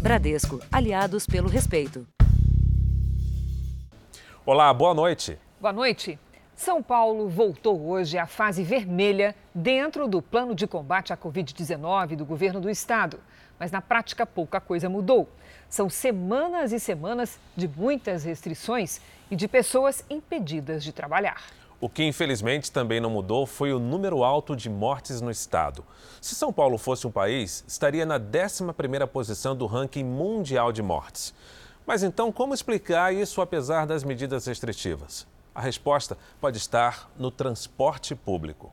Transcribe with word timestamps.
Bradesco, 0.00 0.58
aliados 0.72 1.26
pelo 1.26 1.46
respeito. 1.46 2.08
Olá, 4.46 4.72
boa 4.72 4.94
noite. 4.94 5.38
Boa 5.60 5.74
noite. 5.74 6.18
São 6.56 6.82
Paulo 6.82 7.28
voltou 7.28 7.86
hoje 7.86 8.16
à 8.16 8.26
fase 8.26 8.62
vermelha 8.62 9.36
dentro 9.54 10.08
do 10.08 10.22
plano 10.22 10.54
de 10.54 10.66
combate 10.66 11.12
à 11.12 11.18
Covid-19 11.18 12.16
do 12.16 12.24
governo 12.24 12.62
do 12.62 12.70
estado. 12.70 13.20
Mas 13.58 13.70
na 13.70 13.82
prática, 13.82 14.24
pouca 14.24 14.58
coisa 14.58 14.88
mudou. 14.88 15.28
São 15.68 15.90
semanas 15.90 16.72
e 16.72 16.80
semanas 16.80 17.38
de 17.54 17.68
muitas 17.68 18.24
restrições 18.24 19.02
e 19.30 19.36
de 19.36 19.46
pessoas 19.46 20.02
impedidas 20.08 20.82
de 20.82 20.94
trabalhar. 20.94 21.42
O 21.80 21.88
que 21.88 22.04
infelizmente 22.04 22.70
também 22.70 23.00
não 23.00 23.08
mudou 23.08 23.46
foi 23.46 23.72
o 23.72 23.78
número 23.78 24.22
alto 24.22 24.54
de 24.54 24.68
mortes 24.68 25.22
no 25.22 25.30
estado. 25.30 25.82
Se 26.20 26.34
São 26.34 26.52
Paulo 26.52 26.76
fosse 26.76 27.06
um 27.06 27.10
país, 27.10 27.64
estaria 27.66 28.04
na 28.04 28.20
11ª 28.20 29.06
posição 29.06 29.56
do 29.56 29.64
ranking 29.64 30.04
mundial 30.04 30.72
de 30.72 30.82
mortes. 30.82 31.32
Mas 31.86 32.02
então, 32.02 32.30
como 32.30 32.52
explicar 32.52 33.14
isso 33.14 33.40
apesar 33.40 33.86
das 33.86 34.04
medidas 34.04 34.44
restritivas? 34.44 35.26
A 35.54 35.60
resposta 35.62 36.18
pode 36.38 36.58
estar 36.58 37.10
no 37.18 37.30
transporte 37.30 38.14
público. 38.14 38.70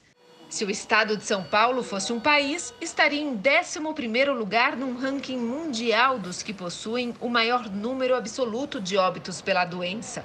Se 0.56 0.64
o 0.64 0.72
estado 0.72 1.18
de 1.18 1.26
São 1.26 1.44
Paulo 1.44 1.84
fosse 1.84 2.14
um 2.14 2.20
país, 2.22 2.74
estaria 2.80 3.20
em 3.20 3.38
11º 3.38 4.32
lugar 4.32 4.78
num 4.78 4.98
ranking 4.98 5.36
mundial 5.38 6.18
dos 6.18 6.42
que 6.42 6.54
possuem 6.54 7.14
o 7.20 7.28
maior 7.28 7.70
número 7.70 8.16
absoluto 8.16 8.80
de 8.80 8.96
óbitos 8.96 9.42
pela 9.42 9.66
doença. 9.66 10.24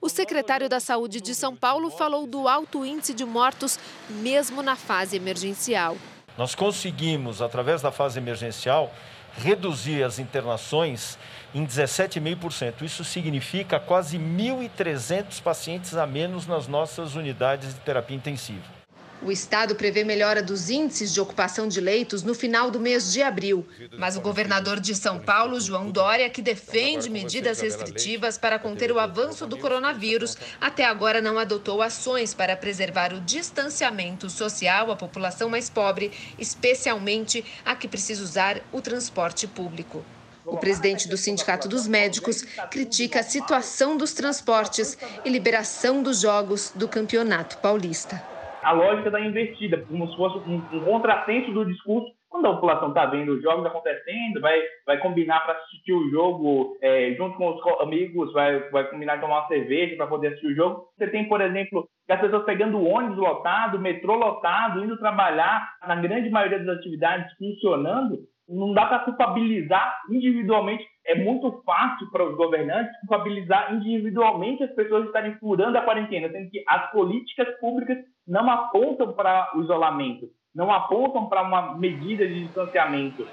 O 0.00 0.08
secretário 0.08 0.68
da 0.68 0.78
Saúde 0.78 1.20
de 1.20 1.34
São 1.34 1.56
Paulo 1.56 1.90
falou 1.90 2.28
do 2.28 2.46
alto 2.46 2.86
índice 2.86 3.12
de 3.12 3.24
mortos 3.24 3.76
mesmo 4.08 4.62
na 4.62 4.76
fase 4.76 5.16
emergencial. 5.16 5.96
Nós 6.38 6.54
conseguimos, 6.54 7.42
através 7.42 7.82
da 7.82 7.90
fase 7.90 8.20
emergencial, 8.20 8.94
reduzir 9.36 10.04
as 10.04 10.20
internações 10.20 11.18
em 11.52 11.66
17,5%. 11.66 12.82
Isso 12.82 13.02
significa 13.02 13.80
quase 13.80 14.16
1.300 14.16 15.42
pacientes 15.42 15.96
a 15.96 16.06
menos 16.06 16.46
nas 16.46 16.68
nossas 16.68 17.16
unidades 17.16 17.74
de 17.74 17.80
terapia 17.80 18.16
intensiva. 18.16 18.81
O 19.24 19.30
estado 19.30 19.76
prevê 19.76 20.02
melhora 20.02 20.42
dos 20.42 20.68
índices 20.68 21.14
de 21.14 21.20
ocupação 21.20 21.68
de 21.68 21.80
leitos 21.80 22.24
no 22.24 22.34
final 22.34 22.72
do 22.72 22.80
mês 22.80 23.12
de 23.12 23.22
abril. 23.22 23.64
Mas 23.96 24.16
o 24.16 24.20
governador 24.20 24.80
de 24.80 24.96
São 24.96 25.20
Paulo, 25.20 25.60
João 25.60 25.92
Dória, 25.92 26.28
que 26.28 26.42
defende 26.42 27.08
medidas 27.08 27.60
restritivas 27.60 28.36
para 28.36 28.58
conter 28.58 28.90
o 28.90 28.98
avanço 28.98 29.46
do 29.46 29.56
coronavírus, 29.56 30.36
até 30.60 30.84
agora 30.84 31.20
não 31.20 31.38
adotou 31.38 31.80
ações 31.80 32.34
para 32.34 32.56
preservar 32.56 33.12
o 33.12 33.20
distanciamento 33.20 34.28
social 34.28 34.90
à 34.90 34.96
população 34.96 35.48
mais 35.48 35.70
pobre, 35.70 36.10
especialmente 36.36 37.44
a 37.64 37.76
que 37.76 37.86
precisa 37.86 38.24
usar 38.24 38.60
o 38.72 38.80
transporte 38.80 39.46
público. 39.46 40.04
O 40.44 40.56
presidente 40.56 41.06
do 41.06 41.16
Sindicato 41.16 41.68
dos 41.68 41.86
Médicos 41.86 42.42
critica 42.68 43.20
a 43.20 43.22
situação 43.22 43.96
dos 43.96 44.12
transportes 44.12 44.98
e 45.24 45.30
liberação 45.30 46.02
dos 46.02 46.22
jogos 46.22 46.72
do 46.74 46.88
Campeonato 46.88 47.58
Paulista 47.58 48.31
a 48.62 48.72
lógica 48.72 49.10
da 49.10 49.20
invertida, 49.20 49.78
como 49.88 50.08
se 50.08 50.16
fosse 50.16 50.38
um, 50.48 50.62
um 50.72 50.84
contrassenso 50.84 51.52
do 51.52 51.64
discurso. 51.64 52.10
Quando 52.28 52.46
a 52.46 52.54
população 52.54 52.88
está 52.88 53.04
vendo 53.06 53.34
os 53.34 53.42
jogos 53.42 53.66
acontecendo, 53.66 54.40
vai, 54.40 54.58
vai 54.86 54.98
combinar 54.98 55.40
para 55.40 55.54
assistir 55.58 55.92
o 55.92 56.08
jogo 56.10 56.78
é, 56.80 57.12
junto 57.14 57.36
com 57.36 57.50
os 57.50 57.80
amigos, 57.80 58.32
vai, 58.32 58.58
vai 58.70 58.88
combinar 58.88 59.20
tomar 59.20 59.40
uma 59.40 59.48
cerveja 59.48 59.96
para 59.96 60.06
poder 60.06 60.28
assistir 60.28 60.46
o 60.46 60.54
jogo. 60.54 60.86
Você 60.96 61.08
tem, 61.08 61.28
por 61.28 61.42
exemplo, 61.42 61.86
as 62.08 62.20
pessoas 62.20 62.44
pegando 62.44 62.82
ônibus 62.82 63.18
lotado, 63.18 63.78
metrô 63.78 64.14
lotado, 64.14 64.82
indo 64.84 64.98
trabalhar, 64.98 65.76
na 65.86 65.96
grande 65.96 66.30
maioria 66.30 66.58
das 66.58 66.78
atividades 66.78 67.32
funcionando, 67.36 68.18
não 68.48 68.72
dá 68.72 68.86
para 68.86 69.00
culpabilizar 69.00 70.00
individualmente. 70.10 70.84
É 71.06 71.14
muito 71.14 71.62
fácil 71.64 72.10
para 72.10 72.24
os 72.24 72.36
governantes 72.36 72.92
culpabilizar 73.00 73.74
individualmente 73.74 74.62
as 74.62 74.74
pessoas 74.74 75.02
que 75.02 75.08
estarem 75.08 75.36
furando 75.38 75.76
a 75.78 75.82
quarentena, 75.82 76.30
sendo 76.30 76.50
que 76.50 76.62
as 76.68 76.90
políticas 76.90 77.48
públicas 77.60 77.98
não 78.26 78.48
apontam 78.50 79.12
para 79.12 79.50
o 79.56 79.62
isolamento, 79.62 80.26
não 80.54 80.72
apontam 80.72 81.28
para 81.28 81.42
uma 81.42 81.76
medida 81.76 82.26
de 82.26 82.44
distanciamento. 82.44 83.26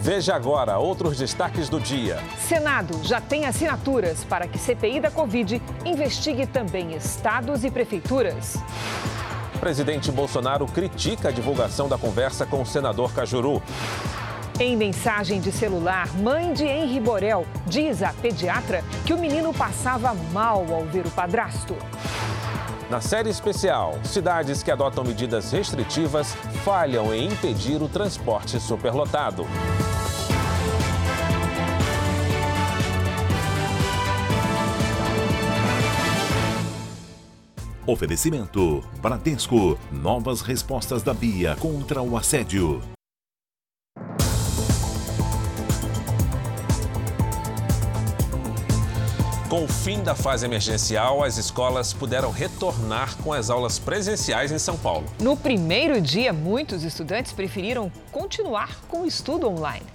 Veja 0.00 0.34
agora 0.34 0.78
outros 0.78 1.18
destaques 1.18 1.68
do 1.68 1.78
dia. 1.78 2.16
Senado 2.38 2.94
já 3.04 3.20
tem 3.20 3.44
assinaturas 3.44 4.24
para 4.24 4.48
que 4.48 4.56
CPI 4.56 5.00
da 5.00 5.10
Covid 5.10 5.60
investigue 5.84 6.46
também 6.46 6.94
estados 6.94 7.62
e 7.62 7.70
prefeituras. 7.70 8.56
Presidente 9.58 10.10
Bolsonaro 10.12 10.66
critica 10.66 11.28
a 11.28 11.32
divulgação 11.32 11.88
da 11.88 11.98
conversa 11.98 12.46
com 12.46 12.62
o 12.62 12.66
senador 12.66 13.12
Cajuru. 13.12 13.62
Em 14.60 14.76
mensagem 14.76 15.40
de 15.40 15.52
celular, 15.52 16.08
mãe 16.16 16.52
de 16.52 16.64
Henri 16.64 16.98
Borel 16.98 17.46
diz 17.66 18.02
à 18.02 18.12
pediatra 18.12 18.82
que 19.04 19.12
o 19.12 19.18
menino 19.18 19.52
passava 19.52 20.14
mal 20.32 20.66
ao 20.72 20.84
ver 20.84 21.06
o 21.06 21.10
padrasto. 21.10 21.76
Na 22.88 23.00
série 23.00 23.28
especial, 23.28 23.98
cidades 24.02 24.62
que 24.62 24.70
adotam 24.70 25.04
medidas 25.04 25.52
restritivas 25.52 26.34
falham 26.64 27.12
em 27.12 27.26
impedir 27.26 27.82
o 27.82 27.88
transporte 27.88 28.58
superlotado. 28.58 29.46
Oferecimento: 37.88 38.84
Bradesco. 39.00 39.78
Novas 39.90 40.42
respostas 40.42 41.02
da 41.02 41.14
Bia 41.14 41.56
contra 41.56 42.02
o 42.02 42.18
assédio. 42.18 42.82
Com 49.48 49.64
o 49.64 49.68
fim 49.68 50.02
da 50.02 50.14
fase 50.14 50.44
emergencial, 50.44 51.24
as 51.24 51.38
escolas 51.38 51.94
puderam 51.94 52.30
retornar 52.30 53.16
com 53.22 53.32
as 53.32 53.48
aulas 53.48 53.78
presenciais 53.78 54.52
em 54.52 54.58
São 54.58 54.76
Paulo. 54.76 55.06
No 55.18 55.34
primeiro 55.34 55.98
dia, 55.98 56.30
muitos 56.30 56.84
estudantes 56.84 57.32
preferiram 57.32 57.90
continuar 58.12 58.78
com 58.86 59.04
o 59.04 59.06
estudo 59.06 59.48
online. 59.48 59.86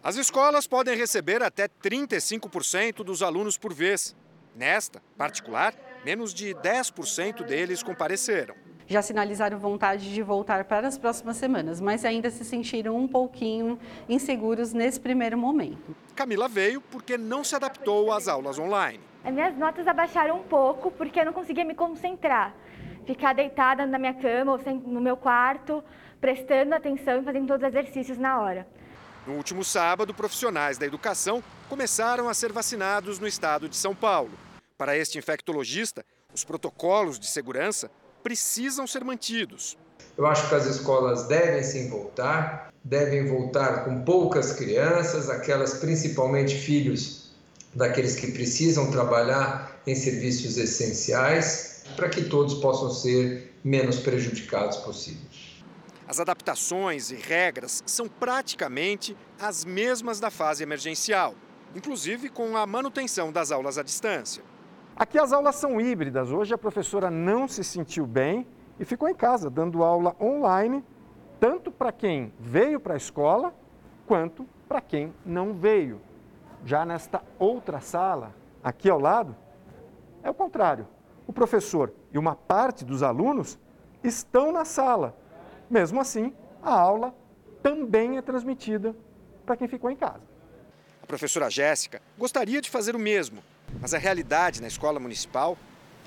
As 0.00 0.14
escolas 0.14 0.68
podem 0.68 0.96
receber 0.96 1.42
até 1.42 1.66
35% 1.66 3.02
dos 3.02 3.20
alunos 3.20 3.58
por 3.58 3.74
vez. 3.74 4.14
Nesta, 4.54 5.02
particular, 5.16 5.74
menos 6.04 6.32
de 6.34 6.54
10% 6.54 7.44
deles 7.44 7.82
compareceram. 7.82 8.54
Já 8.86 9.00
sinalizaram 9.00 9.58
vontade 9.58 10.12
de 10.12 10.22
voltar 10.22 10.64
para 10.64 10.86
as 10.86 10.98
próximas 10.98 11.36
semanas, 11.36 11.80
mas 11.80 12.04
ainda 12.04 12.30
se 12.30 12.44
sentiram 12.44 12.96
um 12.96 13.06
pouquinho 13.08 13.78
inseguros 14.08 14.72
nesse 14.72 15.00
primeiro 15.00 15.38
momento. 15.38 15.94
Camila 16.14 16.48
veio 16.48 16.80
porque 16.80 17.16
não 17.16 17.42
se 17.44 17.54
adaptou 17.54 18.12
às 18.12 18.28
aulas 18.28 18.58
online. 18.58 19.00
As 19.24 19.32
minhas 19.32 19.56
notas 19.56 19.86
abaixaram 19.86 20.36
um 20.40 20.42
pouco 20.42 20.90
porque 20.90 21.20
eu 21.20 21.24
não 21.24 21.32
conseguia 21.32 21.64
me 21.64 21.74
concentrar. 21.74 22.54
ficar 23.06 23.32
deitada 23.32 23.86
na 23.86 23.98
minha 23.98 24.14
cama 24.14 24.52
ou 24.52 24.60
no 24.86 25.00
meu 25.00 25.16
quarto, 25.16 25.82
prestando 26.20 26.74
atenção 26.74 27.20
e 27.20 27.24
fazendo 27.24 27.48
todos 27.48 27.66
os 27.66 27.74
exercícios 27.74 28.16
na 28.18 28.40
hora. 28.40 28.66
No 29.26 29.34
último 29.34 29.64
sábado, 29.64 30.12
profissionais 30.12 30.78
da 30.78 30.86
educação 30.86 31.42
começaram 31.68 32.28
a 32.28 32.34
ser 32.34 32.52
vacinados 32.52 33.18
no 33.18 33.26
estado 33.26 33.68
de 33.68 33.76
São 33.76 33.94
Paulo. 33.94 34.30
Para 34.82 34.98
este 34.98 35.16
infectologista, 35.16 36.04
os 36.34 36.42
protocolos 36.42 37.16
de 37.16 37.28
segurança 37.28 37.88
precisam 38.20 38.84
ser 38.84 39.04
mantidos. 39.04 39.78
Eu 40.18 40.26
acho 40.26 40.48
que 40.48 40.56
as 40.56 40.66
escolas 40.66 41.28
devem 41.28 41.62
sim 41.62 41.88
voltar, 41.88 42.74
devem 42.82 43.28
voltar 43.28 43.84
com 43.84 44.02
poucas 44.02 44.50
crianças, 44.50 45.30
aquelas 45.30 45.74
principalmente 45.74 46.56
filhos 46.56 47.30
daqueles 47.72 48.16
que 48.16 48.32
precisam 48.32 48.90
trabalhar 48.90 49.80
em 49.86 49.94
serviços 49.94 50.58
essenciais, 50.58 51.84
para 51.94 52.08
que 52.08 52.24
todos 52.24 52.54
possam 52.54 52.90
ser 52.90 53.54
menos 53.62 54.00
prejudicados 54.00 54.78
possíveis. 54.78 55.62
As 56.08 56.18
adaptações 56.18 57.12
e 57.12 57.14
regras 57.14 57.84
são 57.86 58.08
praticamente 58.08 59.16
as 59.38 59.64
mesmas 59.64 60.18
da 60.18 60.28
fase 60.28 60.64
emergencial, 60.64 61.36
inclusive 61.72 62.28
com 62.28 62.56
a 62.56 62.66
manutenção 62.66 63.30
das 63.30 63.52
aulas 63.52 63.78
à 63.78 63.84
distância. 63.84 64.50
Aqui 64.94 65.18
as 65.18 65.32
aulas 65.32 65.56
são 65.56 65.80
híbridas. 65.80 66.30
Hoje 66.30 66.52
a 66.54 66.58
professora 66.58 67.10
não 67.10 67.48
se 67.48 67.64
sentiu 67.64 68.06
bem 68.06 68.46
e 68.78 68.84
ficou 68.84 69.08
em 69.08 69.14
casa 69.14 69.48
dando 69.48 69.82
aula 69.82 70.14
online, 70.20 70.84
tanto 71.40 71.70
para 71.70 71.90
quem 71.90 72.32
veio 72.38 72.78
para 72.78 72.94
a 72.94 72.96
escola 72.96 73.54
quanto 74.06 74.46
para 74.68 74.80
quem 74.80 75.12
não 75.24 75.54
veio. 75.54 76.00
Já 76.64 76.84
nesta 76.84 77.22
outra 77.38 77.80
sala, 77.80 78.34
aqui 78.62 78.88
ao 78.88 79.00
lado, 79.00 79.34
é 80.22 80.30
o 80.30 80.34
contrário. 80.34 80.86
O 81.26 81.32
professor 81.32 81.92
e 82.12 82.18
uma 82.18 82.34
parte 82.34 82.84
dos 82.84 83.02
alunos 83.02 83.58
estão 84.04 84.52
na 84.52 84.64
sala. 84.64 85.16
Mesmo 85.70 86.00
assim, 86.00 86.34
a 86.62 86.72
aula 86.72 87.14
também 87.62 88.18
é 88.18 88.22
transmitida 88.22 88.94
para 89.46 89.56
quem 89.56 89.66
ficou 89.66 89.90
em 89.90 89.96
casa. 89.96 90.22
A 91.02 91.06
professora 91.06 91.50
Jéssica 91.50 92.00
gostaria 92.18 92.60
de 92.60 92.70
fazer 92.70 92.94
o 92.94 92.98
mesmo, 92.98 93.42
mas 93.80 93.94
a 93.94 93.98
realidade 93.98 94.60
na 94.60 94.68
escola 94.68 94.98
municipal 95.00 95.56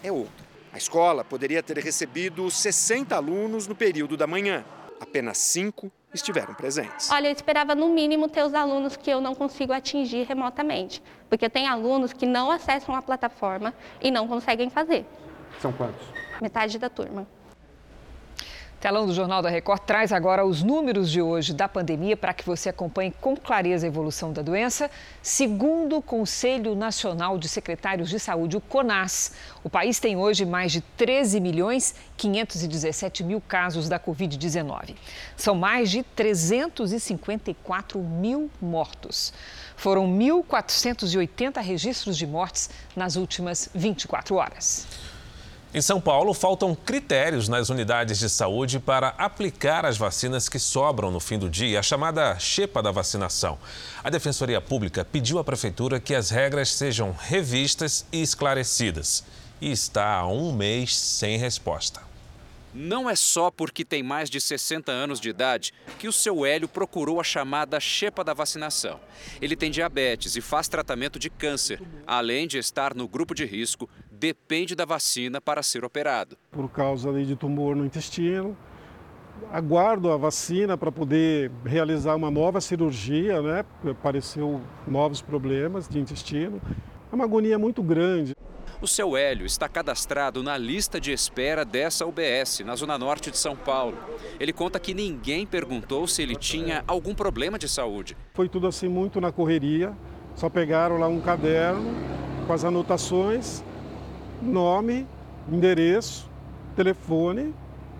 é 0.04 0.12
outra. 0.12 0.46
A 0.72 0.78
escola 0.78 1.24
poderia 1.24 1.64
ter 1.64 1.78
recebido 1.78 2.52
60 2.52 3.16
alunos 3.16 3.68
no 3.68 3.76
período 3.76 4.18
da 4.18 4.28
manhã. 4.28 4.66
Apenas 5.00 5.38
cinco 5.38 5.92
estiveram 6.14 6.54
presentes. 6.54 7.10
Olha, 7.12 7.28
eu 7.28 7.34
esperava 7.34 7.76
no 7.76 7.90
mínimo 7.90 8.28
ter 8.28 8.44
os 8.44 8.54
alunos 8.54 8.96
que 8.96 9.10
eu 9.10 9.22
não 9.22 9.36
consigo 9.36 9.74
atingir 9.74 10.24
remotamente, 10.26 11.02
porque 11.30 11.50
tem 11.50 11.68
alunos 11.68 12.14
que 12.14 12.26
não 12.26 12.50
acessam 12.52 12.96
a 12.96 13.02
plataforma 13.02 13.74
e 14.02 14.12
não 14.12 14.28
conseguem 14.28 14.70
fazer. 14.70 15.06
São 15.62 15.72
quantos? 15.72 16.06
Metade 16.42 16.78
da 16.78 16.90
turma. 16.90 17.28
Telão 18.86 19.08
do 19.08 19.16
Jornal 19.16 19.42
da 19.42 19.50
Record 19.50 19.82
traz 19.82 20.12
agora 20.12 20.46
os 20.46 20.62
números 20.62 21.10
de 21.10 21.20
hoje 21.20 21.56
da 21.56 21.68
pandemia 21.68 22.16
para 22.16 22.36
que 22.36 22.46
você 22.46 22.70
acompanhe 22.70 23.12
com 23.20 23.36
clareza 23.36 23.88
a 23.88 23.90
evolução 23.90 24.32
da 24.32 24.44
doença. 24.44 24.92
Segundo 25.24 25.98
o 25.98 26.04
Conselho 26.04 26.76
Nacional 26.76 27.40
de 27.40 27.50
Secretários 27.50 28.12
de 28.12 28.20
Saúde, 28.20 28.58
o 28.58 28.62
CONAS, 28.62 29.32
o 29.64 29.72
país 29.72 30.00
tem 30.00 30.16
hoje 30.16 30.46
mais 30.46 30.72
de 30.72 30.82
13 30.82 31.40
milhões 31.40 31.96
517 32.16 33.24
mil 33.24 33.42
casos 33.42 33.90
da 33.90 34.00
Covid-19. 34.00 34.94
São 35.36 35.56
mais 35.56 35.90
de 35.90 36.04
354 36.04 38.00
mil 38.00 38.52
mortos. 38.62 39.34
Foram 39.76 40.08
1.480 40.08 41.60
registros 41.60 42.16
de 42.16 42.28
mortes 42.28 42.70
nas 42.96 43.16
últimas 43.16 43.68
24 43.74 44.36
horas. 44.36 45.15
Em 45.75 45.81
São 45.81 46.00
Paulo, 46.00 46.33
faltam 46.33 46.74
critérios 46.74 47.50
nas 47.50 47.69
unidades 47.69 48.18
de 48.18 48.30
saúde 48.30 48.80
para 48.80 49.10
aplicar 49.18 49.86
as 49.86 49.98
vacinas 49.98 50.48
que 50.48 50.57
sobram 50.57 51.12
no 51.12 51.19
fim 51.19 51.38
do 51.38 51.50
dia, 51.50 51.81
a 51.81 51.83
chamada 51.83 52.39
xepa 52.39 52.81
da 52.81 52.92
vacinação. 52.92 53.60
A 54.01 54.10
Defensoria 54.10 54.62
Pública 54.62 55.04
pediu 55.04 55.38
à 55.38 55.44
Prefeitura 55.44 56.00
que 56.00 56.16
as 56.16 56.30
regras 56.30 56.72
sejam 56.72 57.12
revistas 57.12 58.06
e 58.10 58.22
esclarecidas. 58.22 59.25
E 59.60 59.69
está 59.69 60.19
há 60.19 60.25
um 60.25 60.54
mês 60.54 60.98
sem 60.98 61.38
resposta. 61.38 62.01
Não 62.78 63.10
é 63.10 63.16
só 63.16 63.50
porque 63.50 63.86
tem 63.86 64.04
mais 64.04 64.30
de 64.30 64.42
60 64.42 64.92
anos 64.92 65.18
de 65.21 65.30
idade 65.30 65.74
que 65.98 66.10
o 66.10 66.12
seu 66.12 66.45
Hélio 66.45 66.68
procurou 66.68 67.21
a 67.21 67.24
chamada 67.24 67.80
xepa 67.80 68.21
da 68.21 68.33
vacinação. 68.33 69.00
Ele 69.42 69.56
tem 69.56 69.71
diabetes 69.71 70.36
e 70.36 70.42
faz 70.42 70.68
tratamento 70.68 71.18
de 71.18 71.30
câncer, 71.30 71.81
além 72.06 72.45
de 72.45 72.57
estar 72.57 72.94
no 72.94 73.07
grupo 73.07 73.33
de 73.33 73.45
risco 73.45 73.89
depende 74.16 74.76
da 74.76 74.86
vacina 74.86 75.40
para 75.42 75.62
ser 75.62 75.84
operado. 75.84 76.38
Por 76.52 76.70
causa 76.70 77.12
de 77.14 77.36
tumor 77.36 77.76
no 77.76 77.86
intestino, 77.86 78.58
aguardo 79.52 80.12
a 80.12 80.18
vacina 80.18 80.78
para 80.78 80.92
poder 80.92 81.52
realizar 81.66 82.16
uma 82.16 82.32
nova 82.32 82.62
cirurgia, 82.62 83.42
né? 83.42 83.66
Apareceu 83.90 84.62
novos 84.88 85.22
problemas 85.22 85.88
de 85.88 86.00
intestino. 86.00 86.62
É 87.12 87.16
uma 87.16 87.26
agonia 87.26 87.60
muito 87.60 87.84
grande. 87.84 88.34
O 88.82 88.88
seu 88.88 89.16
Hélio 89.16 89.46
está 89.46 89.70
cadastrado 89.70 90.44
na 90.44 90.58
lista 90.58 91.00
de 91.00 91.12
espera 91.12 91.64
dessa 91.64 92.06
UBS, 92.06 92.60
na 92.66 92.76
Zona 92.76 92.98
Norte 92.98 93.32
de 93.32 93.38
São 93.38 93.56
Paulo. 93.56 93.98
Ele 94.40 94.52
conta 94.52 94.80
que 94.80 94.94
ninguém 94.94 95.46
perguntou 95.46 96.08
se 96.08 96.22
ele 96.22 96.36
tinha 96.36 96.84
algum 96.86 97.16
problema 97.16 97.58
de 97.58 97.70
saúde. 97.70 98.18
Foi 98.34 98.50
tudo 98.50 98.68
assim 98.68 98.88
muito 98.88 99.22
na 99.22 99.32
correria. 99.32 99.96
Só 100.36 100.50
pegaram 100.50 100.98
lá 100.98 101.08
um 101.08 101.22
caderno 101.22 101.94
com 102.46 102.52
as 102.52 102.66
anotações 102.66 103.64
nome, 104.45 105.07
endereço, 105.51 106.30
telefone 106.75 107.53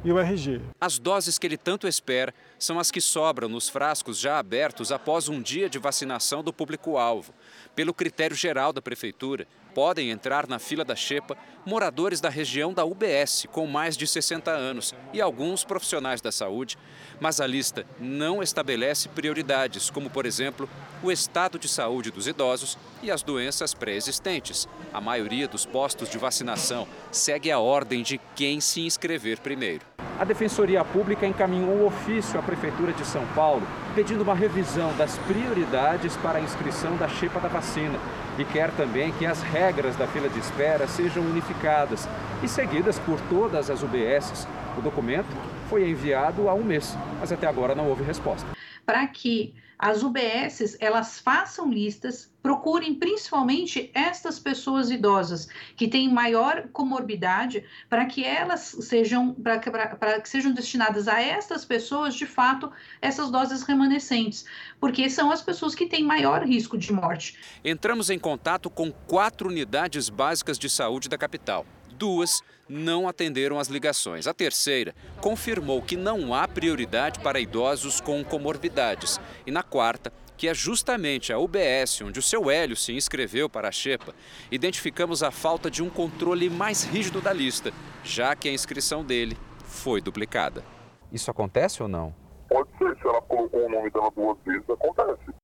e 0.04 0.12
o 0.12 0.20
RG. 0.20 0.62
As 0.80 1.00
doses 1.00 1.40
que 1.40 1.48
ele 1.48 1.58
tanto 1.58 1.88
espera 1.88 2.34
são 2.60 2.80
as 2.80 2.92
que 2.92 3.02
sobram 3.02 3.50
nos 3.50 3.68
frascos 3.68 4.20
já 4.20 4.38
abertos 4.38 4.92
após 4.92 5.28
um 5.28 5.42
dia 5.42 5.68
de 5.68 5.80
vacinação 5.80 6.44
do 6.44 6.54
público-alvo. 6.54 7.34
Pelo 7.76 7.94
critério 7.94 8.36
geral 8.36 8.72
da 8.72 8.82
Prefeitura, 8.82 9.48
podem 9.76 10.10
entrar 10.10 10.48
na 10.48 10.58
fila 10.58 10.86
da 10.86 10.96
Xepa 10.96 11.38
moradores 11.66 12.22
da 12.22 12.30
região 12.30 12.74
da 12.74 12.86
UBS 12.86 13.46
com 13.52 13.68
mais 13.68 13.98
de 13.98 14.08
60 14.08 14.50
anos 14.50 14.96
e 15.12 15.20
alguns 15.20 15.66
profissionais 15.66 16.22
da 16.22 16.32
saúde, 16.32 16.78
mas 17.20 17.42
a 17.42 17.46
lista 17.46 17.86
não 18.00 18.42
estabelece 18.42 19.10
prioridades, 19.10 19.90
como, 19.90 20.10
por 20.10 20.26
exemplo, 20.26 20.70
o 21.04 21.12
estado 21.12 21.60
de 21.60 21.68
saúde 21.68 22.10
dos 22.10 22.26
idosos 22.26 22.78
e 23.04 23.12
as 23.12 23.22
doenças 23.22 23.74
pré-existentes. 23.74 24.66
A 24.94 25.02
maioria 25.02 25.48
dos 25.48 25.66
postos 25.66 26.10
de 26.10 26.18
vacinação 26.18 26.88
segue 27.12 27.52
a 27.52 27.60
ordem 27.60 28.02
de 28.02 28.18
quem 28.34 28.62
se 28.62 28.80
inscrever 28.80 29.42
primeiro. 29.42 29.95
A 30.18 30.24
Defensoria 30.24 30.82
Pública 30.86 31.28
encaminhou 31.28 31.76
um 31.76 31.86
ofício 31.86 32.40
à 32.40 32.42
Prefeitura 32.42 32.94
de 32.94 33.06
São 33.06 33.26
Paulo 33.36 33.68
pedindo 33.94 34.24
uma 34.24 34.34
revisão 34.34 34.96
das 34.96 35.18
prioridades 35.20 36.16
para 36.18 36.38
a 36.38 36.42
inscrição 36.42 36.96
da 36.96 37.06
xepa 37.10 37.38
da 37.38 37.50
vacina 37.50 38.00
e 38.40 38.46
quer 38.46 38.72
também 38.72 39.12
que 39.12 39.26
as 39.26 39.42
regras 39.42 39.94
da 39.98 40.08
fila 40.08 40.30
de 40.30 40.40
espera 40.40 40.88
sejam 40.88 41.22
unificadas 41.22 42.08
e 42.42 42.48
seguidas 42.48 42.98
por 42.98 43.20
todas 43.28 43.70
as 43.70 43.84
UBSs. 43.84 44.48
O 44.78 44.82
documento 44.82 45.28
foi 45.70 45.90
enviado 45.90 46.48
há 46.48 46.54
um 46.54 46.64
mês, 46.64 46.98
mas 47.20 47.34
até 47.34 47.46
agora 47.46 47.76
não 47.76 47.90
houve 47.90 48.04
resposta. 48.04 48.48
Para 48.86 49.06
que 49.08 49.54
as 49.78 50.02
UBSs 50.02 50.78
elas 50.80 51.20
façam 51.20 51.70
listas, 51.70 52.34
procurem 52.46 52.94
principalmente 52.94 53.90
estas 53.92 54.38
pessoas 54.38 54.92
idosas 54.92 55.48
que 55.76 55.88
têm 55.88 56.14
maior 56.14 56.68
comorbidade, 56.72 57.66
para 57.90 58.06
que 58.06 58.24
elas 58.24 58.78
sejam 58.82 59.34
para 59.34 60.22
que 60.22 60.30
sejam 60.30 60.54
destinadas 60.54 61.08
a 61.08 61.20
estas 61.20 61.66
pessoas 61.66 62.14
de 62.14 62.28
fato 62.28 62.72
essas 63.02 63.32
doses 63.32 63.64
remanescentes, 63.64 64.46
porque 64.80 65.10
são 65.10 65.32
as 65.32 65.42
pessoas 65.42 65.74
que 65.74 65.88
têm 65.88 66.04
maior 66.04 66.44
risco 66.44 66.78
de 66.78 66.94
morte. 66.94 67.36
Entramos 67.64 68.12
em 68.12 68.20
contato 68.20 68.70
com 68.70 68.92
quatro 68.92 69.50
unidades 69.50 70.08
básicas 70.08 70.60
de 70.60 70.70
saúde 70.70 71.10
da 71.10 71.18
capital. 71.18 71.66
Duas 71.98 72.44
não 72.70 73.08
atenderam 73.08 73.58
as 73.58 73.70
ligações. 73.70 74.28
A 74.28 74.36
terceira 74.36 74.94
confirmou 75.20 75.82
que 75.82 75.98
não 75.98 76.32
há 76.32 76.48
prioridade 76.48 77.20
para 77.22 77.40
idosos 77.40 78.00
com 78.00 78.24
comorbidades. 78.24 79.20
E 79.48 79.52
na 79.52 79.64
quarta, 79.64 80.14
que 80.38 80.48
é 80.48 80.54
justamente 80.54 81.32
a 81.32 81.40
UBS 81.40 82.02
onde 82.02 82.20
o 82.20 82.24
seu 82.24 82.50
Hélio 82.50 82.76
se 82.76 82.94
inscreveu 82.94 83.50
para 83.50 83.70
a 83.70 83.72
Xepa, 83.72 84.14
identificamos 84.52 85.24
a 85.24 85.32
falta 85.32 85.70
de 85.70 85.82
um 85.82 85.90
controle 85.90 86.50
mais 86.50 86.84
rígido 86.84 87.22
da 87.22 87.34
lista, 87.34 87.72
já 88.04 88.36
que 88.36 88.50
a 88.50 88.54
inscrição 88.54 89.04
dele 89.04 89.38
foi 89.64 90.02
duplicada. 90.02 90.64
Isso 91.12 91.32
acontece 91.32 91.82
ou 91.82 91.90
não? 91.90 92.14
Pode 92.50 92.70
ser, 92.78 92.96
se 92.98 93.08
ela 93.08 93.22
colocou 93.22 93.66
o 93.66 93.70
nome 93.70 93.90
dela 93.90 94.12
duas 94.16 94.38
vezes, 94.46 94.70
acontece. 94.70 95.36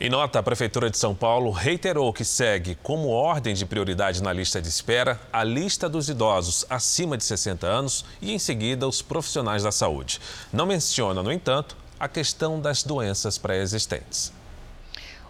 Em 0.00 0.10
nota, 0.10 0.40
a 0.40 0.42
Prefeitura 0.42 0.90
de 0.90 0.98
São 0.98 1.14
Paulo 1.14 1.50
reiterou 1.50 2.12
que 2.12 2.24
segue 2.24 2.74
como 2.82 3.08
ordem 3.08 3.54
de 3.54 3.64
prioridade 3.64 4.22
na 4.22 4.32
lista 4.32 4.60
de 4.60 4.68
espera 4.68 5.20
a 5.32 5.44
lista 5.44 5.88
dos 5.88 6.08
idosos 6.08 6.66
acima 6.68 7.16
de 7.16 7.22
60 7.24 7.66
anos 7.66 8.04
e, 8.20 8.32
em 8.32 8.38
seguida, 8.38 8.88
os 8.88 9.00
profissionais 9.00 9.62
da 9.62 9.70
saúde. 9.70 10.20
Não 10.52 10.66
menciona, 10.66 11.22
no 11.22 11.32
entanto, 11.32 11.76
a 11.98 12.08
questão 12.08 12.60
das 12.60 12.82
doenças 12.82 13.38
pré-existentes. 13.38 14.32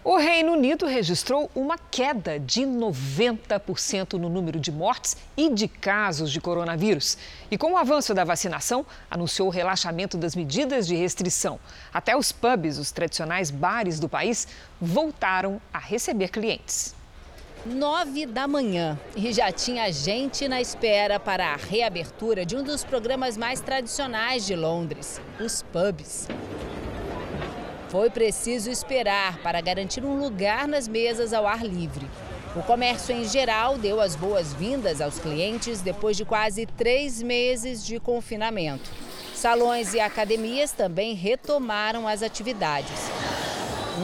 O 0.03 0.17
Reino 0.17 0.51
Unido 0.51 0.85
registrou 0.85 1.49
uma 1.55 1.79
queda 1.79 2.39
de 2.39 2.61
90% 2.61 4.13
no 4.19 4.29
número 4.29 4.59
de 4.59 4.71
mortes 4.71 5.17
e 5.35 5.51
de 5.51 5.67
casos 5.67 6.31
de 6.31 6.39
coronavírus. 6.39 7.17
E 7.49 7.57
com 7.57 7.73
o 7.73 7.77
avanço 7.77 8.13
da 8.13 8.23
vacinação, 8.23 8.85
anunciou 9.09 9.47
o 9.47 9.51
relaxamento 9.51 10.15
das 10.15 10.35
medidas 10.35 10.85
de 10.85 10.95
restrição. 10.95 11.59
Até 11.91 12.15
os 12.15 12.31
pubs, 12.31 12.77
os 12.77 12.91
tradicionais 12.91 13.49
bares 13.49 13.99
do 13.99 14.07
país, 14.07 14.47
voltaram 14.79 15.59
a 15.73 15.79
receber 15.79 16.27
clientes. 16.27 16.93
Nove 17.65 18.27
da 18.27 18.47
manhã 18.47 18.95
e 19.15 19.33
já 19.33 19.51
tinha 19.51 19.91
gente 19.91 20.47
na 20.47 20.61
espera 20.61 21.19
para 21.19 21.47
a 21.47 21.55
reabertura 21.55 22.45
de 22.45 22.55
um 22.55 22.61
dos 22.61 22.83
programas 22.83 23.35
mais 23.35 23.59
tradicionais 23.59 24.45
de 24.45 24.55
Londres, 24.55 25.19
os 25.39 25.63
pubs. 25.63 26.27
Foi 27.89 28.11
preciso 28.11 28.69
esperar 28.69 29.39
para 29.39 29.59
garantir 29.61 30.05
um 30.05 30.19
lugar 30.19 30.67
nas 30.67 30.87
mesas 30.87 31.33
ao 31.33 31.47
ar 31.47 31.65
livre. 31.65 32.07
O 32.55 32.61
comércio 32.61 33.15
em 33.15 33.27
geral 33.27 33.79
deu 33.79 33.99
as 33.99 34.15
boas-vindas 34.15 35.01
aos 35.01 35.17
clientes 35.17 35.81
depois 35.81 36.15
de 36.15 36.23
quase 36.23 36.67
três 36.67 37.19
meses 37.19 37.83
de 37.83 37.99
confinamento. 37.99 38.91
Salões 39.33 39.95
e 39.95 39.99
academias 39.99 40.71
também 40.71 41.15
retomaram 41.15 42.07
as 42.07 42.21
atividades. 42.21 43.09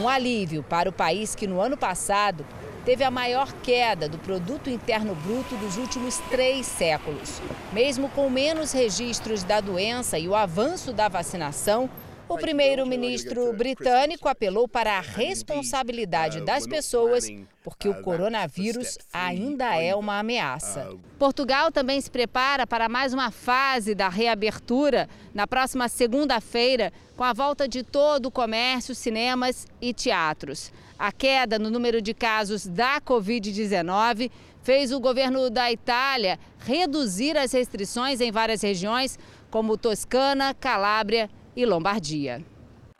Um 0.02 0.08
alívio 0.08 0.64
para 0.64 0.88
o 0.88 0.92
país 0.92 1.36
que 1.36 1.46
no 1.46 1.60
ano 1.60 1.76
passado 1.76 2.44
teve 2.84 3.04
a 3.04 3.10
maior 3.10 3.52
queda 3.62 4.08
do 4.08 4.18
produto 4.18 4.68
interno 4.68 5.14
bruto 5.14 5.56
dos 5.56 5.76
últimos 5.76 6.18
três 6.30 6.66
séculos. 6.66 7.40
Mesmo 7.72 8.08
com 8.08 8.28
menos 8.28 8.72
registros 8.72 9.42
da 9.42 9.60
doença 9.60 10.18
e 10.18 10.28
o 10.28 10.34
avanço 10.34 10.92
da 10.92 11.08
vacinação, 11.08 11.88
o 12.28 12.38
primeiro-ministro 12.38 13.52
britânico 13.52 14.26
apelou 14.28 14.66
para 14.66 14.96
a 14.96 15.00
responsabilidade 15.00 16.40
das 16.40 16.66
pessoas, 16.66 17.28
porque 17.62 17.88
o 17.88 18.00
coronavírus 18.00 18.96
ainda 19.12 19.76
é 19.76 19.94
uma 19.94 20.18
ameaça. 20.18 20.96
Portugal 21.18 21.70
também 21.70 22.00
se 22.00 22.10
prepara 22.10 22.66
para 22.66 22.88
mais 22.88 23.12
uma 23.12 23.30
fase 23.30 23.94
da 23.94 24.08
reabertura 24.08 25.08
na 25.34 25.46
próxima 25.46 25.88
segunda-feira, 25.88 26.92
com 27.16 27.24
a 27.24 27.34
volta 27.34 27.68
de 27.68 27.82
todo 27.82 28.26
o 28.26 28.30
comércio, 28.30 28.94
cinemas 28.94 29.66
e 29.80 29.92
teatros. 29.92 30.72
A 31.02 31.10
queda 31.10 31.58
no 31.58 31.68
número 31.68 32.00
de 32.00 32.14
casos 32.14 32.64
da 32.64 33.00
Covid-19 33.00 34.30
fez 34.62 34.92
o 34.92 35.00
governo 35.00 35.50
da 35.50 35.68
Itália 35.72 36.38
reduzir 36.60 37.36
as 37.36 37.50
restrições 37.50 38.20
em 38.20 38.30
várias 38.30 38.62
regiões, 38.62 39.18
como 39.50 39.76
Toscana, 39.76 40.54
Calábria 40.54 41.28
e 41.56 41.66
Lombardia. 41.66 42.44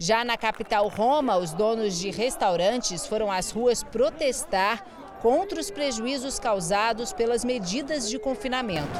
Já 0.00 0.24
na 0.24 0.36
capital 0.36 0.88
Roma, 0.88 1.36
os 1.36 1.52
donos 1.54 1.96
de 1.96 2.10
restaurantes 2.10 3.06
foram 3.06 3.30
às 3.30 3.52
ruas 3.52 3.84
protestar 3.84 4.84
contra 5.20 5.60
os 5.60 5.70
prejuízos 5.70 6.40
causados 6.40 7.12
pelas 7.12 7.44
medidas 7.44 8.10
de 8.10 8.18
confinamento. 8.18 8.98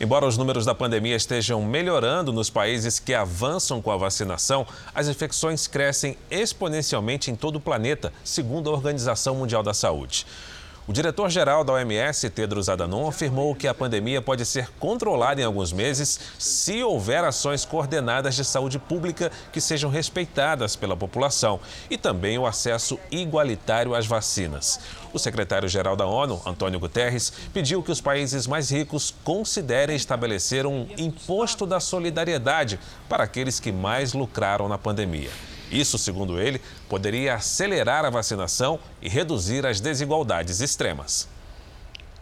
Embora 0.00 0.26
os 0.26 0.38
números 0.38 0.64
da 0.64 0.74
pandemia 0.74 1.14
estejam 1.14 1.62
melhorando 1.62 2.32
nos 2.32 2.48
países 2.48 2.98
que 2.98 3.12
avançam 3.12 3.82
com 3.82 3.90
a 3.90 3.98
vacinação, 3.98 4.66
as 4.94 5.08
infecções 5.08 5.66
crescem 5.66 6.16
exponencialmente 6.30 7.30
em 7.30 7.36
todo 7.36 7.56
o 7.56 7.60
planeta, 7.60 8.10
segundo 8.24 8.70
a 8.70 8.72
Organização 8.72 9.34
Mundial 9.34 9.62
da 9.62 9.74
Saúde. 9.74 10.26
O 10.90 10.92
diretor-geral 10.92 11.62
da 11.62 11.74
OMS, 11.74 12.28
Tedros 12.30 12.68
Adhanom, 12.68 13.06
afirmou 13.06 13.54
que 13.54 13.68
a 13.68 13.72
pandemia 13.72 14.20
pode 14.20 14.44
ser 14.44 14.68
controlada 14.72 15.40
em 15.40 15.44
alguns 15.44 15.72
meses 15.72 16.18
se 16.36 16.82
houver 16.82 17.22
ações 17.22 17.64
coordenadas 17.64 18.34
de 18.34 18.44
saúde 18.44 18.76
pública 18.76 19.30
que 19.52 19.60
sejam 19.60 19.88
respeitadas 19.88 20.74
pela 20.74 20.96
população 20.96 21.60
e 21.88 21.96
também 21.96 22.38
o 22.40 22.44
acesso 22.44 22.98
igualitário 23.08 23.94
às 23.94 24.04
vacinas. 24.04 24.80
O 25.12 25.18
secretário-geral 25.20 25.94
da 25.94 26.06
ONU, 26.06 26.42
Antônio 26.44 26.80
Guterres, 26.80 27.32
pediu 27.54 27.84
que 27.84 27.92
os 27.92 28.00
países 28.00 28.48
mais 28.48 28.68
ricos 28.68 29.14
considerem 29.22 29.94
estabelecer 29.94 30.66
um 30.66 30.88
imposto 30.98 31.66
da 31.66 31.78
solidariedade 31.78 32.80
para 33.08 33.22
aqueles 33.22 33.60
que 33.60 33.70
mais 33.70 34.12
lucraram 34.12 34.68
na 34.68 34.76
pandemia. 34.76 35.30
Isso, 35.70 35.96
segundo 35.98 36.40
ele, 36.40 36.60
poderia 36.88 37.34
acelerar 37.34 38.04
a 38.04 38.10
vacinação 38.10 38.78
e 39.00 39.08
reduzir 39.08 39.64
as 39.66 39.80
desigualdades 39.80 40.60
extremas. 40.60 41.28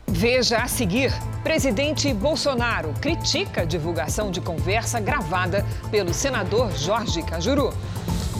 Veja 0.07 0.59
a 0.59 0.69
seguir: 0.69 1.13
presidente 1.43 2.13
Bolsonaro 2.15 2.95
critica 3.01 3.63
a 3.63 3.65
divulgação 3.65 4.31
de 4.31 4.41
conversa 4.41 4.99
gravada 4.99 5.65
pelo 5.91 6.15
senador 6.15 6.73
Jorge 6.77 7.23
Cajuru. 7.23 7.75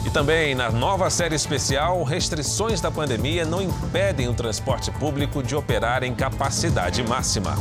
E 0.05 0.09
também 0.09 0.55
na 0.55 0.71
nova 0.71 1.09
série 1.09 1.35
especial, 1.35 2.03
restrições 2.03 2.81
da 2.81 2.89
pandemia 2.89 3.45
não 3.45 3.61
impedem 3.61 4.27
o 4.27 4.33
transporte 4.33 4.89
público 4.91 5.43
de 5.43 5.55
operar 5.55 6.03
em 6.03 6.15
capacidade 6.15 7.03
máxima. 7.03 7.55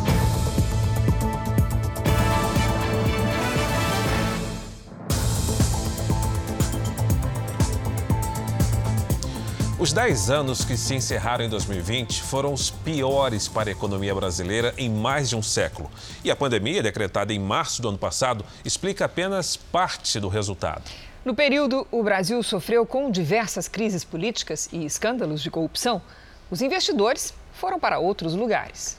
Os 9.80 9.92
10 9.92 10.28
anos 10.28 10.64
que 10.64 10.76
se 10.76 10.92
encerraram 10.96 11.44
em 11.44 11.48
2020 11.48 12.20
foram 12.24 12.52
os 12.52 12.68
piores 12.68 13.46
para 13.46 13.68
a 13.68 13.72
economia 13.72 14.12
brasileira 14.12 14.74
em 14.76 14.90
mais 14.90 15.28
de 15.28 15.36
um 15.36 15.42
século. 15.42 15.88
E 16.24 16.32
a 16.32 16.34
pandemia, 16.34 16.82
decretada 16.82 17.32
em 17.32 17.38
março 17.38 17.80
do 17.80 17.90
ano 17.90 17.96
passado, 17.96 18.44
explica 18.64 19.04
apenas 19.04 19.56
parte 19.56 20.18
do 20.18 20.26
resultado. 20.26 20.82
No 21.24 21.32
período, 21.32 21.86
o 21.92 22.02
Brasil 22.02 22.42
sofreu 22.42 22.84
com 22.84 23.08
diversas 23.08 23.68
crises 23.68 24.02
políticas 24.02 24.68
e 24.72 24.84
escândalos 24.84 25.40
de 25.40 25.48
corrupção. 25.48 26.02
Os 26.50 26.60
investidores 26.60 27.32
foram 27.52 27.78
para 27.78 28.00
outros 28.00 28.34
lugares. 28.34 28.98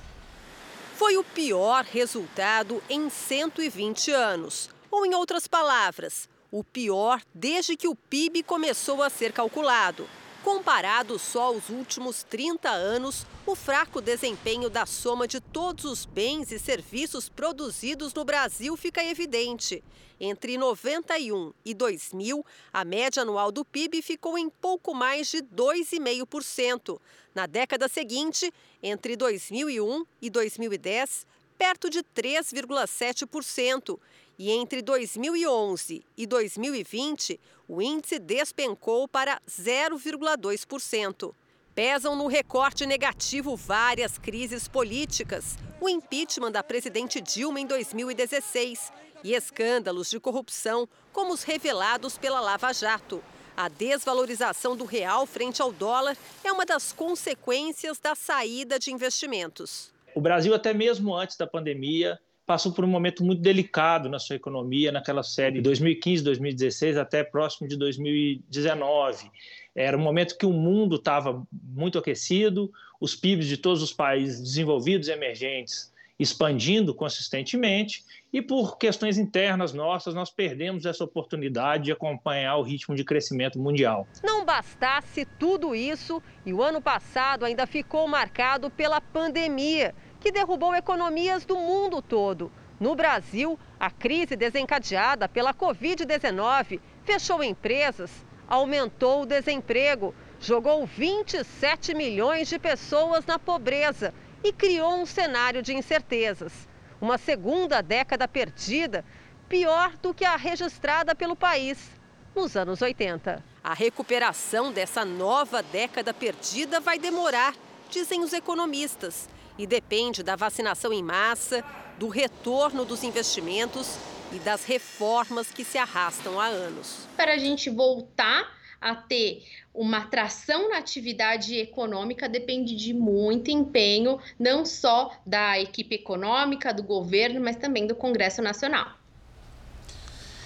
Foi 0.96 1.18
o 1.18 1.26
pior 1.26 1.84
resultado 1.84 2.82
em 2.90 3.10
120 3.10 4.12
anos. 4.12 4.70
Ou, 4.90 5.06
em 5.06 5.14
outras 5.14 5.46
palavras, 5.46 6.30
o 6.50 6.64
pior 6.64 7.22
desde 7.36 7.76
que 7.76 7.90
o 7.90 7.96
PIB 7.96 8.44
começou 8.44 9.04
a 9.04 9.10
ser 9.10 9.34
calculado. 9.34 10.08
Comparado 10.52 11.20
só 11.20 11.44
aos 11.44 11.70
últimos 11.70 12.24
30 12.24 12.72
anos, 12.72 13.24
o 13.46 13.56
fraco 13.56 14.02
desempenho 14.02 14.68
da 14.68 14.84
soma 14.84 15.28
de 15.28 15.40
todos 15.40 15.86
os 15.86 16.08
bens 16.08 16.52
e 16.52 16.58
serviços 16.58 17.30
produzidos 17.30 18.16
no 18.16 18.26
Brasil 18.26 18.76
fica 18.76 19.04
evidente. 19.04 19.84
Entre 20.20 20.58
91 20.58 21.54
e 21.64 21.76
2000, 21.76 22.44
a 22.74 22.84
média 22.84 23.22
anual 23.22 23.52
do 23.52 23.64
PIB 23.64 24.02
ficou 24.02 24.40
em 24.40 24.50
pouco 24.50 24.92
mais 24.92 25.30
de 25.30 25.38
2,5%. 25.38 27.00
Na 27.36 27.46
década 27.46 27.88
seguinte, 27.88 28.52
entre 28.82 29.16
2001 29.16 30.04
e 30.20 30.32
2010, 30.32 31.28
perto 31.60 31.92
de 31.92 32.00
3,7%. 32.00 34.00
E 34.42 34.52
entre 34.52 34.82
2011 34.82 36.02
e 36.18 36.26
2020, 36.26 37.38
o 37.70 37.82
índice 37.84 38.18
despencou 38.18 39.08
para 39.08 39.40
0,2%. 39.48 41.36
Pesam 41.76 42.16
no 42.16 42.26
recorte 42.26 42.84
negativo 42.88 43.56
várias 43.56 44.18
crises 44.18 44.68
políticas. 44.68 45.56
O 45.80 45.88
impeachment 45.88 46.52
da 46.52 46.64
presidente 46.64 47.22
Dilma 47.22 47.60
em 47.62 47.68
2016 47.68 48.92
e 49.24 49.36
escândalos 49.36 50.10
de 50.10 50.20
corrupção, 50.20 50.90
como 51.14 51.32
os 51.32 51.44
revelados 51.44 52.18
pela 52.18 52.40
Lava 52.42 52.74
Jato. 52.74 53.24
A 53.56 53.70
desvalorização 53.70 54.76
do 54.76 54.84
real 54.84 55.28
frente 55.28 55.62
ao 55.62 55.72
dólar 55.72 56.18
é 56.44 56.52
uma 56.52 56.66
das 56.66 56.92
consequências 56.92 58.00
da 58.00 58.16
saída 58.16 58.80
de 58.80 58.92
investimentos. 58.92 59.94
O 60.16 60.22
Brasil, 60.22 60.56
até 60.56 60.74
mesmo 60.74 61.16
antes 61.16 61.38
da 61.38 61.46
pandemia, 61.46 62.20
passou 62.50 62.72
por 62.72 62.84
um 62.84 62.88
momento 62.88 63.24
muito 63.24 63.44
delicado 63.44 64.10
na 64.10 64.18
sua 64.18 64.36
economia, 64.36 64.92
naquela 64.92 65.22
série 65.22 65.62
2015, 65.62 66.24
2016 66.24 66.98
até 66.98 67.24
próximo 67.24 67.68
de 67.68 67.78
2019. 67.78 69.30
Era 69.76 69.96
um 69.96 70.02
momento 70.02 70.36
que 70.36 70.48
o 70.48 70.52
mundo 70.52 70.96
estava 70.96 71.46
muito 71.54 72.00
aquecido, 72.00 72.72
os 73.00 73.16
PIBs 73.16 73.46
de 73.46 73.56
todos 73.56 73.84
os 73.84 73.94
países 73.94 74.42
desenvolvidos 74.42 75.08
e 75.08 75.12
emergentes 75.12 75.94
expandindo 76.20 76.94
consistentemente, 76.94 78.04
e 78.32 78.42
por 78.42 78.78
questões 78.78 79.18
internas 79.18 79.72
nossas, 79.72 80.14
nós 80.14 80.30
perdemos 80.30 80.86
essa 80.86 81.04
oportunidade 81.04 81.86
de 81.86 81.92
acompanhar 81.94 82.58
o 82.58 82.62
ritmo 82.62 82.94
de 82.94 83.06
crescimento 83.06 83.58
mundial. 83.58 84.06
Não 84.22 84.44
bastasse 84.44 85.26
tudo 85.40 85.74
isso, 85.74 86.22
e 86.46 86.54
o 86.54 86.62
ano 86.62 86.82
passado 86.82 87.46
ainda 87.46 87.66
ficou 87.66 88.06
marcado 88.06 88.70
pela 88.70 89.00
pandemia 89.00 89.96
que 90.20 90.32
derrubou 90.32 90.76
economias 90.76 91.46
do 91.46 91.58
mundo 91.58 92.02
todo. 92.02 92.52
No 92.80 92.96
Brasil, 92.96 93.60
a 93.80 93.90
crise 93.92 94.36
desencadeada 94.36 95.28
pela 95.28 95.54
Covid-19 95.54 96.80
fechou 97.04 97.44
empresas, 97.44 98.12
aumentou 98.48 99.24
o 99.24 99.26
desemprego, 99.26 100.14
jogou 100.40 100.86
27 100.86 101.94
milhões 101.94 102.48
de 102.48 102.58
pessoas 102.58 103.26
na 103.26 103.38
pobreza 103.38 104.14
e 104.44 104.54
criou 104.54 104.94
um 104.96 105.06
cenário 105.06 105.62
de 105.62 105.76
incertezas. 105.76 106.68
Uma 107.02 107.18
segunda 107.18 107.82
década 107.82 108.28
perdida, 108.28 109.04
pior 109.48 109.98
do 109.98 110.14
que 110.14 110.26
a 110.26 110.36
registrada 110.36 111.14
pelo 111.16 111.36
país. 111.36 111.98
nos 112.36 112.56
anos 112.56 112.82
80. 112.82 113.44
A 113.62 113.74
recuperação 113.74 114.72
dessa 114.72 115.04
nova 115.04 115.62
década 115.62 116.14
perdida 116.14 116.80
vai 116.80 116.98
demorar, 116.98 117.54
dizem 117.90 118.22
os 118.24 118.32
economistas, 118.32 119.28
e 119.60 119.68
depende 119.68 120.24
da 120.24 120.38
vacinação 120.38 120.94
em 120.94 121.04
massa, 121.04 121.64
do 122.00 122.08
retorno 122.08 122.86
dos 122.86 123.04
investimentos 123.04 123.98
e 124.32 124.40
das 124.40 124.64
reformas 124.64 125.52
que 125.52 125.66
se 125.66 125.78
arrastam 125.78 126.40
há 126.40 126.46
anos. 126.46 127.06
Para 127.18 127.34
a 127.34 127.38
gente 127.38 127.70
voltar 127.70 128.58
a 128.80 128.96
ter 128.96 129.44
uma 129.74 129.98
atração 129.98 130.70
na 130.70 130.78
atividade 130.78 131.58
econômica 131.58 132.30
depende 132.30 132.74
de 132.74 132.94
muito 132.94 133.52
empenho, 133.52 134.18
não 134.40 134.66
só 134.66 135.12
da 135.26 135.60
equipe 135.60 135.96
econômica, 135.96 136.74
do 136.74 136.82
governo, 136.82 137.42
mas 137.42 137.58
também 137.58 137.86
do 137.86 137.94
Congresso 137.94 138.42
Nacional. 138.42 138.94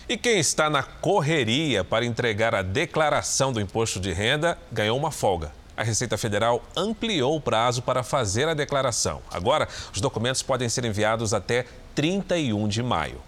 E 0.10 0.18
quem 0.18 0.40
está 0.40 0.72
na 0.72 0.82
correria 0.82 1.84
para 1.84 2.04
entregar 2.04 2.56
a 2.56 2.64
declaração 2.64 3.54
do 3.54 3.62
imposto 3.62 4.00
de 4.00 4.12
renda 4.12 4.58
ganhou 4.72 4.98
uma 4.98 5.12
folga. 5.12 5.52
A 5.76 5.84
Receita 5.84 6.18
Federal 6.18 6.62
ampliou 6.76 7.36
o 7.36 7.42
prazo 7.42 7.82
para 7.82 8.04
fazer 8.04 8.48
a 8.48 8.54
declaração. 8.54 9.22
Agora, 9.32 9.68
os 9.92 10.00
documentos 10.00 10.44
podem 10.44 10.70
ser 10.70 10.86
enviados 10.86 11.34
até 11.34 11.66
31 11.96 12.68
de 12.68 12.84
maio. 12.84 13.20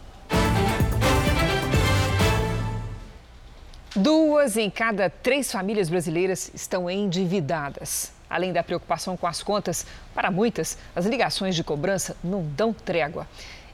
Duas 3.96 4.58
em 4.58 4.70
cada 4.70 5.10
três 5.10 5.52
famílias 5.52 5.90
brasileiras 5.90 6.52
estão 6.54 6.90
endividadas. 6.90 8.12
Além 8.30 8.54
da 8.54 8.62
preocupação 8.62 9.18
com 9.18 9.26
as 9.26 9.42
contas, 9.42 9.86
para 10.14 10.30
muitas, 10.30 10.78
as 10.96 11.06
ligações 11.06 11.56
de 11.56 11.64
cobrança 11.64 12.16
não 12.24 12.44
dão 12.44 12.74
trégua. 12.74 13.28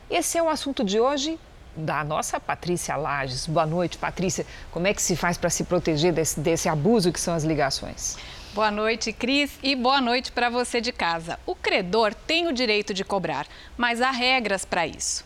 Esse 0.09 0.37
é 0.37 0.43
o 0.43 0.47
assunto 0.47 0.83
de 0.83 0.99
hoje 0.99 1.37
da 1.75 2.03
nossa 2.03 2.39
Patrícia 2.39 2.95
Lages. 2.95 3.47
Boa 3.47 3.65
noite, 3.65 3.97
Patrícia. 3.97 4.45
Como 4.71 4.87
é 4.87 4.93
que 4.93 5.01
se 5.01 5.15
faz 5.15 5.37
para 5.37 5.49
se 5.49 5.63
proteger 5.63 6.13
desse, 6.13 6.39
desse 6.39 6.69
abuso 6.69 7.11
que 7.11 7.19
são 7.19 7.33
as 7.33 7.43
ligações? 7.43 8.17
Boa 8.53 8.70
noite, 8.70 9.13
Cris, 9.13 9.58
e 9.63 9.77
boa 9.77 10.01
noite 10.01 10.29
para 10.29 10.50
você 10.50 10.81
de 10.81 10.91
casa. 10.91 11.39
O 11.46 11.55
credor 11.55 12.13
tem 12.13 12.50
o 12.50 12.53
direito 12.53 12.93
de 12.93 13.01
cobrar, 13.01 13.48
mas 13.77 14.01
há 14.01 14.12
regras 14.12 14.65
para 14.65 14.86
isso. 14.86 15.24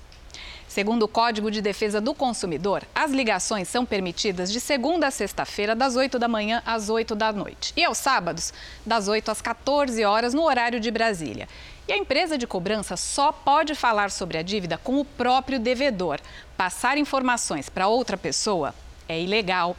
Segundo 0.67 1.03
o 1.03 1.07
Código 1.07 1.49
de 1.49 1.59
Defesa 1.59 1.99
do 1.99 2.13
Consumidor, 2.13 2.83
as 2.93 3.09
ligações 3.09 3.67
são 3.67 3.83
permitidas 3.83 4.51
de 4.51 4.59
segunda 4.59 5.07
a 5.07 5.11
sexta-feira, 5.11 5.73
das 5.73 5.95
8 5.95 6.19
da 6.19 6.27
manhã 6.27 6.61
às 6.67 6.87
8 6.87 7.15
da 7.15 7.31
noite, 7.31 7.73
e 7.75 7.83
aos 7.83 7.97
sábados, 7.97 8.53
das 8.85 9.07
8 9.07 9.31
às 9.31 9.41
14 9.41 10.05
horas, 10.05 10.35
no 10.35 10.43
horário 10.43 10.79
de 10.79 10.91
Brasília. 10.91 11.49
E 11.87 11.93
a 11.93 11.97
empresa 11.97 12.37
de 12.37 12.45
cobrança 12.45 12.95
só 12.95 13.31
pode 13.31 13.73
falar 13.73 14.11
sobre 14.11 14.37
a 14.37 14.43
dívida 14.43 14.77
com 14.77 14.99
o 14.99 15.05
próprio 15.05 15.59
devedor. 15.59 16.19
Passar 16.55 16.95
informações 16.95 17.69
para 17.69 17.87
outra 17.87 18.17
pessoa 18.17 18.71
é 19.07 19.19
ilegal. 19.19 19.75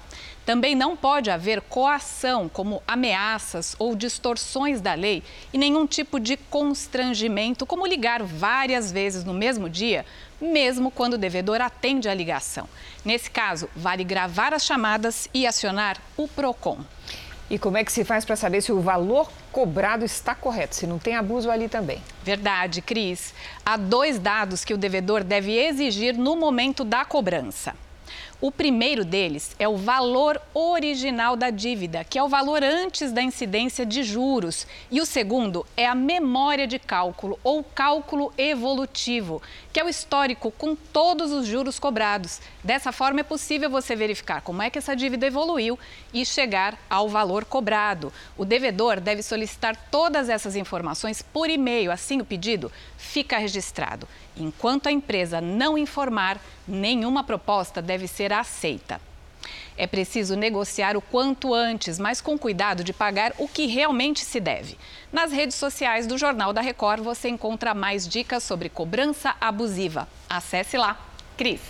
Também 0.47 0.76
não 0.76 0.97
pode 0.97 1.29
haver 1.29 1.61
coação, 1.61 2.49
como 2.49 2.81
ameaças 2.87 3.75
ou 3.81 3.97
distorções 3.97 4.81
da 4.81 4.95
lei, 4.95 5.25
e 5.53 5.59
nenhum 5.59 5.88
tipo 5.88 6.21
de 6.21 6.37
constrangimento, 6.37 7.67
como 7.67 7.85
ligar 7.85 8.23
várias 8.23 8.93
vezes 8.93 9.25
no 9.25 9.35
mesmo 9.35 9.69
dia, 9.69 10.07
mesmo 10.41 10.88
quando 10.88 11.15
o 11.15 11.19
devedor 11.19 11.61
atende 11.61 12.09
a 12.09 12.15
ligação. 12.15 12.69
Nesse 13.05 13.29
caso, 13.29 13.69
vale 13.75 14.05
gravar 14.05 14.55
as 14.55 14.65
chamadas 14.65 15.29
e 15.35 15.49
acionar 15.49 16.00
o 16.17 16.29
PROCON. 16.29 16.79
E 17.50 17.59
como 17.59 17.76
é 17.76 17.85
que 17.85 17.91
se 17.91 18.05
faz 18.05 18.25
para 18.25 18.37
saber 18.37 18.61
se 18.61 18.71
o 18.71 18.81
valor 18.81 19.29
cobrado 19.50 20.05
está 20.05 20.33
correto, 20.33 20.76
se 20.76 20.87
não 20.87 21.00
tem 21.00 21.17
abuso 21.17 21.50
ali 21.50 21.69
também? 21.69 22.00
Verdade, 22.23 22.81
Cris. 22.83 23.35
Há 23.65 23.76
dois 23.76 24.17
dados 24.21 24.65
que 24.65 24.75
o 24.75 24.79
devedor 24.79 25.25
deve 25.25 25.59
exigir 25.59 26.17
no 26.17 26.37
momento 26.37 26.85
da 26.85 27.05
cobrança. 27.05 27.75
O 28.38 28.52
primeiro 28.52 29.02
deles 29.02 29.57
é 29.59 29.66
o 29.66 29.78
valor 29.78 30.38
original 30.52 31.37
da 31.37 31.49
dívida, 31.49 32.05
que 32.05 32.19
é 32.19 32.23
o 32.23 32.28
valor 32.28 32.62
antes 32.62 33.11
da 33.11 33.23
incidência 33.23 33.87
de 33.87 34.02
juros. 34.02 34.66
E 34.90 35.00
o 35.00 35.07
segundo 35.07 35.64
é 35.75 35.87
a 35.87 35.95
memória 35.95 36.66
de 36.66 36.78
cálculo 36.78 37.38
ou 37.43 37.64
cálculo 37.64 38.31
evolutivo, 38.37 39.40
que 39.73 39.81
é 39.81 39.85
o 39.85 39.88
histórico 39.88 40.50
com 40.50 40.76
todos 40.76 41.33
os 41.33 41.47
juros 41.47 41.78
cobrados. 41.78 42.43
Dessa 42.62 42.93
forma, 42.93 43.21
é 43.21 43.23
possível 43.23 43.71
você 43.71 43.97
verificar 43.97 44.43
como 44.43 44.60
é 44.60 44.69
que 44.69 44.78
essa 44.78 44.95
dívida 44.95 45.26
evoluiu 45.26 45.78
e 46.13 46.26
chegar 46.26 46.78
ao 46.91 47.08
valor 47.08 47.47
cobrado. 47.47 48.13
O 48.37 48.45
devedor 48.45 49.00
deve 49.00 49.23
solicitar 49.23 49.75
todas 49.91 50.28
essas 50.28 50.56
informações 50.56 51.23
por 51.23 51.49
e-mail, 51.49 51.91
assim 51.91 52.21
o 52.21 52.25
pedido 52.25 52.71
fica 52.99 53.39
registrado. 53.39 54.06
Enquanto 54.37 54.89
a 54.89 54.93
empresa 54.93 55.41
não 55.41 55.78
informar, 55.78 56.39
nenhuma 56.69 57.25
proposta 57.25 57.80
deve 57.80 58.06
ser 58.06 58.25
aceita. 58.32 59.00
É 59.78 59.86
preciso 59.86 60.34
negociar 60.34 60.97
o 60.97 61.02
quanto 61.02 61.52
antes, 61.52 61.99
mas 61.99 62.21
com 62.21 62.39
cuidado 62.39 62.82
de 62.82 62.93
pagar 62.93 63.32
o 63.39 63.47
que 63.47 63.67
realmente 63.67 64.25
se 64.25 64.41
deve. 64.41 64.78
Nas 65.12 65.30
redes 65.30 65.56
sociais 65.56 66.06
do 66.06 66.17
Jornal 66.17 66.52
da 66.52 66.62
Record 66.62 67.02
você 67.02 67.28
encontra 67.28 67.75
mais 67.75 68.08
dicas 68.08 68.43
sobre 68.43 68.71
cobrança 68.71 69.34
abusiva. 69.41 70.08
Acesse 70.28 70.78
lá. 70.78 70.99
Cris. 71.36 71.60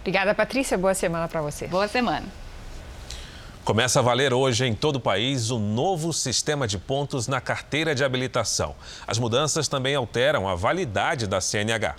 Obrigada, 0.00 0.34
Patrícia. 0.34 0.78
Boa 0.78 0.94
semana 0.94 1.28
para 1.28 1.42
você. 1.42 1.66
Boa 1.66 1.86
semana. 1.86 2.26
Começa 3.64 4.00
a 4.00 4.02
valer 4.02 4.34
hoje 4.34 4.64
em 4.64 4.74
todo 4.74 4.96
o 4.96 5.00
país 5.00 5.50
o 5.50 5.58
novo 5.58 6.12
sistema 6.12 6.66
de 6.66 6.78
pontos 6.78 7.28
na 7.28 7.40
carteira 7.40 7.94
de 7.94 8.02
habilitação. 8.02 8.74
As 9.06 9.18
mudanças 9.18 9.68
também 9.68 9.94
alteram 9.94 10.48
a 10.48 10.56
validade 10.56 11.28
da 11.28 11.40
CNH. 11.40 11.94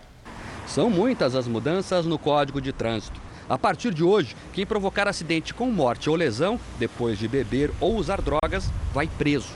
São 0.68 0.90
muitas 0.90 1.36
as 1.36 1.48
mudanças 1.48 2.06
no 2.06 2.20
Código 2.20 2.60
de 2.60 2.74
Trânsito. 2.74 3.23
A 3.50 3.58
partir 3.58 3.94
de 3.94 4.04
hoje, 4.04 4.36
quem 4.54 4.66
provocar 4.66 5.08
acidente 5.08 5.54
com 5.54 5.70
morte 5.70 6.10
ou 6.10 6.16
lesão, 6.16 6.60
depois 6.80 7.20
de 7.20 7.28
beber 7.28 7.72
ou 7.80 7.96
usar 7.96 8.22
drogas, 8.22 8.70
vai 8.94 9.08
preso. 9.08 9.50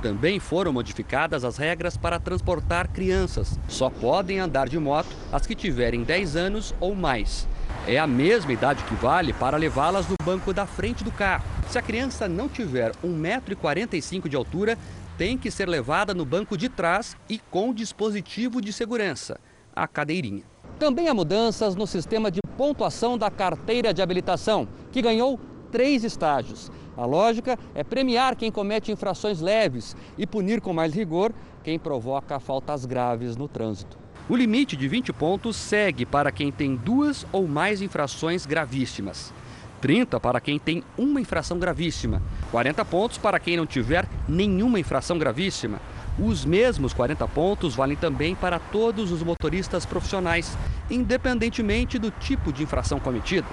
Também 0.00 0.40
foram 0.40 0.72
modificadas 0.72 1.44
as 1.44 1.56
regras 1.56 1.96
para 1.96 2.18
transportar 2.18 2.88
crianças. 2.88 3.58
Só 3.68 3.88
podem 3.88 4.40
andar 4.40 4.68
de 4.68 4.78
moto 4.78 5.08
as 5.32 5.46
que 5.46 5.54
tiverem 5.54 6.02
10 6.02 6.36
anos 6.36 6.74
ou 6.80 6.94
mais. 6.94 7.46
É 7.86 7.98
a 7.98 8.06
mesma 8.06 8.52
idade 8.52 8.84
que 8.84 8.94
vale 8.94 9.32
para 9.32 9.56
levá-las 9.56 10.08
no 10.08 10.16
banco 10.24 10.52
da 10.52 10.66
frente 10.66 11.02
do 11.02 11.10
carro. 11.10 11.44
Se 11.68 11.78
a 11.78 11.82
criança 11.82 12.28
não 12.28 12.48
tiver 12.48 12.92
1,45m 13.04 14.28
de 14.28 14.36
altura, 14.36 14.78
tem 15.18 15.36
que 15.36 15.50
ser 15.50 15.68
levada 15.68 16.14
no 16.14 16.24
banco 16.24 16.56
de 16.56 16.68
trás 16.68 17.16
e 17.28 17.38
com 17.38 17.74
dispositivo 17.74 18.60
de 18.60 18.72
segurança, 18.72 19.38
a 19.74 19.86
cadeirinha. 19.86 20.51
Também 20.82 21.06
há 21.06 21.14
mudanças 21.14 21.76
no 21.76 21.86
sistema 21.86 22.28
de 22.28 22.40
pontuação 22.56 23.16
da 23.16 23.30
carteira 23.30 23.94
de 23.94 24.02
habilitação, 24.02 24.66
que 24.90 25.00
ganhou 25.00 25.38
três 25.70 26.02
estágios. 26.02 26.72
A 26.96 27.06
lógica 27.06 27.56
é 27.72 27.84
premiar 27.84 28.34
quem 28.34 28.50
comete 28.50 28.90
infrações 28.90 29.40
leves 29.40 29.94
e 30.18 30.26
punir 30.26 30.60
com 30.60 30.72
mais 30.72 30.92
rigor 30.92 31.32
quem 31.62 31.78
provoca 31.78 32.40
faltas 32.40 32.84
graves 32.84 33.36
no 33.36 33.46
trânsito. 33.46 33.96
O 34.28 34.34
limite 34.34 34.76
de 34.76 34.88
20 34.88 35.12
pontos 35.12 35.54
segue 35.54 36.04
para 36.04 36.32
quem 36.32 36.50
tem 36.50 36.74
duas 36.74 37.24
ou 37.30 37.46
mais 37.46 37.80
infrações 37.80 38.44
gravíssimas. 38.44 39.32
30 39.80 40.18
para 40.18 40.40
quem 40.40 40.58
tem 40.58 40.82
uma 40.98 41.20
infração 41.20 41.60
gravíssima, 41.60 42.20
40 42.50 42.84
pontos 42.84 43.18
para 43.18 43.38
quem 43.38 43.56
não 43.56 43.66
tiver 43.66 44.08
nenhuma 44.28 44.80
infração 44.80 45.16
gravíssima. 45.16 45.80
Os 46.18 46.44
mesmos 46.44 46.92
40 46.92 47.26
pontos 47.28 47.74
valem 47.74 47.96
também 47.96 48.34
para 48.34 48.58
todos 48.58 49.10
os 49.10 49.22
motoristas 49.22 49.86
profissionais, 49.86 50.56
independentemente 50.90 51.98
do 51.98 52.10
tipo 52.10 52.52
de 52.52 52.62
infração 52.62 53.00
cometida. 53.00 53.46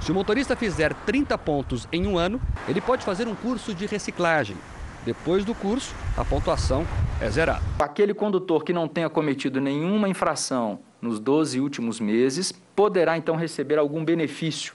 Se 0.00 0.12
o 0.12 0.14
motorista 0.14 0.54
fizer 0.54 0.94
30 0.94 1.36
pontos 1.38 1.88
em 1.92 2.06
um 2.06 2.16
ano, 2.16 2.40
ele 2.68 2.80
pode 2.80 3.04
fazer 3.04 3.26
um 3.26 3.34
curso 3.34 3.74
de 3.74 3.86
reciclagem. 3.86 4.56
Depois 5.04 5.44
do 5.44 5.54
curso, 5.54 5.94
a 6.16 6.24
pontuação 6.24 6.86
é 7.20 7.28
zerada. 7.28 7.62
Aquele 7.78 8.14
condutor 8.14 8.64
que 8.64 8.72
não 8.72 8.86
tenha 8.86 9.10
cometido 9.10 9.60
nenhuma 9.60 10.08
infração 10.08 10.78
nos 11.02 11.18
12 11.18 11.60
últimos 11.60 12.00
meses 12.00 12.52
poderá 12.52 13.16
então 13.18 13.34
receber 13.34 13.78
algum 13.78 14.04
benefício. 14.04 14.72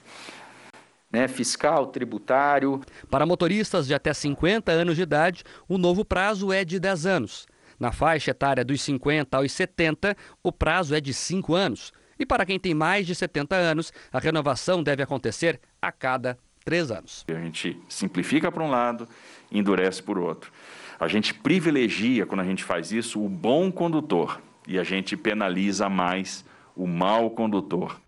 Né, 1.12 1.26
fiscal, 1.26 1.88
tributário. 1.88 2.80
Para 3.10 3.26
motoristas 3.26 3.86
de 3.86 3.94
até 3.94 4.14
50 4.14 4.70
anos 4.70 4.96
de 4.96 5.02
idade, 5.02 5.42
o 5.68 5.76
novo 5.76 6.04
prazo 6.04 6.52
é 6.52 6.64
de 6.64 6.78
10 6.78 7.06
anos. 7.06 7.46
Na 7.80 7.90
faixa 7.90 8.30
etária 8.30 8.64
dos 8.64 8.80
50 8.82 9.36
aos 9.36 9.50
70, 9.50 10.16
o 10.42 10.52
prazo 10.52 10.94
é 10.94 11.00
de 11.00 11.12
5 11.12 11.54
anos. 11.54 11.92
E 12.18 12.26
para 12.26 12.44
quem 12.44 12.60
tem 12.60 12.74
mais 12.74 13.06
de 13.06 13.14
70 13.14 13.56
anos, 13.56 13.92
a 14.12 14.18
renovação 14.18 14.82
deve 14.82 15.02
acontecer 15.02 15.58
a 15.80 15.90
cada 15.90 16.38
3 16.64 16.90
anos. 16.90 17.24
A 17.28 17.40
gente 17.40 17.80
simplifica 17.88 18.52
para 18.52 18.62
um 18.62 18.70
lado, 18.70 19.08
endurece 19.50 20.02
por 20.02 20.18
outro. 20.18 20.52
A 21.00 21.08
gente 21.08 21.32
privilegia, 21.32 22.26
quando 22.26 22.42
a 22.42 22.44
gente 22.44 22.62
faz 22.62 22.92
isso, 22.92 23.24
o 23.24 23.28
bom 23.28 23.72
condutor 23.72 24.40
e 24.68 24.78
a 24.78 24.84
gente 24.84 25.16
penaliza 25.16 25.88
mais 25.88 26.44
o 26.76 26.86
mau 26.86 27.30
condutor. 27.30 27.98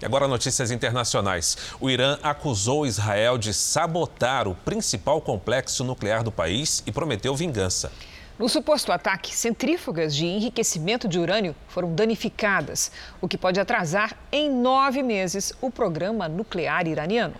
E 0.00 0.04
agora 0.04 0.28
notícias 0.28 0.70
internacionais. 0.70 1.56
O 1.80 1.88
Irã 1.88 2.18
acusou 2.22 2.86
Israel 2.86 3.38
de 3.38 3.54
sabotar 3.54 4.46
o 4.46 4.54
principal 4.54 5.20
complexo 5.20 5.82
nuclear 5.84 6.22
do 6.22 6.30
país 6.30 6.82
e 6.86 6.92
prometeu 6.92 7.34
vingança. 7.34 7.90
No 8.38 8.50
suposto 8.50 8.92
ataque, 8.92 9.34
centrífugas 9.34 10.14
de 10.14 10.26
enriquecimento 10.26 11.08
de 11.08 11.18
urânio 11.18 11.56
foram 11.68 11.94
danificadas, 11.94 12.92
o 13.18 13.26
que 13.26 13.38
pode 13.38 13.58
atrasar 13.58 14.14
em 14.30 14.50
nove 14.50 15.02
meses 15.02 15.54
o 15.62 15.70
programa 15.70 16.28
nuclear 16.28 16.86
iraniano. 16.86 17.34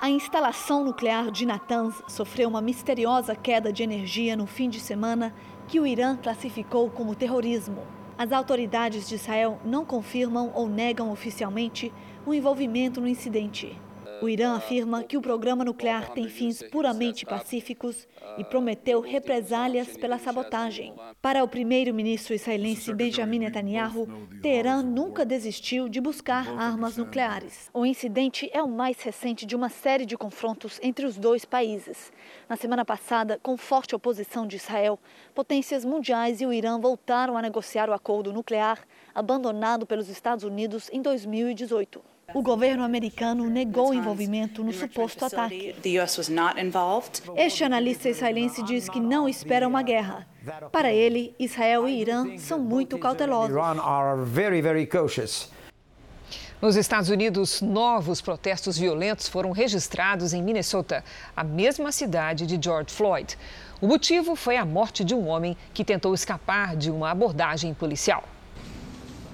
A 0.00 0.08
instalação 0.08 0.84
nuclear 0.84 1.32
de 1.32 1.44
Natanz 1.44 1.96
sofreu 2.06 2.48
uma 2.48 2.60
misteriosa 2.60 3.34
queda 3.34 3.72
de 3.72 3.82
energia 3.82 4.36
no 4.36 4.46
fim 4.46 4.70
de 4.70 4.78
semana 4.78 5.34
que 5.66 5.80
o 5.80 5.86
Irã 5.86 6.16
classificou 6.16 6.88
como 6.88 7.16
terrorismo. 7.16 7.95
As 8.18 8.32
autoridades 8.32 9.06
de 9.06 9.14
Israel 9.14 9.60
não 9.62 9.84
confirmam 9.84 10.50
ou 10.54 10.66
negam 10.66 11.12
oficialmente 11.12 11.92
o 12.24 12.32
envolvimento 12.32 12.98
no 12.98 13.06
incidente. 13.06 13.76
O 14.22 14.28
Irã 14.28 14.54
afirma 14.56 15.04
que 15.04 15.16
o 15.16 15.20
programa 15.20 15.64
nuclear 15.64 16.10
tem 16.10 16.28
fins 16.28 16.62
puramente 16.62 17.26
pacíficos 17.26 18.08
e 18.38 18.44
prometeu 18.44 19.00
represálias 19.00 19.96
pela 19.96 20.18
sabotagem. 20.18 20.94
Para 21.20 21.44
o 21.44 21.48
primeiro-ministro 21.48 22.34
israelense 22.34 22.94
Benjamin 22.94 23.40
Netanyahu, 23.40 24.08
Teherã 24.40 24.82
nunca 24.82 25.24
desistiu 25.24 25.88
de 25.88 26.00
buscar 26.00 26.48
armas 26.58 26.96
nucleares. 26.96 27.68
O 27.74 27.84
incidente 27.84 28.50
é 28.54 28.62
o 28.62 28.68
mais 28.68 29.00
recente 29.02 29.44
de 29.44 29.54
uma 29.54 29.68
série 29.68 30.06
de 30.06 30.16
confrontos 30.16 30.80
entre 30.82 31.04
os 31.04 31.18
dois 31.18 31.44
países. 31.44 32.10
Na 32.48 32.56
semana 32.56 32.84
passada, 32.84 33.38
com 33.42 33.56
forte 33.56 33.94
oposição 33.94 34.46
de 34.46 34.56
Israel, 34.56 34.98
potências 35.34 35.84
mundiais 35.84 36.40
e 36.40 36.46
o 36.46 36.52
Irã 36.52 36.80
voltaram 36.80 37.36
a 37.36 37.42
negociar 37.42 37.90
o 37.90 37.92
acordo 37.92 38.32
nuclear 38.32 38.86
abandonado 39.14 39.86
pelos 39.86 40.08
Estados 40.08 40.44
Unidos 40.44 40.88
em 40.92 41.02
2018. 41.02 42.15
O 42.34 42.42
governo 42.42 42.82
americano 42.82 43.48
negou 43.48 43.90
o 43.90 43.94
envolvimento 43.94 44.64
no 44.64 44.72
suposto 44.72 45.24
ataque. 45.24 45.76
Este 47.36 47.62
analista 47.64 48.08
israelense 48.08 48.62
diz 48.64 48.88
que 48.88 48.98
não 48.98 49.28
espera 49.28 49.66
uma 49.66 49.82
guerra. 49.82 50.26
Para 50.72 50.92
ele, 50.92 51.34
Israel 51.38 51.88
e 51.88 52.00
Irã 52.00 52.36
são 52.36 52.58
muito 52.58 52.98
cautelosos. 52.98 53.56
Nos 56.60 56.74
Estados 56.74 57.10
Unidos, 57.10 57.60
novos 57.62 58.20
protestos 58.20 58.76
violentos 58.76 59.28
foram 59.28 59.52
registrados 59.52 60.32
em 60.32 60.42
Minnesota, 60.42 61.04
a 61.36 61.44
mesma 61.44 61.92
cidade 61.92 62.46
de 62.46 62.58
George 62.60 62.92
Floyd. 62.92 63.38
O 63.80 63.86
motivo 63.86 64.34
foi 64.34 64.56
a 64.56 64.64
morte 64.64 65.04
de 65.04 65.14
um 65.14 65.28
homem 65.28 65.56
que 65.72 65.84
tentou 65.84 66.12
escapar 66.14 66.74
de 66.74 66.90
uma 66.90 67.10
abordagem 67.10 67.72
policial. 67.72 68.24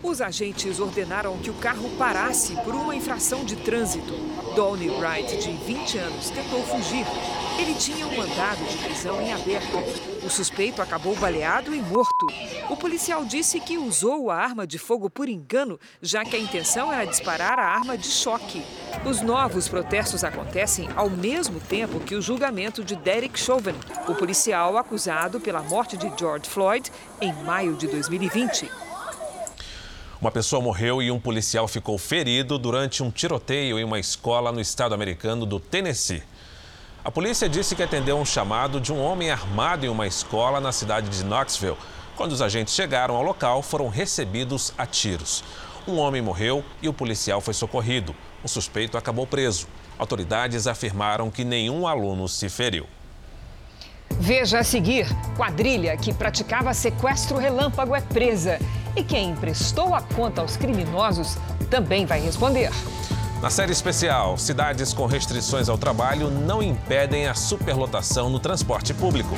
Os 0.03 0.21
agentes 0.21 0.81
ordenaram 0.81 1.39
que 1.39 1.49
o 1.49 1.55
carro 1.55 1.89
parasse 1.97 2.57
por 2.63 2.75
uma 2.75 2.95
infração 2.95 3.45
de 3.45 3.55
trânsito. 3.55 4.13
Donnie 4.57 4.91
Wright, 4.91 5.37
de 5.37 5.53
20 5.53 5.99
anos, 5.99 6.29
tentou 6.31 6.61
fugir. 6.65 7.07
Ele 7.57 7.73
tinha 7.77 8.05
um 8.05 8.17
mandado 8.17 8.65
de 8.65 8.79
prisão 8.79 9.23
em 9.23 9.33
aberto. 9.33 9.79
O 10.27 10.29
suspeito 10.29 10.83
acabou 10.83 11.15
baleado 11.15 11.73
e 11.73 11.81
morto. 11.81 12.27
O 12.69 12.77
policial 12.77 13.25
disse 13.25 13.61
que 13.61 13.79
usou 13.79 14.29
a 14.29 14.37
arma 14.37 14.67
de 14.67 14.77
fogo 14.77 15.09
por 15.09 15.29
engano, 15.29 15.79
já 16.01 16.25
que 16.25 16.35
a 16.35 16.41
intenção 16.41 16.93
era 16.93 17.05
disparar 17.05 17.61
a 17.61 17.67
arma 17.67 17.97
de 17.97 18.09
choque. 18.09 18.65
Os 19.07 19.21
novos 19.21 19.69
protestos 19.69 20.25
acontecem 20.25 20.89
ao 20.97 21.09
mesmo 21.09 21.61
tempo 21.61 22.01
que 22.01 22.17
o 22.17 22.23
julgamento 22.23 22.83
de 22.83 22.97
Derek 22.97 23.39
Chauvin, 23.39 23.75
o 24.09 24.17
policial 24.17 24.77
acusado 24.77 25.39
pela 25.39 25.63
morte 25.63 25.97
de 25.97 26.13
George 26.19 26.51
Floyd 26.51 26.91
em 27.21 27.33
maio 27.45 27.77
de 27.77 27.87
2020. 27.87 28.92
Uma 30.23 30.31
pessoa 30.31 30.63
morreu 30.63 31.03
e 31.03 31.11
um 31.11 31.19
policial 31.19 31.67
ficou 31.67 31.99
ferido 31.99 32.57
durante 32.57 33.03
um 33.03 33.11
tiroteio 33.11 33.77
em 33.77 33.83
uma 33.83 33.99
escola 33.99 34.53
no 34.53 34.61
estado 34.61 34.95
americano 34.95 35.45
do 35.45 35.59
Tennessee. 35.59 36.23
A 37.05 37.11
polícia 37.11 37.49
disse 37.49 37.75
que 37.75 37.83
atendeu 37.83 38.17
um 38.17 38.25
chamado 38.25 38.81
de 38.81 38.93
um 38.93 39.03
homem 39.03 39.33
armado 39.33 39.85
em 39.85 39.89
uma 39.89 40.07
escola 40.07 40.61
na 40.61 40.71
cidade 40.71 41.09
de 41.09 41.25
Knoxville. 41.25 41.77
Quando 42.15 42.31
os 42.31 42.41
agentes 42.41 42.73
chegaram 42.73 43.17
ao 43.17 43.23
local, 43.25 43.65
foram 43.65 43.89
recebidos 43.89 44.73
a 44.79 44.87
tiros. 44.87 45.43
Um 45.89 45.99
homem 45.99 46.23
morreu 46.23 46.65
e 46.81 46.89
o 46.89 46.93
policial 46.93 47.41
foi 47.41 47.53
socorrido. 47.53 48.15
O 48.45 48.49
suspeito 48.49 48.97
acabou 48.97 49.27
preso. 49.27 49.67
Autoridades 49.99 50.69
afirmaram 50.69 51.33
que 51.33 51.43
nenhum 51.43 51.85
aluno 51.85 52.29
se 52.29 52.49
feriu. 52.49 52.87
Veja 54.21 54.61
a 54.61 54.65
seguir: 54.65 55.09
quadrilha 55.37 55.97
que 55.97 56.15
praticava 56.15 56.73
sequestro 56.73 57.39
relâmpago 57.39 57.93
é 57.93 58.01
presa. 58.01 58.61
E 58.95 59.03
quem 59.03 59.31
emprestou 59.31 59.95
a 59.95 60.03
conta 60.03 60.41
aos 60.41 60.57
criminosos 60.57 61.37
também 61.71 62.05
vai 62.05 62.21
responder. 62.21 62.71
Na 63.41 63.51
série 63.51 63.73
especial, 63.73 64.39
cidades 64.39 64.93
com 64.93 65.07
restrições 65.07 65.69
ao 65.69 65.77
trabalho 65.77 66.31
não 66.31 66.63
impedem 66.63 67.27
a 67.27 67.35
superlotação 67.35 68.31
no 68.31 68.39
transporte 68.39 68.95
público. 68.95 69.35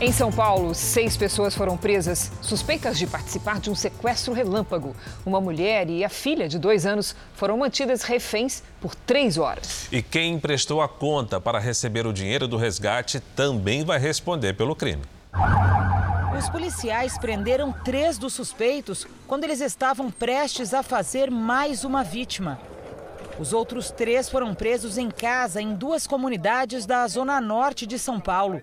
Em 0.00 0.12
São 0.12 0.30
Paulo, 0.30 0.76
seis 0.76 1.16
pessoas 1.16 1.56
foram 1.56 1.76
presas 1.76 2.30
suspeitas 2.40 2.96
de 2.96 3.04
participar 3.04 3.58
de 3.58 3.68
um 3.68 3.74
sequestro 3.74 4.32
relâmpago. 4.32 4.94
Uma 5.26 5.40
mulher 5.40 5.90
e 5.90 6.04
a 6.04 6.08
filha 6.08 6.48
de 6.48 6.56
dois 6.56 6.86
anos 6.86 7.16
foram 7.34 7.58
mantidas 7.58 8.02
reféns 8.02 8.62
por 8.80 8.94
três 8.94 9.36
horas. 9.36 9.88
E 9.90 10.00
quem 10.00 10.34
emprestou 10.34 10.80
a 10.80 10.88
conta 10.88 11.40
para 11.40 11.58
receber 11.58 12.06
o 12.06 12.12
dinheiro 12.12 12.46
do 12.46 12.56
resgate 12.56 13.18
também 13.34 13.84
vai 13.84 13.98
responder 13.98 14.52
pelo 14.54 14.76
crime. 14.76 15.02
Os 16.38 16.48
policiais 16.48 17.18
prenderam 17.18 17.72
três 17.84 18.18
dos 18.18 18.34
suspeitos 18.34 19.04
quando 19.26 19.42
eles 19.42 19.60
estavam 19.60 20.12
prestes 20.12 20.72
a 20.72 20.84
fazer 20.84 21.28
mais 21.28 21.82
uma 21.82 22.04
vítima. 22.04 22.60
Os 23.36 23.52
outros 23.52 23.90
três 23.90 24.28
foram 24.28 24.54
presos 24.54 24.96
em 24.96 25.10
casa 25.10 25.60
em 25.60 25.74
duas 25.74 26.06
comunidades 26.06 26.86
da 26.86 27.04
zona 27.08 27.40
norte 27.40 27.84
de 27.84 27.98
São 27.98 28.20
Paulo. 28.20 28.62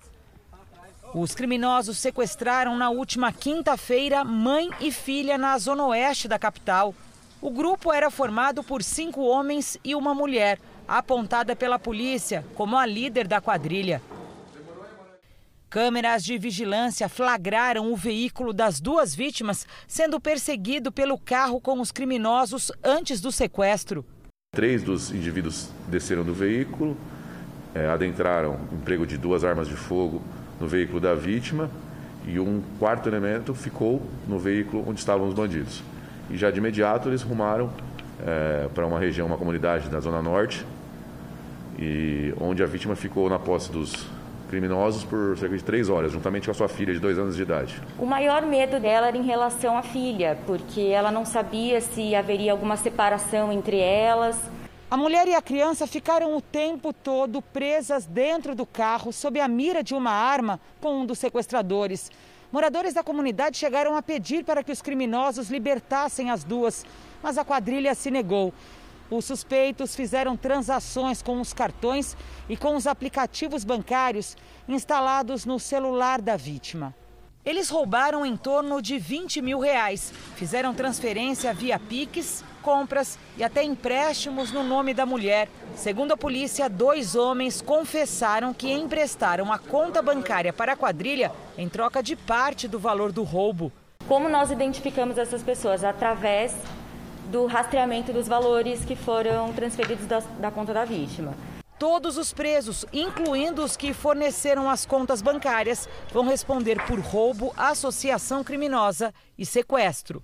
Os 1.17 1.33
criminosos 1.33 1.97
sequestraram 1.97 2.75
na 2.75 2.89
última 2.89 3.31
quinta-feira 3.31 4.21
mãe 4.25 4.69
e 4.81 4.91
filha 4.91 5.37
na 5.37 5.57
zona 5.57 5.85
oeste 5.85 6.27
da 6.27 6.37
capital. 6.37 6.93
O 7.41 7.49
grupo 7.49 7.93
era 7.93 8.11
formado 8.11 8.61
por 8.61 8.83
cinco 8.83 9.21
homens 9.21 9.77
e 9.81 9.95
uma 9.95 10.13
mulher, 10.13 10.59
apontada 10.85 11.55
pela 11.55 11.79
polícia 11.79 12.45
como 12.53 12.75
a 12.75 12.85
líder 12.85 13.29
da 13.29 13.39
quadrilha. 13.39 14.01
Câmeras 15.69 16.21
de 16.21 16.37
vigilância 16.37 17.07
flagraram 17.07 17.93
o 17.93 17.95
veículo 17.95 18.51
das 18.51 18.81
duas 18.81 19.15
vítimas 19.15 19.65
sendo 19.87 20.19
perseguido 20.19 20.91
pelo 20.91 21.17
carro 21.17 21.61
com 21.61 21.79
os 21.79 21.93
criminosos 21.93 22.73
antes 22.83 23.21
do 23.21 23.31
sequestro. 23.31 24.05
Três 24.53 24.83
dos 24.83 25.11
indivíduos 25.11 25.69
desceram 25.87 26.25
do 26.25 26.33
veículo, 26.33 26.97
é, 27.73 27.87
adentraram 27.87 28.59
emprego 28.73 29.07
de 29.07 29.17
duas 29.17 29.45
armas 29.45 29.69
de 29.69 29.77
fogo 29.77 30.21
no 30.59 30.67
veículo 30.67 30.99
da 30.99 31.13
vítima 31.13 31.69
e 32.27 32.39
um 32.39 32.61
quarto 32.79 33.07
elemento 33.07 33.53
ficou 33.53 34.01
no 34.27 34.39
veículo 34.39 34.83
onde 34.87 34.99
estavam 34.99 35.27
os 35.27 35.33
bandidos. 35.33 35.83
E 36.29 36.37
já 36.37 36.49
de 36.49 36.57
imediato 36.57 37.09
eles 37.09 37.21
rumaram 37.21 37.69
é, 38.25 38.67
para 38.73 38.85
uma 38.85 38.99
região, 38.99 39.27
uma 39.27 39.37
comunidade 39.37 39.89
da 39.89 39.99
Zona 39.99 40.21
Norte, 40.21 40.65
e 41.77 42.33
onde 42.39 42.63
a 42.63 42.65
vítima 42.65 42.95
ficou 42.95 43.29
na 43.29 43.37
posse 43.37 43.71
dos 43.71 44.07
criminosos 44.49 45.03
por 45.03 45.37
cerca 45.37 45.57
de 45.57 45.63
três 45.63 45.89
horas, 45.89 46.11
juntamente 46.11 46.45
com 46.45 46.51
a 46.51 46.53
sua 46.53 46.67
filha 46.67 46.93
de 46.93 46.99
dois 46.99 47.17
anos 47.17 47.35
de 47.35 47.41
idade. 47.41 47.81
O 47.97 48.05
maior 48.05 48.43
medo 48.43 48.79
dela 48.79 49.07
era 49.07 49.17
em 49.17 49.23
relação 49.23 49.77
à 49.77 49.81
filha, 49.81 50.37
porque 50.45 50.81
ela 50.81 51.11
não 51.11 51.25
sabia 51.25 51.81
se 51.81 52.15
haveria 52.15 52.51
alguma 52.51 52.77
separação 52.77 53.51
entre 53.51 53.77
elas. 53.77 54.39
A 54.95 54.97
mulher 54.97 55.27
e 55.27 55.35
a 55.35 55.41
criança 55.41 55.85
ficaram 55.85 56.37
o 56.37 56.41
tempo 56.41 56.93
todo 56.93 57.41
presas 57.41 58.05
dentro 58.05 58.55
do 58.55 58.65
carro 58.65 59.11
sob 59.11 59.41
a 59.41 59.45
mira 59.45 59.83
de 59.83 59.93
uma 59.93 60.09
arma 60.09 60.57
com 60.79 61.01
um 61.01 61.05
dos 61.05 61.19
sequestradores. 61.19 62.09
Moradores 62.49 62.93
da 62.93 63.03
comunidade 63.03 63.57
chegaram 63.57 63.97
a 63.97 64.01
pedir 64.01 64.45
para 64.45 64.63
que 64.63 64.71
os 64.71 64.81
criminosos 64.81 65.49
libertassem 65.49 66.31
as 66.31 66.45
duas, 66.45 66.85
mas 67.21 67.37
a 67.37 67.43
quadrilha 67.43 67.93
se 67.93 68.09
negou. 68.09 68.53
Os 69.11 69.25
suspeitos 69.25 69.93
fizeram 69.93 70.37
transações 70.37 71.21
com 71.21 71.41
os 71.41 71.51
cartões 71.51 72.15
e 72.47 72.55
com 72.55 72.73
os 72.77 72.87
aplicativos 72.87 73.65
bancários 73.65 74.37
instalados 74.65 75.43
no 75.43 75.59
celular 75.59 76.21
da 76.21 76.37
vítima. 76.37 76.95
Eles 77.43 77.69
roubaram 77.69 78.25
em 78.25 78.37
torno 78.37 78.81
de 78.81 78.97
20 78.97 79.41
mil 79.41 79.59
reais, 79.59 80.13
fizeram 80.37 80.73
transferência 80.73 81.53
via 81.53 81.77
Pix 81.77 82.45
compras 82.65 83.19
e 83.37 83.43
até 83.43 83.63
empréstimos 83.63 84.51
no 84.51 84.63
nome 84.63 84.91
da 84.91 85.05
mulher. 85.05 85.47
Segundo 85.75 86.13
a 86.13 86.17
polícia, 86.17 86.67
dois 86.67 87.15
homens 87.15 87.61
confessaram 87.61 88.55
que 88.55 88.73
emprestaram 88.73 89.53
a 89.53 89.59
conta 89.59 90.01
bancária 90.01 90.51
para 90.51 90.73
a 90.73 90.75
quadrilha 90.75 91.31
em 91.55 91.69
troca 91.69 92.01
de 92.01 92.15
parte 92.15 92.67
do 92.67 92.79
valor 92.79 93.11
do 93.11 93.21
roubo. 93.21 93.71
Como 94.07 94.27
nós 94.27 94.49
identificamos 94.49 95.19
essas 95.19 95.43
pessoas? 95.43 95.83
Através 95.83 96.55
do 97.29 97.45
rastreamento 97.45 98.11
dos 98.11 98.27
valores 98.27 98.83
que 98.83 98.95
foram 98.95 99.53
transferidos 99.53 100.07
da, 100.07 100.19
da 100.39 100.49
conta 100.49 100.73
da 100.73 100.85
vítima. 100.85 101.35
Todos 101.77 102.17
os 102.17 102.33
presos, 102.33 102.85
incluindo 102.91 103.63
os 103.63 103.77
que 103.77 103.93
forneceram 103.93 104.69
as 104.69 104.85
contas 104.85 105.21
bancárias, 105.21 105.87
vão 106.11 106.25
responder 106.25 106.81
por 106.87 106.99
roubo, 106.99 107.53
associação 107.57 108.43
criminosa 108.43 109.13
e 109.37 109.45
sequestro. 109.45 110.23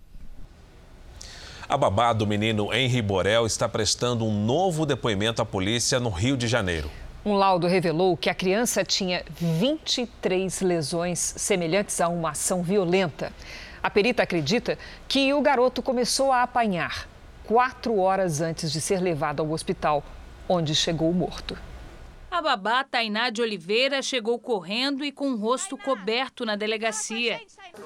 A 1.72 1.78
babá 1.78 2.12
do 2.12 2.28
menino 2.28 2.74
Henri 2.74 3.02
Borel 3.02 3.46
está 3.46 3.70
prestando 3.70 4.26
um 4.26 4.44
novo 4.44 4.86
depoimento 4.86 5.42
à 5.42 5.46
polícia 5.46 6.02
no 6.02 6.10
Rio 6.10 6.36
de 6.36 6.46
Janeiro. 6.46 6.92
Um 7.26 7.36
laudo 7.36 7.66
revelou 7.66 8.18
que 8.18 8.30
a 8.30 8.36
criança 8.36 8.84
tinha 8.84 9.24
23 9.40 10.60
lesões 10.60 11.34
semelhantes 11.38 12.02
a 12.02 12.10
uma 12.10 12.32
ação 12.32 12.62
violenta. 12.62 13.32
A 13.82 13.90
perita 13.90 14.22
acredita 14.22 14.78
que 15.08 15.34
o 15.34 15.40
garoto 15.40 15.82
começou 15.82 16.34
a 16.34 16.44
apanhar 16.44 17.08
quatro 17.46 17.98
horas 18.00 18.42
antes 18.42 18.70
de 18.70 18.82
ser 18.82 19.00
levado 19.00 19.42
ao 19.42 19.50
hospital, 19.50 20.04
onde 20.50 20.76
chegou 20.76 21.14
morto. 21.14 21.58
A 22.32 22.42
babá 22.42 22.82
Tainá 22.82 23.30
de 23.30 23.42
Oliveira 23.42 24.02
chegou 24.02 24.40
correndo 24.40 25.04
e 25.04 25.12
com 25.12 25.34
o 25.34 25.36
rosto 25.36 25.78
coberto 25.78 26.46
na 26.46 26.56
delegacia. 26.56 27.42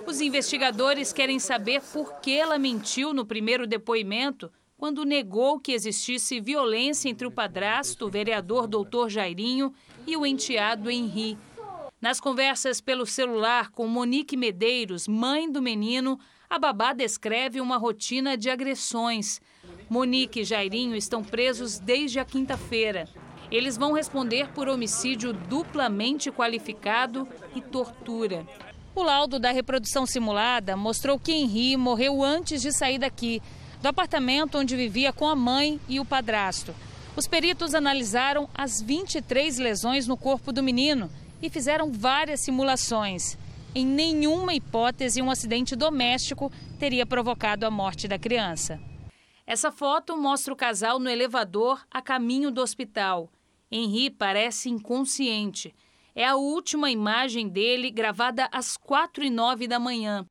Os 0.05 0.21
investigadores 0.21 1.11
querem 1.11 1.39
saber 1.39 1.81
por 1.81 2.21
que 2.21 2.37
ela 2.37 2.59
mentiu 2.59 3.11
no 3.11 3.25
primeiro 3.25 3.65
depoimento 3.65 4.51
quando 4.77 5.03
negou 5.03 5.59
que 5.59 5.71
existisse 5.71 6.39
violência 6.39 7.09
entre 7.09 7.25
o 7.25 7.31
padrasto, 7.31 8.05
o 8.05 8.09
vereador 8.09 8.67
doutor 8.67 9.09
Jairinho, 9.09 9.73
e 10.05 10.15
o 10.15 10.23
enteado 10.23 10.91
Henri. 10.91 11.39
Nas 11.99 12.19
conversas 12.19 12.79
pelo 12.79 13.07
celular 13.07 13.71
com 13.71 13.87
Monique 13.87 14.37
Medeiros, 14.37 15.07
mãe 15.07 15.51
do 15.51 15.59
menino, 15.59 16.19
a 16.47 16.59
babá 16.59 16.93
descreve 16.93 17.59
uma 17.59 17.77
rotina 17.77 18.37
de 18.37 18.51
agressões. 18.51 19.41
Monique 19.89 20.41
e 20.41 20.43
Jairinho 20.43 20.95
estão 20.95 21.23
presos 21.23 21.79
desde 21.79 22.19
a 22.19 22.25
quinta-feira. 22.25 23.09
Eles 23.51 23.77
vão 23.77 23.93
responder 23.93 24.49
por 24.49 24.67
homicídio 24.67 25.33
duplamente 25.33 26.31
qualificado 26.31 27.27
e 27.55 27.61
tortura. 27.61 28.45
O 28.95 29.03
laudo 29.03 29.39
da 29.39 29.51
reprodução 29.51 30.05
simulada 30.05 30.77
mostrou 30.77 31.19
que 31.19 31.33
Henri 31.33 31.75
morreu 31.75 32.23
antes 32.23 32.61
de 32.61 32.71
sair 32.71 32.97
daqui, 32.97 33.41
do 33.81 33.87
apartamento 33.87 34.57
onde 34.57 34.75
vivia 34.75 35.11
com 35.11 35.27
a 35.27 35.35
mãe 35.35 35.79
e 35.87 35.99
o 35.99 36.05
padrasto. 36.05 36.73
Os 37.15 37.27
peritos 37.27 37.75
analisaram 37.75 38.49
as 38.53 38.81
23 38.81 39.57
lesões 39.57 40.07
no 40.07 40.17
corpo 40.17 40.51
do 40.51 40.63
menino 40.63 41.09
e 41.41 41.49
fizeram 41.49 41.91
várias 41.91 42.41
simulações. 42.41 43.37
Em 43.73 43.85
nenhuma 43.85 44.53
hipótese, 44.53 45.21
um 45.21 45.29
acidente 45.29 45.75
doméstico 45.75 46.51
teria 46.79 47.05
provocado 47.05 47.65
a 47.65 47.71
morte 47.71 48.07
da 48.07 48.17
criança. 48.17 48.79
Essa 49.45 49.71
foto 49.71 50.17
mostra 50.17 50.53
o 50.53 50.55
casal 50.55 50.97
no 50.99 51.09
elevador 51.09 51.85
a 51.91 52.01
caminho 52.01 52.49
do 52.49 52.61
hospital. 52.61 53.29
Henri 53.71 54.09
parece 54.09 54.69
inconsciente. 54.69 55.73
É 56.15 56.25
a 56.25 56.35
última 56.35 56.89
imagem 56.89 57.49
dele 57.49 57.91
gravada 57.91 58.47
às 58.51 58.77
quatro 58.77 59.23
e 59.23 59.29
nove 59.29 59.67
da 59.67 59.79
manhã. 59.79 60.25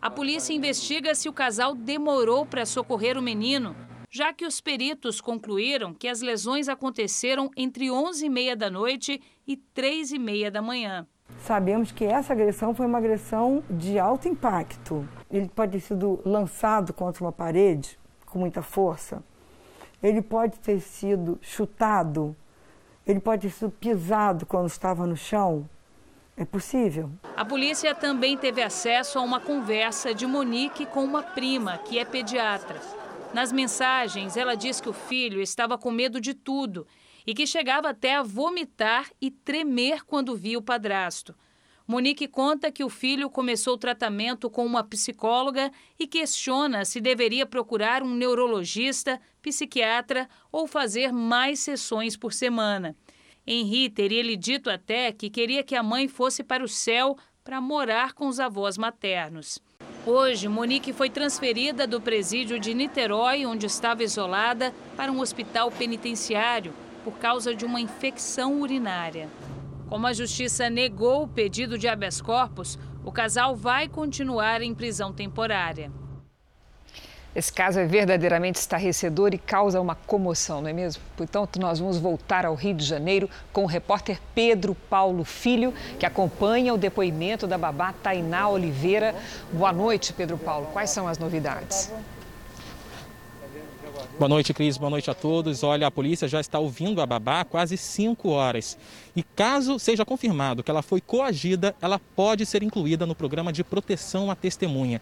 A 0.00 0.10
polícia 0.10 0.52
investiga 0.52 1.14
se 1.14 1.28
o 1.28 1.32
casal 1.32 1.74
demorou 1.74 2.44
para 2.44 2.66
socorrer 2.66 3.16
o 3.16 3.22
menino, 3.22 3.74
já 4.10 4.32
que 4.32 4.44
os 4.44 4.60
peritos 4.60 5.20
concluíram 5.20 5.94
que 5.94 6.08
as 6.08 6.20
lesões 6.20 6.68
aconteceram 6.68 7.48
entre 7.56 7.90
11 7.90 8.26
e 8.26 8.28
meia 8.28 8.56
da 8.56 8.68
noite 8.68 9.22
e 9.46 9.56
3 9.56 10.12
e 10.12 10.18
meia 10.18 10.50
da 10.50 10.60
manhã. 10.60 11.06
Sabemos 11.40 11.90
que 11.90 12.04
essa 12.04 12.32
agressão 12.32 12.74
foi 12.74 12.86
uma 12.86 12.98
agressão 12.98 13.64
de 13.70 13.98
alto 13.98 14.28
impacto. 14.28 15.08
Ele 15.30 15.48
pode 15.48 15.72
ter 15.72 15.80
sido 15.80 16.20
lançado 16.24 16.92
contra 16.92 17.24
uma 17.24 17.32
parede 17.32 17.98
com 18.26 18.38
muita 18.38 18.60
força. 18.60 19.24
Ele 20.02 20.20
pode 20.20 20.58
ter 20.60 20.80
sido 20.80 21.38
chutado. 21.40 22.36
Ele 23.06 23.20
pode 23.20 23.42
ter 23.42 23.50
sido 23.50 23.70
pisado 23.70 24.46
quando 24.46 24.68
estava 24.68 25.06
no 25.06 25.16
chão. 25.16 25.68
É 26.36 26.44
possível. 26.44 27.10
A 27.36 27.44
polícia 27.44 27.94
também 27.94 28.36
teve 28.36 28.62
acesso 28.62 29.18
a 29.18 29.22
uma 29.22 29.40
conversa 29.40 30.14
de 30.14 30.26
Monique 30.26 30.86
com 30.86 31.04
uma 31.04 31.22
prima, 31.22 31.78
que 31.78 31.98
é 31.98 32.04
pediatra. 32.04 32.80
Nas 33.34 33.52
mensagens, 33.52 34.36
ela 34.36 34.54
diz 34.54 34.80
que 34.80 34.88
o 34.88 34.92
filho 34.92 35.40
estava 35.40 35.76
com 35.76 35.90
medo 35.90 36.20
de 36.20 36.34
tudo 36.34 36.86
e 37.26 37.34
que 37.34 37.46
chegava 37.46 37.90
até 37.90 38.16
a 38.16 38.22
vomitar 38.22 39.10
e 39.20 39.30
tremer 39.30 40.04
quando 40.04 40.36
via 40.36 40.58
o 40.58 40.62
padrasto. 40.62 41.34
Monique 41.86 42.28
conta 42.28 42.70
que 42.70 42.84
o 42.84 42.88
filho 42.88 43.28
começou 43.28 43.74
o 43.74 43.78
tratamento 43.78 44.48
com 44.48 44.64
uma 44.64 44.84
psicóloga 44.84 45.70
e 45.98 46.06
questiona 46.06 46.84
se 46.84 47.00
deveria 47.00 47.44
procurar 47.44 48.02
um 48.02 48.14
neurologista, 48.14 49.20
psiquiatra 49.40 50.28
ou 50.50 50.66
fazer 50.66 51.12
mais 51.12 51.60
sessões 51.60 52.16
por 52.16 52.32
semana. 52.32 52.96
Henri 53.46 53.90
teria 53.90 54.22
lhe 54.22 54.36
dito 54.36 54.70
até 54.70 55.10
que 55.10 55.28
queria 55.28 55.64
que 55.64 55.74
a 55.74 55.82
mãe 55.82 56.06
fosse 56.06 56.44
para 56.44 56.64
o 56.64 56.68
céu 56.68 57.16
para 57.42 57.60
morar 57.60 58.12
com 58.12 58.28
os 58.28 58.38
avós 58.38 58.78
maternos. 58.78 59.58
Hoje, 60.06 60.48
Monique 60.48 60.92
foi 60.92 61.10
transferida 61.10 61.86
do 61.86 62.00
presídio 62.00 62.58
de 62.58 62.74
Niterói, 62.74 63.46
onde 63.46 63.66
estava 63.66 64.02
isolada, 64.02 64.74
para 64.96 65.12
um 65.12 65.20
hospital 65.20 65.70
penitenciário 65.70 66.72
por 67.04 67.18
causa 67.18 67.54
de 67.54 67.64
uma 67.64 67.80
infecção 67.80 68.60
urinária. 68.60 69.28
Como 69.92 70.06
a 70.06 70.12
justiça 70.14 70.70
negou 70.70 71.24
o 71.24 71.28
pedido 71.28 71.76
de 71.76 71.86
habeas 71.86 72.18
corpus, 72.18 72.78
o 73.04 73.12
casal 73.12 73.54
vai 73.54 73.86
continuar 73.86 74.62
em 74.62 74.74
prisão 74.74 75.12
temporária. 75.12 75.92
Esse 77.36 77.52
caso 77.52 77.78
é 77.78 77.84
verdadeiramente 77.84 78.58
estarrecedor 78.58 79.34
e 79.34 79.38
causa 79.38 79.82
uma 79.82 79.94
comoção, 79.94 80.62
não 80.62 80.70
é 80.70 80.72
mesmo? 80.72 81.02
Portanto, 81.14 81.60
nós 81.60 81.78
vamos 81.78 81.98
voltar 81.98 82.46
ao 82.46 82.54
Rio 82.54 82.72
de 82.72 82.86
Janeiro 82.86 83.28
com 83.52 83.64
o 83.64 83.66
repórter 83.66 84.18
Pedro 84.34 84.74
Paulo 84.74 85.24
Filho, 85.24 85.74
que 85.98 86.06
acompanha 86.06 86.72
o 86.72 86.78
depoimento 86.78 87.46
da 87.46 87.58
babá 87.58 87.92
Tainá 87.92 88.48
Oliveira. 88.48 89.14
Boa 89.52 89.74
noite, 89.74 90.14
Pedro 90.14 90.38
Paulo. 90.38 90.68
Quais 90.72 90.88
são 90.88 91.06
as 91.06 91.18
novidades? 91.18 91.92
Boa 94.18 94.28
noite, 94.28 94.54
Cris. 94.54 94.76
Boa 94.76 94.90
noite 94.90 95.10
a 95.10 95.14
todos. 95.14 95.62
Olha, 95.62 95.86
a 95.86 95.90
polícia 95.90 96.28
já 96.28 96.40
está 96.40 96.58
ouvindo 96.58 97.00
a 97.00 97.06
babá 97.06 97.40
há 97.40 97.44
quase 97.44 97.76
cinco 97.76 98.30
horas. 98.30 98.78
E 99.16 99.22
caso 99.22 99.78
seja 99.78 100.04
confirmado 100.04 100.62
que 100.62 100.70
ela 100.70 100.82
foi 100.82 101.00
coagida, 101.00 101.74
ela 101.80 102.00
pode 102.14 102.46
ser 102.46 102.62
incluída 102.62 103.06
no 103.06 103.14
programa 103.14 103.52
de 103.52 103.64
proteção 103.64 104.30
à 104.30 104.34
testemunha. 104.34 105.00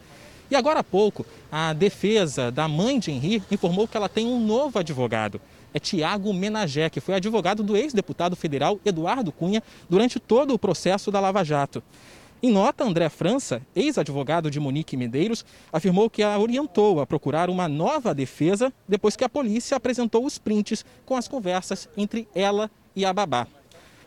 E 0.50 0.56
agora 0.56 0.80
há 0.80 0.84
pouco, 0.84 1.24
a 1.50 1.72
defesa 1.72 2.50
da 2.50 2.66
mãe 2.66 2.98
de 2.98 3.12
Henri 3.12 3.42
informou 3.50 3.86
que 3.86 3.96
ela 3.96 4.08
tem 4.08 4.26
um 4.26 4.44
novo 4.44 4.78
advogado. 4.78 5.40
É 5.72 5.78
Tiago 5.78 6.32
Menagé, 6.34 6.90
que 6.90 7.00
foi 7.00 7.14
advogado 7.14 7.62
do 7.62 7.76
ex-deputado 7.76 8.34
federal 8.34 8.80
Eduardo 8.84 9.30
Cunha 9.30 9.62
durante 9.88 10.18
todo 10.18 10.52
o 10.52 10.58
processo 10.58 11.10
da 11.10 11.20
Lava 11.20 11.44
Jato. 11.44 11.82
Em 12.42 12.50
nota, 12.50 12.84
André 12.84 13.10
França, 13.10 13.60
ex-advogado 13.76 14.50
de 14.50 14.58
Monique 14.58 14.96
Medeiros, 14.96 15.44
afirmou 15.70 16.08
que 16.08 16.22
a 16.22 16.38
orientou 16.38 16.98
a 16.98 17.06
procurar 17.06 17.50
uma 17.50 17.68
nova 17.68 18.14
defesa 18.14 18.72
depois 18.88 19.14
que 19.14 19.24
a 19.24 19.28
polícia 19.28 19.76
apresentou 19.76 20.24
os 20.24 20.38
prints 20.38 20.82
com 21.04 21.14
as 21.14 21.28
conversas 21.28 21.86
entre 21.98 22.26
ela 22.34 22.70
e 22.96 23.04
a 23.04 23.12
babá. 23.12 23.46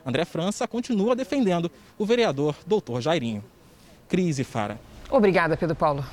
André 0.04 0.26
França 0.26 0.68
continua 0.68 1.16
defendendo 1.16 1.70
o 1.96 2.08
vereador 2.08 2.56
doutor 2.66 3.02
Jairinho. 3.02 3.44
Crise 4.10 4.44
Fara. 4.44 4.80
Obrigada, 5.12 5.56
Pedro 5.56 5.76
Paulo. 5.76 6.04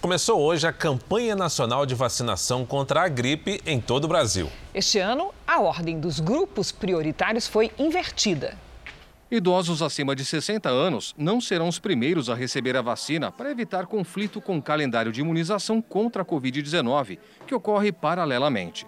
Começou 0.00 0.40
hoje 0.40 0.68
a 0.68 0.72
campanha 0.72 1.34
nacional 1.34 1.84
de 1.84 1.96
vacinação 1.96 2.64
contra 2.64 3.02
a 3.02 3.08
gripe 3.08 3.60
em 3.66 3.80
todo 3.80 4.04
o 4.04 4.08
Brasil. 4.08 4.48
Este 4.72 5.00
ano, 5.00 5.34
a 5.44 5.60
ordem 5.60 5.98
dos 5.98 6.20
grupos 6.20 6.70
prioritários 6.70 7.48
foi 7.48 7.72
invertida. 7.76 8.56
Idosos 9.28 9.82
acima 9.82 10.14
de 10.14 10.24
60 10.24 10.68
anos 10.68 11.12
não 11.18 11.40
serão 11.40 11.66
os 11.66 11.80
primeiros 11.80 12.30
a 12.30 12.34
receber 12.36 12.76
a 12.76 12.82
vacina 12.82 13.32
para 13.32 13.50
evitar 13.50 13.86
conflito 13.86 14.40
com 14.40 14.56
o 14.56 14.62
calendário 14.62 15.10
de 15.10 15.20
imunização 15.20 15.82
contra 15.82 16.22
a 16.22 16.24
Covid-19, 16.24 17.18
que 17.44 17.52
ocorre 17.52 17.90
paralelamente. 17.90 18.86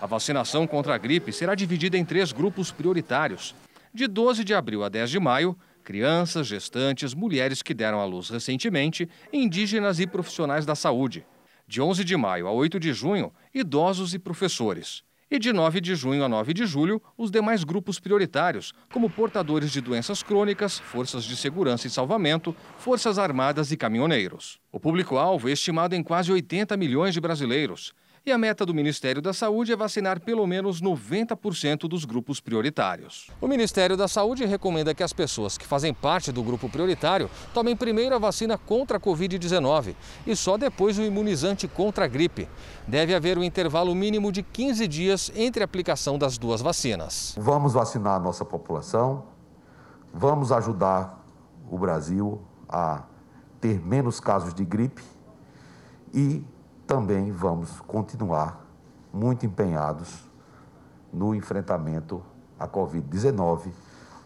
A 0.00 0.06
vacinação 0.06 0.66
contra 0.66 0.94
a 0.94 0.98
gripe 0.98 1.30
será 1.32 1.54
dividida 1.54 1.98
em 1.98 2.04
três 2.04 2.32
grupos 2.32 2.72
prioritários. 2.72 3.54
De 3.92 4.06
12 4.06 4.42
de 4.42 4.54
abril 4.54 4.82
a 4.82 4.88
10 4.88 5.10
de 5.10 5.20
maio, 5.20 5.54
crianças, 5.82 6.46
gestantes, 6.46 7.12
mulheres 7.12 7.60
que 7.60 7.74
deram 7.74 8.00
à 8.00 8.06
luz 8.06 8.30
recentemente, 8.30 9.06
indígenas 9.30 10.00
e 10.00 10.06
profissionais 10.06 10.64
da 10.64 10.74
saúde. 10.74 11.26
De 11.68 11.82
11 11.82 12.04
de 12.04 12.16
maio 12.16 12.46
a 12.46 12.52
8 12.52 12.80
de 12.80 12.94
junho, 12.94 13.30
idosos 13.54 14.14
e 14.14 14.18
professores. 14.18 15.04
E 15.30 15.38
de 15.38 15.52
9 15.52 15.80
de 15.80 15.94
junho 15.94 16.22
a 16.22 16.28
9 16.28 16.52
de 16.52 16.66
julho, 16.66 17.00
os 17.16 17.30
demais 17.30 17.64
grupos 17.64 17.98
prioritários, 17.98 18.74
como 18.92 19.08
portadores 19.08 19.72
de 19.72 19.80
doenças 19.80 20.22
crônicas, 20.22 20.78
forças 20.78 21.24
de 21.24 21.34
segurança 21.34 21.86
e 21.86 21.90
salvamento, 21.90 22.54
forças 22.76 23.18
armadas 23.18 23.72
e 23.72 23.76
caminhoneiros. 23.76 24.60
O 24.70 24.78
público-alvo 24.78 25.48
é 25.48 25.52
estimado 25.52 25.94
em 25.94 26.02
quase 26.02 26.30
80 26.30 26.76
milhões 26.76 27.14
de 27.14 27.20
brasileiros. 27.20 27.94
E 28.26 28.32
a 28.32 28.38
meta 28.38 28.64
do 28.64 28.72
Ministério 28.72 29.20
da 29.20 29.34
Saúde 29.34 29.70
é 29.70 29.76
vacinar 29.76 30.18
pelo 30.18 30.46
menos 30.46 30.80
90% 30.80 31.80
dos 31.80 32.06
grupos 32.06 32.40
prioritários. 32.40 33.30
O 33.38 33.46
Ministério 33.46 33.98
da 33.98 34.08
Saúde 34.08 34.46
recomenda 34.46 34.94
que 34.94 35.02
as 35.02 35.12
pessoas 35.12 35.58
que 35.58 35.66
fazem 35.66 35.92
parte 35.92 36.32
do 36.32 36.42
grupo 36.42 36.66
prioritário 36.70 37.28
tomem 37.52 37.76
primeiro 37.76 38.14
a 38.14 38.18
vacina 38.18 38.56
contra 38.56 38.96
a 38.96 39.00
Covid-19 39.00 39.94
e 40.26 40.34
só 40.34 40.56
depois 40.56 40.98
o 40.98 41.02
imunizante 41.02 41.68
contra 41.68 42.06
a 42.06 42.08
gripe. 42.08 42.48
Deve 42.88 43.14
haver 43.14 43.36
um 43.36 43.44
intervalo 43.44 43.94
mínimo 43.94 44.32
de 44.32 44.42
15 44.42 44.88
dias 44.88 45.30
entre 45.36 45.62
a 45.62 45.66
aplicação 45.66 46.16
das 46.16 46.38
duas 46.38 46.62
vacinas. 46.62 47.34
Vamos 47.38 47.74
vacinar 47.74 48.14
a 48.14 48.20
nossa 48.20 48.42
população, 48.42 49.26
vamos 50.14 50.50
ajudar 50.50 51.22
o 51.70 51.76
Brasil 51.76 52.40
a 52.70 53.02
ter 53.60 53.84
menos 53.84 54.18
casos 54.18 54.54
de 54.54 54.64
gripe 54.64 55.02
e 56.14 56.42
também 56.86 57.32
vamos 57.32 57.80
continuar 57.80 58.64
muito 59.12 59.46
empenhados 59.46 60.28
no 61.12 61.34
enfrentamento 61.34 62.22
a 62.58 62.66
Covid-19 62.66 63.70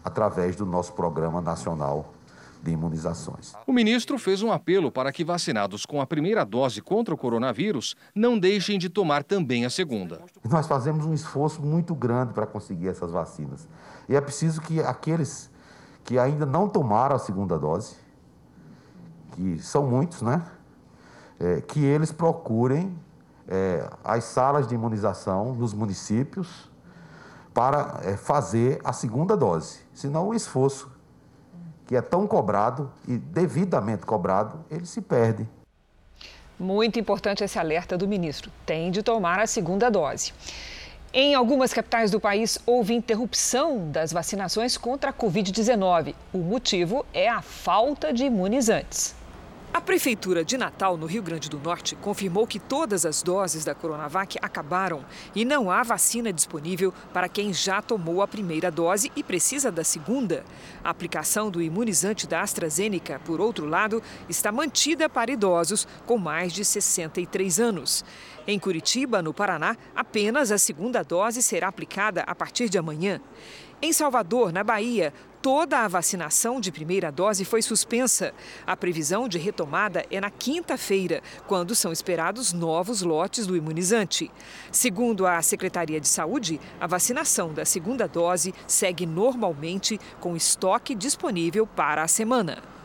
através 0.03 0.55
do 0.55 0.65
nosso 0.65 0.93
Programa 0.93 1.41
Nacional 1.41 2.13
de 2.61 2.71
Imunizações. 2.71 3.53
O 3.65 3.71
ministro 3.71 4.17
fez 4.17 4.41
um 4.41 4.51
apelo 4.51 4.91
para 4.91 5.11
que 5.11 5.23
vacinados 5.23 5.85
com 5.85 6.01
a 6.01 6.07
primeira 6.07 6.43
dose 6.43 6.81
contra 6.81 7.13
o 7.13 7.17
coronavírus 7.17 7.95
não 8.13 8.37
deixem 8.37 8.77
de 8.77 8.89
tomar 8.89 9.23
também 9.23 9.65
a 9.65 9.69
segunda. 9.69 10.21
Nós 10.43 10.67
fazemos 10.67 11.05
um 11.05 11.13
esforço 11.13 11.61
muito 11.61 11.95
grande 11.95 12.33
para 12.33 12.45
conseguir 12.45 12.89
essas 12.89 13.11
vacinas. 13.11 13.67
E 14.09 14.15
é 14.15 14.21
preciso 14.21 14.61
que 14.61 14.81
aqueles 14.81 15.49
que 16.03 16.17
ainda 16.17 16.45
não 16.45 16.67
tomaram 16.67 17.15
a 17.15 17.19
segunda 17.19 17.57
dose, 17.57 17.95
que 19.33 19.59
são 19.59 19.85
muitos, 19.85 20.21
né? 20.21 20.43
É, 21.39 21.61
que 21.61 21.83
eles 21.83 22.11
procurem 22.11 22.93
é, 23.47 23.89
as 24.03 24.25
salas 24.25 24.67
de 24.67 24.75
imunização 24.75 25.53
nos 25.53 25.73
municípios 25.73 26.69
para 27.53 28.01
é, 28.03 28.17
fazer 28.17 28.79
a 28.83 28.93
segunda 28.93 29.35
dose. 29.35 29.79
Senão 29.93 30.27
o 30.27 30.33
esforço 30.33 30.91
que 31.87 31.95
é 31.95 32.01
tão 32.01 32.27
cobrado 32.27 32.91
e 33.07 33.17
devidamente 33.17 34.05
cobrado, 34.05 34.63
ele 34.69 34.85
se 34.85 35.01
perde. 35.01 35.49
Muito 36.59 36.99
importante 36.99 37.43
esse 37.43 37.57
alerta 37.57 37.97
do 37.97 38.07
ministro. 38.07 38.51
Tem 38.63 38.91
de 38.91 39.01
tomar 39.01 39.39
a 39.39 39.47
segunda 39.47 39.89
dose. 39.89 40.31
Em 41.11 41.33
algumas 41.33 41.73
capitais 41.73 42.11
do 42.11 42.19
país, 42.19 42.59
houve 42.63 42.93
interrupção 42.93 43.89
das 43.89 44.11
vacinações 44.11 44.77
contra 44.77 45.09
a 45.09 45.13
Covid-19. 45.13 46.13
O 46.31 46.37
motivo 46.37 47.03
é 47.11 47.27
a 47.27 47.41
falta 47.41 48.13
de 48.13 48.25
imunizantes. 48.25 49.15
A 49.71 49.79
Prefeitura 49.79 50.43
de 50.43 50.57
Natal, 50.57 50.97
no 50.97 51.05
Rio 51.05 51.21
Grande 51.21 51.47
do 51.47 51.59
Norte, 51.59 51.95
confirmou 51.95 52.47
que 52.47 52.59
todas 52.59 53.05
as 53.05 53.21
doses 53.21 53.63
da 53.63 53.75
Coronavac 53.75 54.35
acabaram 54.41 55.05
e 55.35 55.45
não 55.45 55.69
há 55.69 55.83
vacina 55.83 56.33
disponível 56.33 56.91
para 57.13 57.29
quem 57.29 57.53
já 57.53 57.79
tomou 57.79 58.23
a 58.23 58.27
primeira 58.27 58.71
dose 58.71 59.11
e 59.15 59.21
precisa 59.21 59.71
da 59.71 59.83
segunda. 59.83 60.43
A 60.83 60.89
aplicação 60.89 61.51
do 61.51 61.61
imunizante 61.61 62.25
da 62.25 62.41
AstraZeneca, 62.41 63.21
por 63.23 63.39
outro 63.39 63.67
lado, 63.67 64.01
está 64.27 64.51
mantida 64.51 65.07
para 65.07 65.31
idosos 65.31 65.87
com 66.03 66.17
mais 66.17 66.51
de 66.51 66.65
63 66.65 67.59
anos. 67.59 68.03
Em 68.47 68.57
Curitiba, 68.57 69.21
no 69.21 69.35
Paraná, 69.35 69.77
apenas 69.95 70.51
a 70.51 70.57
segunda 70.57 71.03
dose 71.03 71.43
será 71.43 71.67
aplicada 71.67 72.23
a 72.23 72.33
partir 72.33 72.69
de 72.69 72.79
amanhã. 72.79 73.21
Em 73.81 73.93
Salvador, 73.93 74.51
na 74.51 74.63
Bahia, 74.63 75.13
toda 75.41 75.79
a 75.79 75.87
vacinação 75.87 76.59
de 76.59 76.71
primeira 76.71 77.11
dose 77.11 77.45
foi 77.45 77.61
suspensa. 77.61 78.33
A 78.65 78.75
previsão 78.75 79.27
de 79.27 79.37
retomada 79.37 80.05
é 80.11 80.19
na 80.19 80.29
quinta-feira, 80.29 81.21
quando 81.47 81.75
são 81.75 81.91
esperados 81.91 82.53
novos 82.53 83.01
lotes 83.01 83.45
do 83.47 83.55
imunizante. 83.55 84.31
Segundo 84.71 85.25
a 85.25 85.41
Secretaria 85.41 85.99
de 85.99 86.07
Saúde, 86.07 86.59
a 86.79 86.87
vacinação 86.87 87.53
da 87.53 87.65
segunda 87.65 88.07
dose 88.07 88.53
segue 88.67 89.05
normalmente 89.05 89.99
com 90.19 90.35
estoque 90.35 90.95
disponível 90.95 91.65
para 91.65 92.03
a 92.03 92.07
semana. 92.07 92.78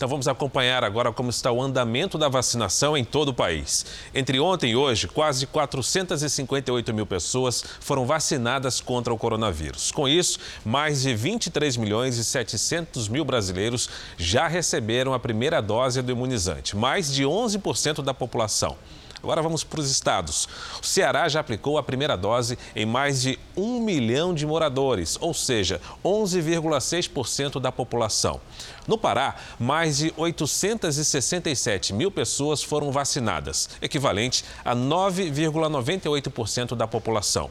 Então 0.00 0.08
vamos 0.08 0.26
acompanhar 0.26 0.82
agora 0.82 1.12
como 1.12 1.28
está 1.28 1.52
o 1.52 1.60
andamento 1.60 2.16
da 2.16 2.26
vacinação 2.26 2.96
em 2.96 3.04
todo 3.04 3.28
o 3.28 3.34
país. 3.34 3.84
Entre 4.14 4.40
ontem 4.40 4.70
e 4.70 4.74
hoje, 4.74 5.06
quase 5.06 5.46
458 5.46 6.94
mil 6.94 7.04
pessoas 7.04 7.62
foram 7.80 8.06
vacinadas 8.06 8.80
contra 8.80 9.12
o 9.12 9.18
coronavírus. 9.18 9.92
Com 9.92 10.08
isso, 10.08 10.38
mais 10.64 11.02
de 11.02 11.14
23 11.14 11.76
milhões 11.76 12.16
e 12.16 12.24
700 12.24 13.08
mil 13.08 13.26
brasileiros 13.26 13.90
já 14.16 14.48
receberam 14.48 15.12
a 15.12 15.18
primeira 15.18 15.60
dose 15.60 16.00
do 16.00 16.10
imunizante, 16.10 16.74
mais 16.74 17.12
de 17.12 17.24
11% 17.24 18.02
da 18.02 18.14
população. 18.14 18.78
Agora 19.22 19.42
vamos 19.42 19.64
para 19.64 19.80
os 19.80 19.90
estados. 19.90 20.48
O 20.82 20.86
Ceará 20.86 21.28
já 21.28 21.40
aplicou 21.40 21.78
a 21.78 21.82
primeira 21.82 22.16
dose 22.16 22.58
em 22.74 22.86
mais 22.86 23.22
de 23.22 23.38
um 23.56 23.80
milhão 23.80 24.34
de 24.34 24.46
moradores, 24.46 25.18
ou 25.20 25.34
seja, 25.34 25.80
11,6% 26.04 27.60
da 27.60 27.70
população. 27.70 28.40
No 28.88 28.98
Pará, 28.98 29.36
mais 29.58 29.98
de 29.98 30.12
867 30.16 31.92
mil 31.92 32.10
pessoas 32.10 32.62
foram 32.62 32.90
vacinadas, 32.90 33.68
equivalente 33.80 34.44
a 34.64 34.74
9,98% 34.74 36.74
da 36.74 36.86
população. 36.86 37.50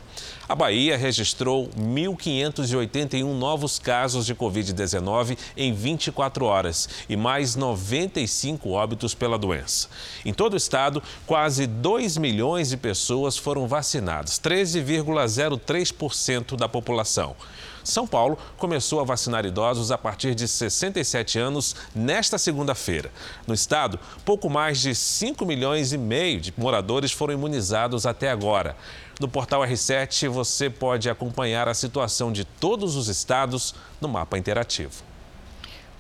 A 0.50 0.56
Bahia 0.56 0.98
registrou 0.98 1.70
1.581 1.80 3.24
novos 3.24 3.80
casos 3.80 4.26
de 4.26 4.34
Covid-19 4.34 5.38
em 5.56 5.72
24 5.72 6.44
horas 6.44 6.90
e 7.08 7.16
mais 7.16 7.56
95 7.56 8.72
óbitos 8.72 9.14
pela 9.14 9.38
doença. 9.38 9.88
Em 10.26 10.34
todo 10.34 10.56
o 10.56 10.58
estado, 10.58 11.04
quase 11.28 11.59
2 11.68 12.18
milhões 12.18 12.70
de 12.70 12.78
pessoas 12.78 13.38
foram 13.38 13.68
vacinadas, 13.68 14.40
13,03% 14.40 16.56
da 16.56 16.70
população. 16.70 17.36
São 17.84 18.06
Paulo 18.06 18.38
começou 18.58 19.00
a 19.00 19.04
vacinar 19.04 19.46
idosos 19.46 19.92
a 19.92 19.98
partir 19.98 20.36
de 20.36 20.48
67 20.48 21.40
anos 21.40 21.76
nesta 21.96 22.38
segunda-feira. 22.38 23.12
No 23.48 23.54
estado, 23.54 24.00
pouco 24.24 24.50
mais 24.50 24.80
de 24.80 24.94
5 24.94 25.46
milhões 25.46 25.94
e 25.94 25.98
meio 25.98 26.40
de 26.40 26.54
moradores 26.58 27.12
foram 27.12 27.34
imunizados 27.34 28.06
até 28.06 28.30
agora. 28.30 28.76
No 29.20 29.28
portal 29.28 29.62
R7 29.62 30.30
você 30.30 30.70
pode 30.70 31.10
acompanhar 31.10 31.68
a 31.68 31.74
situação 31.74 32.32
de 32.32 32.46
todos 32.46 32.96
os 32.96 33.08
estados 33.08 33.74
no 34.00 34.08
mapa 34.08 34.38
interativo. 34.38 35.09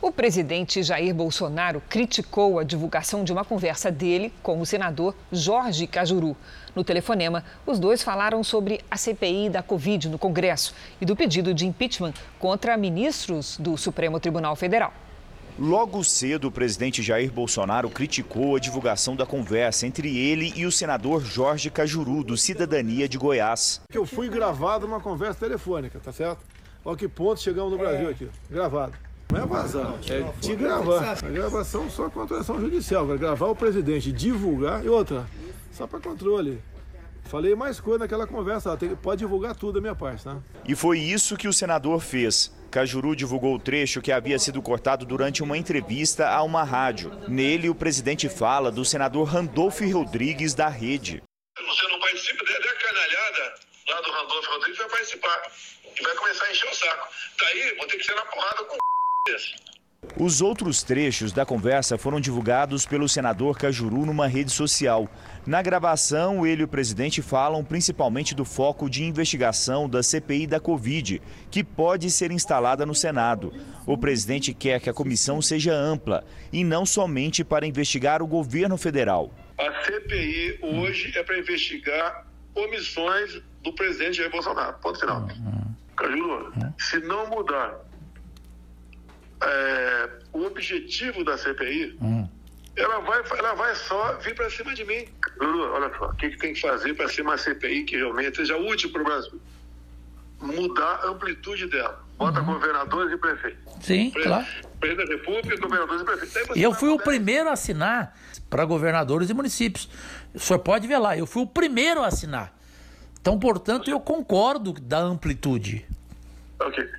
O 0.01 0.13
presidente 0.13 0.81
Jair 0.81 1.13
Bolsonaro 1.13 1.83
criticou 1.89 2.57
a 2.57 2.63
divulgação 2.63 3.21
de 3.21 3.33
uma 3.33 3.43
conversa 3.43 3.91
dele 3.91 4.31
com 4.41 4.61
o 4.61 4.65
senador 4.65 5.13
Jorge 5.29 5.85
Cajuru. 5.85 6.37
No 6.73 6.85
telefonema, 6.85 7.43
os 7.65 7.79
dois 7.79 8.01
falaram 8.01 8.41
sobre 8.41 8.79
a 8.89 8.95
CPI 8.95 9.49
da 9.49 9.61
Covid 9.61 10.07
no 10.07 10.17
Congresso 10.17 10.73
e 11.01 11.05
do 11.05 11.17
pedido 11.17 11.53
de 11.53 11.67
impeachment 11.67 12.13
contra 12.39 12.77
ministros 12.77 13.57
do 13.57 13.75
Supremo 13.75 14.21
Tribunal 14.21 14.55
Federal. 14.55 14.93
Logo 15.59 16.01
cedo, 16.05 16.47
o 16.47 16.51
presidente 16.51 17.03
Jair 17.03 17.29
Bolsonaro 17.29 17.89
criticou 17.89 18.55
a 18.55 18.59
divulgação 18.59 19.17
da 19.17 19.25
conversa 19.25 19.85
entre 19.85 20.17
ele 20.17 20.53
e 20.55 20.65
o 20.65 20.71
senador 20.71 21.25
Jorge 21.25 21.69
Cajuru, 21.69 22.23
do 22.23 22.37
Cidadania 22.37 23.09
de 23.09 23.17
Goiás. 23.17 23.81
Eu 23.93 24.05
fui 24.05 24.29
gravado 24.29 24.87
numa 24.87 25.01
conversa 25.01 25.41
telefônica, 25.41 25.99
tá 25.99 26.13
certo? 26.13 26.39
Olha 26.85 26.95
que 26.95 27.09
ponto 27.09 27.41
chegamos 27.41 27.73
no 27.73 27.77
Brasil 27.77 28.09
aqui, 28.09 28.29
gravado. 28.49 29.08
Não 29.31 29.43
é 29.43 29.45
vazar, 29.45 29.93
é 30.09 30.41
te 30.41 30.55
gravar. 30.55 31.17
A 31.23 31.29
gravação 31.29 31.87
só 31.87 32.09
com 32.09 32.21
autorização 32.21 32.59
judicial. 32.59 33.05
Vai 33.05 33.17
gravar 33.17 33.45
o 33.45 33.55
presidente, 33.55 34.11
divulgar 34.11 34.83
e 34.83 34.89
outra, 34.89 35.27
só 35.71 35.85
para 35.85 35.99
controle. 35.99 36.59
Falei 37.25 37.53
mais 37.53 37.79
coisa 37.79 37.99
naquela 37.99 38.25
conversa, 38.25 38.75
tem, 38.75 38.95
pode 38.95 39.19
divulgar 39.19 39.55
tudo 39.55 39.73
da 39.73 39.81
minha 39.81 39.93
parte, 39.93 40.23
tá? 40.23 40.37
E 40.67 40.75
foi 40.75 40.97
isso 40.97 41.37
que 41.37 41.47
o 41.47 41.53
senador 41.53 41.99
fez. 41.99 42.51
Cajuru 42.71 43.15
divulgou 43.15 43.53
o 43.53 43.59
trecho 43.59 44.01
que 44.01 44.11
havia 44.11 44.39
sido 44.39 44.63
cortado 44.63 45.05
durante 45.05 45.43
uma 45.43 45.55
entrevista 45.55 46.27
a 46.27 46.41
uma 46.41 46.63
rádio. 46.63 47.11
Nele, 47.27 47.69
o 47.69 47.75
presidente 47.75 48.27
fala 48.27 48.71
do 48.71 48.83
senador 48.83 49.27
Randolfo 49.27 49.87
Rodrigues 49.91 50.55
da 50.55 50.69
Rede. 50.69 51.21
Você 51.55 51.87
não 51.87 51.99
participa, 51.99 52.43
é 52.49 52.67
a 52.67 52.75
canalhada 52.75 53.55
lá 53.89 54.01
do 54.01 54.11
Randolfo 54.11 54.49
Rodrigues 54.49 54.77
vai 54.79 54.89
participar. 54.89 55.41
E 55.99 56.03
vai 56.03 56.15
começar 56.15 56.45
a 56.45 56.51
encher 56.51 56.67
o 56.67 56.73
saco. 56.73 57.07
Daí, 57.39 57.75
vou 57.77 57.85
ter 57.85 57.97
que 57.97 58.05
ser 58.05 58.15
na 58.15 58.25
porrada 58.25 58.63
com 58.63 58.77
os 60.17 60.41
outros 60.41 60.81
trechos 60.81 61.31
da 61.31 61.45
conversa 61.45 61.97
foram 61.97 62.19
divulgados 62.19 62.85
pelo 62.85 63.07
senador 63.07 63.57
Cajuru 63.57 64.05
numa 64.05 64.27
rede 64.27 64.51
social. 64.51 65.09
Na 65.45 65.61
gravação, 65.61 66.45
ele 66.45 66.61
e 66.61 66.65
o 66.65 66.67
presidente 66.67 67.21
falam 67.21 67.63
principalmente 67.63 68.33
do 68.33 68.43
foco 68.43 68.89
de 68.89 69.03
investigação 69.03 69.89
da 69.89 70.01
CPI 70.01 70.47
da 70.47 70.59
Covid, 70.59 71.21
que 71.51 71.63
pode 71.63 72.09
ser 72.09 72.31
instalada 72.31 72.85
no 72.85 72.95
Senado. 72.95 73.53
O 73.85 73.97
presidente 73.97 74.53
quer 74.53 74.79
que 74.79 74.89
a 74.89 74.93
comissão 74.93 75.41
seja 75.41 75.73
ampla 75.73 76.25
e 76.51 76.63
não 76.63 76.85
somente 76.85 77.43
para 77.43 77.67
investigar 77.67 78.21
o 78.21 78.27
governo 78.27 78.77
federal. 78.77 79.31
A 79.57 79.85
CPI 79.85 80.59
hoje 80.61 81.17
é 81.17 81.23
para 81.23 81.37
investigar 81.37 82.25
omissões 82.55 83.41
do 83.63 83.73
presidente 83.73 84.17
Jair 84.17 84.31
Bolsonaro. 84.31 84.77
Ponto 84.79 84.99
final. 84.99 85.27
Cajuru, 85.95 86.53
se 86.77 86.99
não 86.99 87.29
mudar 87.29 87.88
é, 89.41 90.09
o 90.33 90.45
objetivo 90.45 91.23
da 91.23 91.37
CPI, 91.37 91.97
hum. 92.01 92.27
ela, 92.75 92.99
vai, 92.99 93.23
ela 93.37 93.53
vai 93.53 93.75
só 93.75 94.17
vir 94.17 94.35
para 94.35 94.49
cima 94.49 94.73
de 94.73 94.83
mim. 94.85 95.05
Lulu, 95.39 95.71
olha 95.71 95.91
só, 95.97 96.07
o 96.07 96.15
que, 96.15 96.29
que 96.29 96.37
tem 96.37 96.53
que 96.53 96.61
fazer 96.61 96.93
para 96.93 97.07
ser 97.07 97.21
uma 97.21 97.37
CPI 97.37 97.83
que 97.85 97.97
realmente 97.97 98.37
seja 98.37 98.57
útil 98.57 98.91
para 98.91 99.01
o 99.01 99.05
Brasil? 99.05 99.41
Mudar 100.41 101.01
a 101.03 101.07
amplitude 101.07 101.67
dela. 101.67 102.03
Bota 102.17 102.39
uhum. 102.41 102.53
governadores 102.53 103.13
e 103.13 103.17
prefeitos. 103.17 103.73
Sim, 103.81 104.11
Pre 104.11 104.23
claro. 104.23 104.45
Presidente 104.79 105.07
da 105.07 105.15
República, 105.15 105.57
governadores 105.57 106.01
e 106.01 106.05
prefeitos. 106.05 106.57
Eu 106.57 106.73
fui 106.73 106.89
o 106.89 106.97
primeiro 106.97 107.49
a 107.49 107.53
assinar 107.53 108.17
para 108.49 108.65
governadores 108.65 109.29
e 109.29 109.33
municípios. 109.33 109.89
O 110.33 110.39
senhor 110.39 110.59
pode 110.59 110.87
ver 110.87 110.97
lá, 110.97 111.17
eu 111.17 111.25
fui 111.25 111.43
o 111.43 111.47
primeiro 111.47 112.01
a 112.01 112.07
assinar. 112.07 112.53
Então, 113.21 113.37
portanto, 113.37 113.89
eu 113.89 113.99
concordo 113.99 114.73
da 114.73 114.99
amplitude. 114.99 115.85
Ok. 116.59 116.89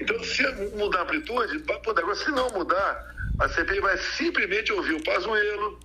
Então, 0.00 0.22
se 0.24 0.42
mudar 0.76 1.00
a 1.00 1.02
amplitude, 1.02 1.58
vai 1.58 1.78
poder. 1.80 2.00
Agora, 2.00 2.16
se 2.16 2.30
não 2.30 2.50
mudar, 2.50 3.14
a 3.38 3.48
CPI 3.48 3.80
vai 3.80 3.96
simplesmente 3.98 4.72
ouvir 4.72 4.94
o 4.94 5.04
Pazuello, 5.04 5.78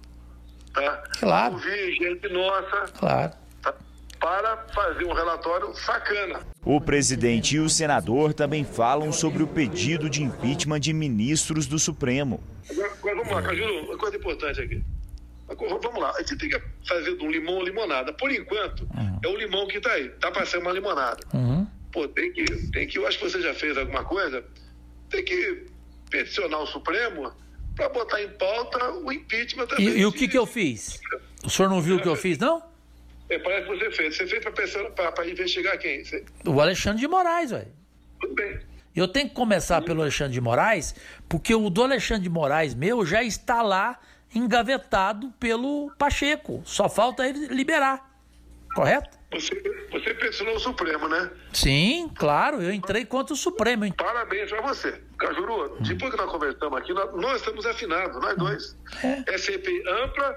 tá? 0.74 1.04
Claro. 1.20 1.54
Ouvir 1.54 1.96
gente 1.96 2.30
nossa. 2.30 2.92
Claro. 2.98 3.32
Tá? 3.32 3.46
para 4.20 4.58
fazer 4.74 5.06
um 5.06 5.14
relatório 5.14 5.72
sacana. 5.76 6.40
O 6.64 6.82
presidente 6.82 7.58
e 7.58 7.60
o 7.60 7.70
senador 7.70 8.34
também 8.34 8.64
falam 8.64 9.12
sobre 9.12 9.44
o 9.44 9.48
pedido 9.48 10.10
de 10.10 10.24
impeachment 10.24 10.80
de 10.80 10.94
ministros 10.94 11.68
do 11.68 11.78
Supremo. 11.78 12.42
Agora, 12.72 12.92
agora 12.92 13.16
vamos 13.18 13.32
lá, 13.32 13.42
Cajuru, 13.44 13.86
uma 13.86 13.98
coisa 13.98 14.18
importante 14.18 14.62
aqui. 14.62 14.84
Vamos 15.48 16.02
lá, 16.02 16.12
a 16.16 16.20
gente 16.22 16.38
tem 16.38 16.50
que 16.50 16.62
fazer 16.88 17.14
do 17.16 17.28
limão 17.28 17.62
limonada. 17.62 18.12
Por 18.14 18.32
enquanto, 18.32 18.82
uhum. 18.96 19.20
é 19.24 19.28
o 19.28 19.38
limão 19.38 19.68
que 19.68 19.78
está 19.78 19.92
aí. 19.92 20.08
Está 20.08 20.32
para 20.32 20.44
ser 20.44 20.58
uma 20.58 20.72
limonada. 20.72 21.20
Uhum. 21.32 21.55
Pô, 21.96 22.10
tem 22.10 22.30
que, 22.34 22.44
tem 22.72 22.86
que, 22.86 22.98
eu 22.98 23.08
acho 23.08 23.18
que 23.18 23.24
você 23.24 23.42
já 23.42 23.54
fez 23.54 23.78
alguma 23.78 24.04
coisa, 24.04 24.44
tem 25.10 25.24
que 25.24 25.66
peticionar 26.10 26.60
o 26.60 26.68
Supremo 26.68 27.32
para 27.74 27.88
botar 27.88 28.22
em 28.22 28.28
pauta 28.32 28.92
o 28.96 29.10
impeachment 29.14 29.66
também. 29.68 29.88
E, 29.88 30.00
e 30.02 30.06
o 30.06 30.12
que, 30.12 30.28
que 30.28 30.38
eu 30.38 30.46
fiz? 30.46 31.00
O 31.42 31.50
senhor 31.50 31.70
não 31.70 31.80
viu 31.80 31.96
o 31.96 32.02
que 32.02 32.10
eu 32.10 32.18
fiz, 32.18 32.38
não? 32.38 32.62
É, 33.30 33.40
parece 33.40 33.70
que 33.70 33.78
você 33.78 33.92
fez. 33.92 34.18
Você 34.18 34.28
fez 34.28 34.44
para 34.44 35.30
investigar 35.30 35.80
quem? 35.80 36.04
Você... 36.04 36.26
O 36.46 36.60
Alexandre 36.60 37.00
de 37.00 37.08
Moraes, 37.08 37.52
velho. 37.52 37.72
Tudo 38.20 38.36
bem. 38.36 38.60
Eu 38.94 39.08
tenho 39.08 39.30
que 39.30 39.36
começar 39.36 39.82
pelo 39.82 40.02
Alexandre 40.02 40.34
de 40.34 40.42
Moraes, 40.42 40.94
porque 41.30 41.56
o 41.56 41.70
do 41.70 41.82
Alexandre 41.82 42.24
de 42.24 42.30
Moraes 42.30 42.76
meu 42.76 43.06
já 43.06 43.24
está 43.24 43.62
lá 43.62 43.98
engavetado 44.34 45.32
pelo 45.40 45.90
Pacheco. 45.98 46.62
Só 46.66 46.90
falta 46.90 47.26
ele 47.26 47.48
liberar. 47.48 48.20
Correto? 48.76 49.15
Você, 49.32 49.62
você 49.92 50.14
pensou 50.14 50.46
no 50.48 50.60
Supremo, 50.60 51.08
né? 51.08 51.30
Sim, 51.52 52.10
claro. 52.16 52.62
Eu 52.62 52.72
entrei 52.72 53.06
contra 53.06 53.34
o 53.34 53.38
Supremo. 53.38 53.86
Hein? 53.86 53.94
Parabéns 53.98 54.50
pra 54.50 54.62
você. 54.62 55.02
Cajuru, 55.18 55.74
hum. 55.74 55.78
depois 55.82 56.12
que 56.12 56.18
nós 56.18 56.32
conversamos 56.32 56.78
aqui, 56.78 56.94
nós, 56.94 57.14
nós 57.16 57.38
estamos 57.38 57.66
afinados, 57.66 58.22
nós 58.22 58.38
dois. 58.38 58.78
É, 59.04 59.34
é 59.34 59.38
CPI 59.38 59.84
ampla 59.88 60.36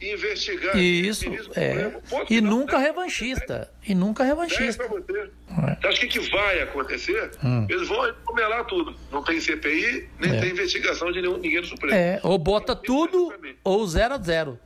investigar. 0.00 0.76
Isso, 0.76 1.24
é. 1.56 1.92
e 2.28 2.40
nunca 2.40 2.78
né? 2.78 2.86
revanchista. 2.86 3.70
E 3.86 3.94
nunca 3.94 4.24
revanchista. 4.24 4.86
Você. 4.88 5.30
É. 5.48 5.76
Você 5.80 5.86
acha 5.86 6.00
que, 6.00 6.06
que 6.08 6.30
vai 6.30 6.62
acontecer? 6.62 7.30
Hum. 7.42 7.66
Eles 7.68 7.88
vão 7.88 8.12
comelar 8.24 8.64
tudo. 8.64 8.94
Não 9.10 9.22
tem 9.22 9.40
CPI, 9.40 10.08
nem 10.18 10.36
é. 10.36 10.40
tem 10.40 10.50
investigação 10.50 11.10
de 11.12 11.22
nenhum, 11.22 11.38
ninguém 11.38 11.60
do 11.60 11.66
Supremo. 11.66 11.94
É, 11.94 12.20
ou 12.22 12.38
bota 12.38 12.74
tudo, 12.74 13.32
ou 13.62 13.86
zero 13.86 14.14
a 14.14 14.18
zero. 14.18 14.58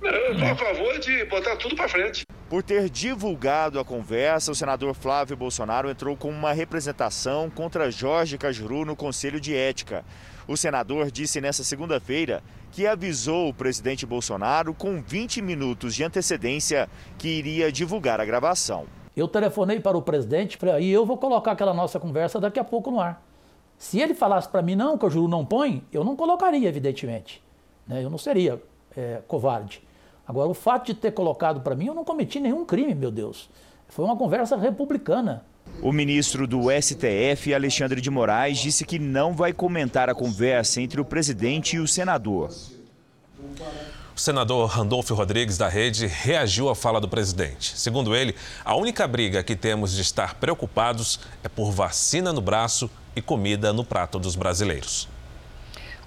Eu 0.00 0.38
sou 0.38 0.48
a 0.48 0.56
favor 0.56 0.98
de 1.00 1.24
botar 1.24 1.56
tudo 1.56 1.74
para 1.74 1.88
frente. 1.88 2.24
Por 2.48 2.62
ter 2.62 2.88
divulgado 2.88 3.80
a 3.80 3.84
conversa, 3.84 4.52
o 4.52 4.54
senador 4.54 4.94
Flávio 4.94 5.36
Bolsonaro 5.36 5.90
entrou 5.90 6.16
com 6.16 6.30
uma 6.30 6.52
representação 6.52 7.50
contra 7.50 7.90
Jorge 7.90 8.38
Cajuru 8.38 8.84
no 8.84 8.96
Conselho 8.96 9.40
de 9.40 9.54
Ética. 9.54 10.04
O 10.46 10.56
senador 10.56 11.10
disse 11.10 11.40
nesta 11.40 11.62
segunda-feira 11.62 12.42
que 12.70 12.86
avisou 12.86 13.48
o 13.48 13.54
presidente 13.54 14.06
Bolsonaro 14.06 14.72
com 14.72 15.02
20 15.02 15.42
minutos 15.42 15.94
de 15.94 16.04
antecedência 16.04 16.88
que 17.18 17.28
iria 17.28 17.70
divulgar 17.70 18.20
a 18.20 18.24
gravação. 18.24 18.86
Eu 19.16 19.26
telefonei 19.26 19.80
para 19.80 19.98
o 19.98 20.02
presidente 20.02 20.56
e 20.80 20.90
eu 20.90 21.04
vou 21.04 21.18
colocar 21.18 21.52
aquela 21.52 21.74
nossa 21.74 21.98
conversa 21.98 22.38
daqui 22.38 22.60
a 22.60 22.64
pouco 22.64 22.90
no 22.90 23.00
ar. 23.00 23.22
Se 23.76 24.00
ele 24.00 24.14
falasse 24.14 24.48
para 24.48 24.62
mim, 24.62 24.74
não, 24.74 24.96
que 24.96 25.04
o 25.04 25.10
juro 25.10 25.28
não 25.28 25.44
põe, 25.44 25.84
eu 25.92 26.04
não 26.04 26.16
colocaria, 26.16 26.68
evidentemente. 26.68 27.42
Né? 27.86 28.02
Eu 28.02 28.10
não 28.10 28.18
seria 28.18 28.62
é, 28.96 29.20
covarde. 29.26 29.87
Agora, 30.28 30.50
o 30.50 30.52
fato 30.54 30.88
de 30.88 30.94
ter 30.94 31.12
colocado 31.12 31.62
para 31.62 31.74
mim, 31.74 31.86
eu 31.86 31.94
não 31.94 32.04
cometi 32.04 32.38
nenhum 32.38 32.62
crime, 32.66 32.94
meu 32.94 33.10
Deus. 33.10 33.48
Foi 33.88 34.04
uma 34.04 34.14
conversa 34.14 34.58
republicana. 34.58 35.42
O 35.82 35.90
ministro 35.90 36.46
do 36.46 36.64
STF, 36.70 37.54
Alexandre 37.54 37.98
de 37.98 38.10
Moraes, 38.10 38.58
disse 38.58 38.84
que 38.84 38.98
não 38.98 39.32
vai 39.32 39.54
comentar 39.54 40.10
a 40.10 40.14
conversa 40.14 40.82
entre 40.82 41.00
o 41.00 41.04
presidente 41.04 41.76
e 41.76 41.78
o 41.78 41.88
senador. 41.88 42.50
O 44.14 44.20
senador 44.20 44.68
Randolfo 44.68 45.14
Rodrigues, 45.14 45.56
da 45.56 45.68
Rede, 45.68 46.06
reagiu 46.06 46.68
à 46.68 46.74
fala 46.74 47.00
do 47.00 47.08
presidente. 47.08 47.78
Segundo 47.78 48.14
ele, 48.14 48.34
a 48.62 48.76
única 48.76 49.08
briga 49.08 49.42
que 49.42 49.56
temos 49.56 49.94
de 49.94 50.02
estar 50.02 50.34
preocupados 50.34 51.20
é 51.42 51.48
por 51.48 51.70
vacina 51.70 52.34
no 52.34 52.42
braço 52.42 52.90
e 53.16 53.22
comida 53.22 53.72
no 53.72 53.84
prato 53.84 54.18
dos 54.18 54.36
brasileiros. 54.36 55.08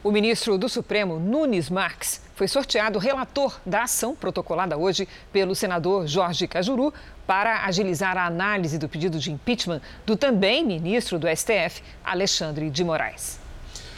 O 0.04 0.12
ministro 0.12 0.58
do 0.58 0.68
Supremo, 0.68 1.20
Nunes 1.20 1.70
Marques, 1.70 2.22
foi 2.34 2.48
sorteado 2.48 2.98
relator 2.98 3.62
da 3.64 3.84
ação 3.84 4.16
protocolada 4.16 4.76
hoje 4.76 5.08
pelo 5.32 5.54
senador 5.54 6.08
Jorge 6.08 6.48
Cajuru 6.48 6.92
para 7.28 7.66
agilizar 7.66 8.18
a 8.18 8.26
análise 8.26 8.80
do 8.80 8.90
pedido 8.90 9.20
de 9.20 9.32
impeachment 9.32 9.80
do 10.04 10.18
também 10.18 10.66
ministro 10.66 11.20
do 11.20 11.28
STF, 11.28 11.84
Alexandre 12.04 12.72
de 12.72 12.84
Moraes. 12.84 13.40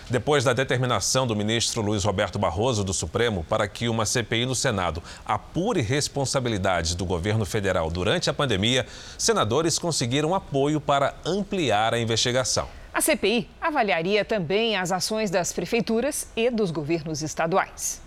Depois 0.09 0.43
da 0.43 0.51
determinação 0.51 1.25
do 1.25 1.37
ministro 1.37 1.81
Luiz 1.81 2.03
Roberto 2.03 2.37
Barroso 2.37 2.83
do 2.83 2.93
Supremo 2.93 3.45
para 3.47 3.65
que 3.65 3.87
uma 3.87 4.05
CPI 4.05 4.45
no 4.45 4.55
Senado 4.55 5.01
apure 5.25 5.79
responsabilidades 5.79 6.95
do 6.95 7.05
governo 7.05 7.45
federal 7.45 7.89
durante 7.89 8.29
a 8.29 8.33
pandemia, 8.33 8.85
senadores 9.17 9.79
conseguiram 9.79 10.35
apoio 10.35 10.81
para 10.81 11.15
ampliar 11.25 11.93
a 11.93 11.99
investigação. 11.99 12.82
A 12.93 13.01
CPI 13.01 13.49
avaliaria 13.59 14.23
também 14.23 14.75
as 14.75 14.91
ações 14.91 15.31
das 15.31 15.51
prefeituras 15.51 16.27
e 16.35 16.51
dos 16.51 16.69
governos 16.69 17.23
estaduais. 17.23 17.99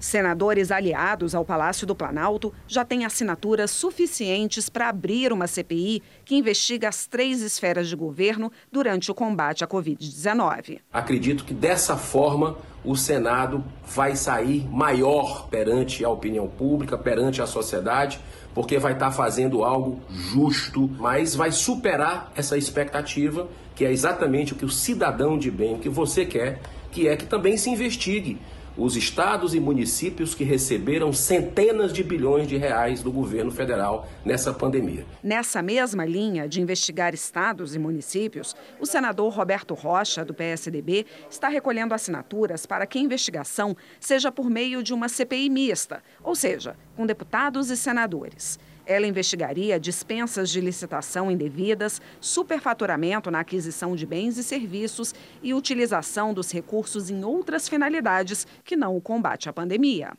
Senadores 0.00 0.70
aliados 0.70 1.34
ao 1.34 1.44
Palácio 1.44 1.86
do 1.86 1.94
Planalto 1.94 2.54
já 2.66 2.86
têm 2.86 3.04
assinaturas 3.04 3.70
suficientes 3.70 4.70
para 4.70 4.88
abrir 4.88 5.30
uma 5.30 5.46
CPI 5.46 6.02
que 6.24 6.36
investiga 6.36 6.88
as 6.88 7.04
três 7.04 7.42
esferas 7.42 7.86
de 7.86 7.96
governo 7.96 8.50
durante 8.72 9.10
o 9.10 9.14
combate 9.14 9.62
à 9.62 9.66
Covid-19. 9.66 10.78
Acredito 10.90 11.44
que 11.44 11.52
dessa 11.52 11.96
forma 11.96 12.56
o 12.82 12.96
Senado 12.96 13.62
vai 13.84 14.16
sair 14.16 14.66
maior 14.70 15.48
perante 15.48 16.02
a 16.02 16.08
opinião 16.08 16.48
pública, 16.48 16.96
perante 16.96 17.42
a 17.42 17.46
sociedade, 17.46 18.20
porque 18.54 18.78
vai 18.78 18.92
estar 18.92 19.10
fazendo 19.10 19.64
algo 19.64 20.00
justo, 20.08 20.88
mas 20.96 21.34
vai 21.34 21.50
superar 21.52 22.32
essa 22.34 22.56
expectativa, 22.56 23.48
que 23.78 23.84
é 23.84 23.92
exatamente 23.92 24.54
o 24.54 24.56
que 24.56 24.64
o 24.64 24.68
cidadão 24.68 25.38
de 25.38 25.52
bem, 25.52 25.76
o 25.76 25.78
que 25.78 25.88
você 25.88 26.26
quer, 26.26 26.60
que 26.90 27.06
é 27.06 27.16
que 27.16 27.24
também 27.24 27.56
se 27.56 27.70
investigue 27.70 28.36
os 28.76 28.96
estados 28.96 29.54
e 29.54 29.60
municípios 29.60 30.34
que 30.34 30.42
receberam 30.42 31.12
centenas 31.12 31.92
de 31.92 32.02
bilhões 32.02 32.48
de 32.48 32.56
reais 32.56 33.04
do 33.04 33.12
governo 33.12 33.52
federal 33.52 34.08
nessa 34.24 34.52
pandemia. 34.52 35.06
Nessa 35.22 35.62
mesma 35.62 36.04
linha 36.04 36.48
de 36.48 36.60
investigar 36.60 37.14
estados 37.14 37.76
e 37.76 37.78
municípios, 37.78 38.56
o 38.80 38.86
senador 38.86 39.32
Roberto 39.32 39.74
Rocha, 39.74 40.24
do 40.24 40.34
PSDB, 40.34 41.06
está 41.30 41.48
recolhendo 41.48 41.94
assinaturas 41.94 42.66
para 42.66 42.84
que 42.84 42.98
a 42.98 43.02
investigação 43.02 43.76
seja 44.00 44.32
por 44.32 44.50
meio 44.50 44.82
de 44.82 44.92
uma 44.92 45.08
CPI 45.08 45.48
mista, 45.48 46.02
ou 46.20 46.34
seja, 46.34 46.74
com 46.96 47.06
deputados 47.06 47.70
e 47.70 47.76
senadores. 47.76 48.58
Ela 48.88 49.06
investigaria 49.06 49.78
dispensas 49.78 50.48
de 50.48 50.62
licitação 50.62 51.30
indevidas, 51.30 52.00
superfaturamento 52.22 53.30
na 53.30 53.40
aquisição 53.40 53.94
de 53.94 54.06
bens 54.06 54.38
e 54.38 54.42
serviços 54.42 55.14
e 55.42 55.52
utilização 55.52 56.32
dos 56.32 56.50
recursos 56.50 57.10
em 57.10 57.22
outras 57.22 57.68
finalidades 57.68 58.46
que 58.64 58.76
não 58.76 58.96
o 58.96 59.00
combate 59.00 59.46
à 59.46 59.52
pandemia. 59.52 60.14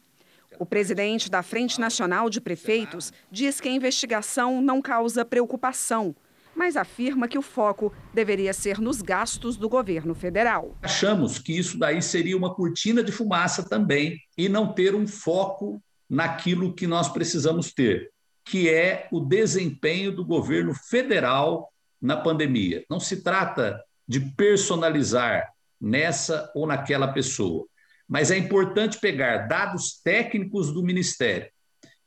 O 0.59 0.67
presidente 0.67 1.32
da 1.32 1.41
Frente 1.41 1.80
Nacional 1.80 2.30
de 2.30 2.39
Prefeitos 2.39 3.11
diz 3.32 3.59
que 3.59 3.67
a 3.67 3.72
investigação 3.72 4.61
não 4.61 4.84
causa 4.84 5.26
preocupação, 5.26 6.15
mas 6.55 6.78
afirma 6.78 7.28
que 7.28 7.39
o 7.39 7.41
foco 7.41 7.91
deveria 8.13 8.53
ser 8.53 8.80
nos 8.80 9.01
gastos 9.01 9.57
do 9.57 9.67
governo 9.67 10.13
federal. 10.13 10.78
Achamos 10.84 11.39
que 11.39 11.57
isso 11.57 11.76
daí 11.80 12.03
seria 12.03 12.38
uma 12.38 12.53
cortina 12.53 13.03
de 13.03 13.11
fumaça 13.11 13.67
também 13.67 14.20
e 14.38 14.47
não 14.47 14.72
ter 14.72 14.93
um 14.93 15.07
foco 15.07 15.82
naquilo 16.07 16.72
que 16.72 16.86
nós 16.86 17.09
precisamos 17.09 17.74
ter, 17.74 18.11
que 18.50 18.68
é 18.68 19.08
o 19.12 19.20
desempenho 19.20 20.12
do 20.12 20.26
governo 20.26 20.74
federal 20.74 21.72
na 22.02 22.18
pandemia. 22.18 22.84
Não 22.89 23.00
se 23.00 23.22
trata 23.22 23.80
de 24.08 24.20
personalizar 24.20 25.54
nessa 25.80 26.52
ou 26.56 26.66
naquela 26.66 27.10
pessoa, 27.10 27.68
mas 28.08 28.32
é 28.32 28.38
importante 28.38 29.00
pegar 29.00 29.47
dados 29.47 30.02
técnicos 30.04 30.74
do 30.74 30.82
Ministério 30.82 31.47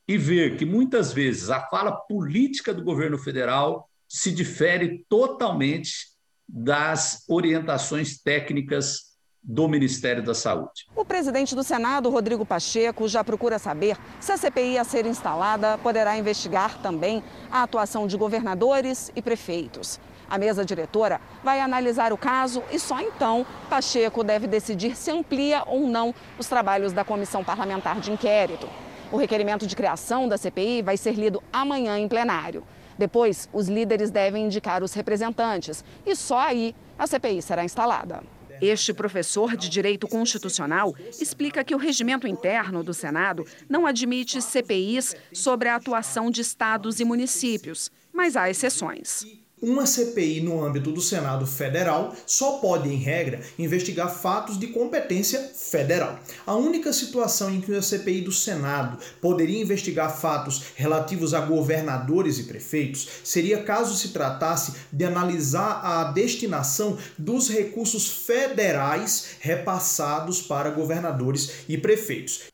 e 0.05 0.17
ver 0.17 0.57
que 0.57 0.65
muitas 0.65 1.13
vezes 1.13 1.49
a 1.49 1.61
fala 1.69 1.93
política 1.93 2.73
do 2.73 2.83
governo 2.83 3.17
federal 3.17 3.89
se 4.05 4.29
difere 4.29 5.05
totalmente 5.07 6.07
das 6.45 7.23
orientações 7.29 8.21
técnicas 8.21 9.12
do 9.43 9.67
Ministério 9.67 10.23
da 10.23 10.33
Saúde. 10.33 10.87
O 10.95 11.03
presidente 11.03 11.53
do 11.53 11.63
Senado, 11.63 12.09
Rodrigo 12.09 12.45
Pacheco, 12.45 13.07
já 13.07 13.23
procura 13.23 13.59
saber 13.59 13.97
se 14.19 14.31
a 14.31 14.37
CPI 14.37 14.77
a 14.77 14.83
ser 14.83 15.05
instalada 15.05 15.77
poderá 15.79 16.17
investigar 16.17 16.81
também 16.81 17.21
a 17.51 17.63
atuação 17.63 18.07
de 18.07 18.15
governadores 18.15 19.11
e 19.15 19.21
prefeitos. 19.21 19.99
A 20.29 20.37
mesa 20.37 20.63
diretora 20.63 21.19
vai 21.43 21.59
analisar 21.59 22.13
o 22.13 22.17
caso 22.17 22.63
e 22.71 22.79
só 22.79 23.01
então 23.01 23.45
Pacheco 23.69 24.23
deve 24.23 24.47
decidir 24.47 24.95
se 24.95 25.11
amplia 25.11 25.63
ou 25.67 25.87
não 25.87 26.15
os 26.39 26.47
trabalhos 26.47 26.93
da 26.93 27.03
comissão 27.03 27.43
parlamentar 27.43 27.99
de 27.99 28.11
inquérito. 28.11 28.67
O 29.11 29.17
requerimento 29.17 29.67
de 29.67 29.75
criação 29.75 30.27
da 30.27 30.37
CPI 30.37 30.81
vai 30.81 30.97
ser 30.97 31.13
lido 31.13 31.43
amanhã 31.51 31.99
em 31.99 32.07
plenário. 32.07 32.63
Depois, 32.97 33.49
os 33.51 33.67
líderes 33.67 34.09
devem 34.09 34.45
indicar 34.45 34.81
os 34.81 34.93
representantes 34.93 35.83
e 36.05 36.15
só 36.15 36.39
aí 36.39 36.75
a 36.97 37.05
CPI 37.05 37.41
será 37.41 37.63
instalada. 37.63 38.23
Este 38.65 38.93
professor 38.93 39.57
de 39.57 39.67
direito 39.67 40.07
constitucional 40.07 40.95
explica 41.19 41.65
que 41.65 41.75
o 41.75 41.77
regimento 41.77 42.25
interno 42.25 42.81
do 42.81 42.93
Senado 42.93 43.45
não 43.67 43.85
admite 43.85 44.41
CPIs 44.41 45.17
sobre 45.33 45.67
a 45.67 45.75
atuação 45.75 46.31
de 46.31 46.39
estados 46.39 47.01
e 47.01 47.03
municípios, 47.03 47.91
mas 48.13 48.37
há 48.37 48.49
exceções. 48.49 49.42
Uma 49.63 49.85
CPI 49.85 50.41
no 50.41 50.61
âmbito 50.61 50.91
do 50.91 50.99
Senado 50.99 51.47
Federal 51.47 52.13
só 52.25 52.57
pode, 52.57 52.89
em 52.89 52.97
regra, 52.97 53.39
investigar 53.57 54.13
fatos 54.13 54.59
de 54.59 54.67
competência 54.67 55.39
federal. 55.55 56.19
A 56.45 56.53
única 56.53 56.91
situação 56.91 57.49
em 57.49 57.61
que 57.61 57.73
a 57.73 57.81
CPI 57.81 58.19
do 58.19 58.31
Senado 58.33 58.97
poderia 59.21 59.61
investigar 59.61 60.19
fatos 60.19 60.63
relativos 60.75 61.33
a 61.33 61.39
governadores 61.39 62.39
e 62.39 62.43
prefeitos 62.43 63.07
seria 63.23 63.63
caso 63.63 63.95
se 63.95 64.09
tratasse 64.09 64.73
de 64.91 65.05
analisar 65.05 65.79
a 65.81 66.11
destinação 66.11 66.97
dos 67.17 67.47
recursos 67.47 68.09
federais 68.09 69.37
repassados 69.39 70.41
para 70.41 70.71
governadores 70.71 71.63
e 71.69 71.77
prefeitos. 71.77 72.52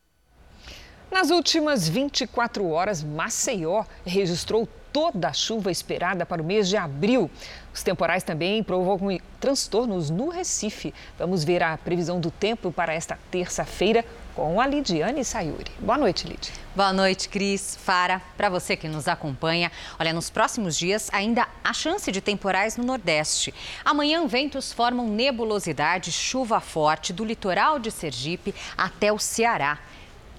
Nas 1.11 1.31
últimas 1.31 1.89
24 1.89 2.69
horas, 2.69 3.03
Maceió 3.03 3.83
registrou 4.05 4.67
toda 4.93 5.29
a 5.29 5.33
chuva 5.33 5.71
esperada 5.71 6.23
para 6.23 6.41
o 6.41 6.45
mês 6.45 6.69
de 6.69 6.77
abril. 6.77 7.29
Os 7.73 7.81
temporais 7.81 8.23
também 8.23 8.63
provocam 8.63 9.17
transtornos 9.39 10.11
no 10.11 10.29
Recife. 10.29 10.93
Vamos 11.17 11.43
ver 11.43 11.63
a 11.63 11.75
previsão 11.77 12.19
do 12.19 12.29
tempo 12.29 12.71
para 12.71 12.93
esta 12.93 13.17
terça-feira 13.31 14.05
com 14.35 14.61
a 14.61 14.67
Lidiane 14.67 15.25
Sayuri. 15.25 15.71
Boa 15.79 15.97
noite, 15.97 16.27
Lid. 16.27 16.51
Boa 16.75 16.93
noite, 16.93 17.27
Cris, 17.27 17.75
Fara. 17.75 18.21
Para 18.37 18.49
você 18.49 18.77
que 18.77 18.87
nos 18.87 19.07
acompanha, 19.07 19.71
olha, 19.99 20.13
nos 20.13 20.29
próximos 20.29 20.77
dias 20.77 21.09
ainda 21.11 21.47
há 21.63 21.73
chance 21.73 22.11
de 22.11 22.21
temporais 22.21 22.77
no 22.77 22.83
Nordeste. 22.83 23.53
Amanhã, 23.83 24.25
ventos 24.27 24.71
formam 24.71 25.07
nebulosidade, 25.07 26.11
chuva 26.11 26.59
forte 26.59 27.11
do 27.11 27.25
litoral 27.25 27.79
de 27.79 27.89
Sergipe 27.89 28.53
até 28.77 29.11
o 29.11 29.17
Ceará 29.17 29.79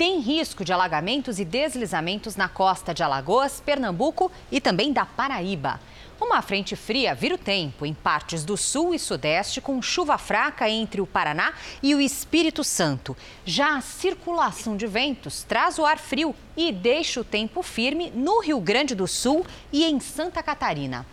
tem 0.00 0.18
risco 0.18 0.64
de 0.64 0.72
alagamentos 0.72 1.38
e 1.38 1.44
deslizamentos 1.44 2.34
na 2.34 2.48
costa 2.48 2.94
de 2.94 3.02
Alagoas, 3.02 3.60
Pernambuco 3.60 4.32
e 4.50 4.58
também 4.58 4.94
da 4.94 5.04
Paraíba. 5.04 5.78
Uma 6.18 6.40
frente 6.40 6.74
fria 6.74 7.14
vira 7.14 7.34
o 7.34 7.38
tempo 7.38 7.84
em 7.84 7.92
partes 7.92 8.42
do 8.42 8.56
sul 8.56 8.94
e 8.94 8.98
sudeste, 8.98 9.60
com 9.60 9.82
chuva 9.82 10.16
fraca 10.16 10.70
entre 10.70 11.02
o 11.02 11.06
Paraná 11.06 11.52
e 11.82 11.94
o 11.94 12.00
Espírito 12.00 12.64
Santo. 12.64 13.14
Já 13.44 13.76
a 13.76 13.82
circulação 13.82 14.74
de 14.74 14.86
ventos 14.86 15.42
traz 15.42 15.78
o 15.78 15.84
ar 15.84 15.98
frio 15.98 16.34
e 16.56 16.72
deixa 16.72 17.20
o 17.20 17.24
tempo 17.24 17.62
firme 17.62 18.10
no 18.14 18.40
Rio 18.40 18.58
Grande 18.58 18.94
do 18.94 19.06
Sul 19.06 19.44
e 19.70 19.84
em 19.84 20.00
Santa 20.00 20.42
Catarina. 20.42 21.04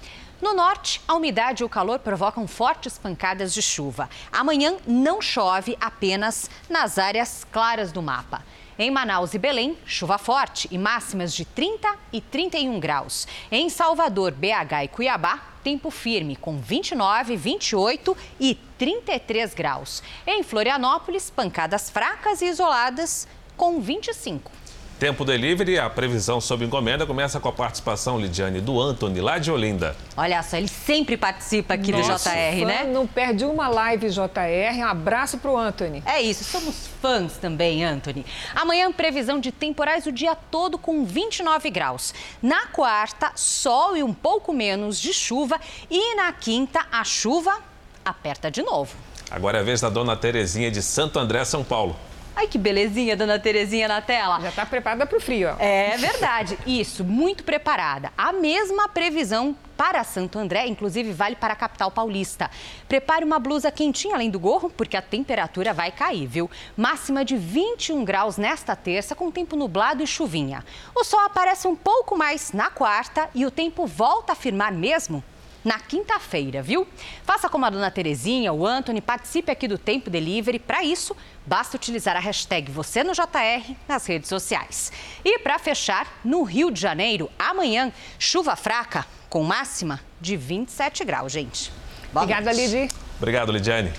No 0.41 0.53
norte, 0.53 1.01
a 1.05 1.15
umidade 1.15 1.61
e 1.61 1.65
o 1.65 1.69
calor 1.69 1.99
provocam 1.99 2.47
fortes 2.47 2.97
pancadas 2.97 3.53
de 3.53 3.61
chuva. 3.61 4.09
Amanhã 4.31 4.77
não 4.87 5.21
chove 5.21 5.75
apenas 5.81 6.49
nas 6.69 6.97
áreas 6.97 7.45
claras 7.51 7.91
do 7.91 8.01
mapa. 8.01 8.43
Em 8.79 8.91
Manaus 8.91 9.33
e 9.33 9.39
Belém, 9.39 9.75
chuva 9.85 10.19
forte 10.19 10.67
e 10.69 10.77
máximas 10.77 11.33
de 11.33 11.43
30 11.43 11.95
e 12.13 12.21
31 12.21 12.79
graus. 12.79 13.27
Em 13.51 13.69
Salvador, 13.69 14.31
BH 14.31 14.83
e 14.83 14.87
Cuiabá, 14.87 15.41
tempo 15.63 15.89
firme 15.89 16.35
com 16.35 16.59
29, 16.59 17.35
28 17.35 18.15
e 18.39 18.53
33 18.77 19.55
graus. 19.55 20.03
Em 20.27 20.43
Florianópolis, 20.43 21.31
pancadas 21.31 21.89
fracas 21.89 22.41
e 22.41 22.45
isoladas 22.45 23.27
com 23.55 23.81
25. 23.81 24.56
Tempo 24.99 25.23
Delivery, 25.23 25.77
a 25.77 25.87
previsão 25.91 26.41
sob 26.41 26.65
encomenda 26.65 27.05
começa 27.05 27.39
com 27.39 27.47
a 27.47 27.51
participação, 27.51 28.19
Lidiane, 28.19 28.59
do 28.59 28.81
Anthony, 28.81 29.21
lá 29.21 29.37
de 29.37 29.51
Olinda. 29.51 29.95
Olha 30.17 30.41
só, 30.41 30.57
ele 30.57 30.67
sempre 30.67 31.15
participa 31.15 31.75
aqui 31.75 31.91
Nossa, 31.91 32.31
do 32.31 32.35
JR, 32.35 32.65
né? 32.65 32.83
Não 32.83 33.05
perde 33.05 33.45
uma 33.45 33.67
live 33.67 34.09
JR. 34.09 34.79
Um 34.79 34.85
abraço 34.85 35.37
pro 35.37 35.55
Anthony. 35.55 36.01
É 36.03 36.19
isso, 36.19 36.43
somos 36.43 36.89
fãs 36.99 37.33
também, 37.33 37.85
Anthony. 37.85 38.25
Amanhã, 38.55 38.91
previsão 38.91 39.39
de 39.39 39.51
temporais 39.51 40.07
o 40.07 40.11
dia 40.11 40.35
todo 40.35 40.79
com 40.79 41.05
29 41.05 41.69
graus. 41.69 42.11
Na 42.41 42.65
quarta, 42.65 43.31
sol 43.35 43.95
e 43.95 44.01
um 44.01 44.13
pouco 44.13 44.51
menos 44.51 44.99
de 44.99 45.13
chuva. 45.13 45.61
E 45.91 46.15
na 46.15 46.31
quinta, 46.31 46.83
a 46.91 47.03
chuva 47.03 47.55
aperta 48.03 48.49
de 48.49 48.63
novo. 48.63 48.95
Agora 49.29 49.59
é 49.59 49.61
a 49.61 49.63
vez 49.63 49.79
da 49.79 49.89
dona 49.89 50.15
Terezinha 50.15 50.71
de 50.71 50.81
Santo 50.81 51.19
André, 51.19 51.45
São 51.45 51.63
Paulo. 51.63 51.95
Ai, 52.39 52.47
que 52.47 52.59
belezinha, 52.59 53.17
dona 53.17 53.39
Terezinha 53.39 53.87
na 53.87 53.99
tela. 53.99 54.39
Já 54.39 54.49
está 54.49 54.63
preparada 54.63 55.07
para 55.07 55.17
o 55.17 55.19
frio, 55.19 55.49
ó. 55.49 55.55
É 55.57 55.97
verdade. 55.97 56.55
Isso, 56.67 57.03
muito 57.03 57.43
preparada. 57.43 58.11
A 58.15 58.31
mesma 58.31 58.87
previsão 58.87 59.57
para 59.75 60.03
Santo 60.03 60.37
André, 60.37 60.67
inclusive 60.67 61.11
vale 61.13 61.35
para 61.35 61.53
a 61.53 61.55
capital 61.55 61.89
paulista. 61.89 62.51
Prepare 62.87 63.25
uma 63.25 63.39
blusa 63.39 63.71
quentinha 63.71 64.13
além 64.13 64.29
do 64.29 64.39
gorro, 64.39 64.69
porque 64.69 64.95
a 64.95 65.01
temperatura 65.01 65.73
vai 65.73 65.91
cair, 65.91 66.27
viu? 66.27 66.47
Máxima 66.75 67.25
de 67.25 67.35
21 67.35 68.05
graus 68.05 68.37
nesta 68.37 68.75
terça, 68.75 69.15
com 69.15 69.31
tempo 69.31 69.55
nublado 69.55 70.03
e 70.03 70.07
chuvinha. 70.07 70.63
O 70.93 71.03
sol 71.03 71.21
aparece 71.21 71.67
um 71.67 71.75
pouco 71.75 72.15
mais 72.15 72.53
na 72.53 72.69
quarta 72.69 73.31
e 73.33 73.47
o 73.47 73.51
tempo 73.51 73.87
volta 73.87 74.33
a 74.33 74.35
firmar 74.35 74.71
mesmo 74.71 75.23
na 75.67 75.79
quinta-feira, 75.79 76.63
viu? 76.63 76.87
Faça 77.25 77.49
como 77.49 77.65
a 77.65 77.69
dona 77.69 77.91
Terezinha, 77.91 78.53
o 78.53 78.65
Anthony, 78.65 79.01
participe 79.01 79.51
aqui 79.51 79.67
do 79.67 79.77
Tempo 79.77 80.09
Delivery. 80.09 80.59
Para 80.59 80.81
isso, 80.81 81.13
basta 81.45 81.75
utilizar 81.75 82.15
a 82.15 82.21
hashtag 82.21 82.71
você 82.71 83.03
no 83.03 83.11
JR 83.11 83.75
nas 83.85 84.05
redes 84.05 84.29
sociais. 84.29 84.93
E 85.25 85.39
para 85.39 85.59
fechar, 85.59 86.21
no 86.23 86.43
Rio 86.43 86.71
de 86.71 86.79
Janeiro, 86.79 87.29
amanhã, 87.37 87.91
chuva 88.17 88.55
fraca 88.55 89.05
com 89.29 89.43
máxima 89.43 89.99
de 90.21 90.37
27 90.37 91.03
graus, 91.03 91.33
gente. 91.33 91.69
Boa 92.13 92.23
Obrigada, 92.23 92.53
Lidy. 92.53 92.87
Obrigado, 93.17 93.51
Lidiane. 93.51 93.91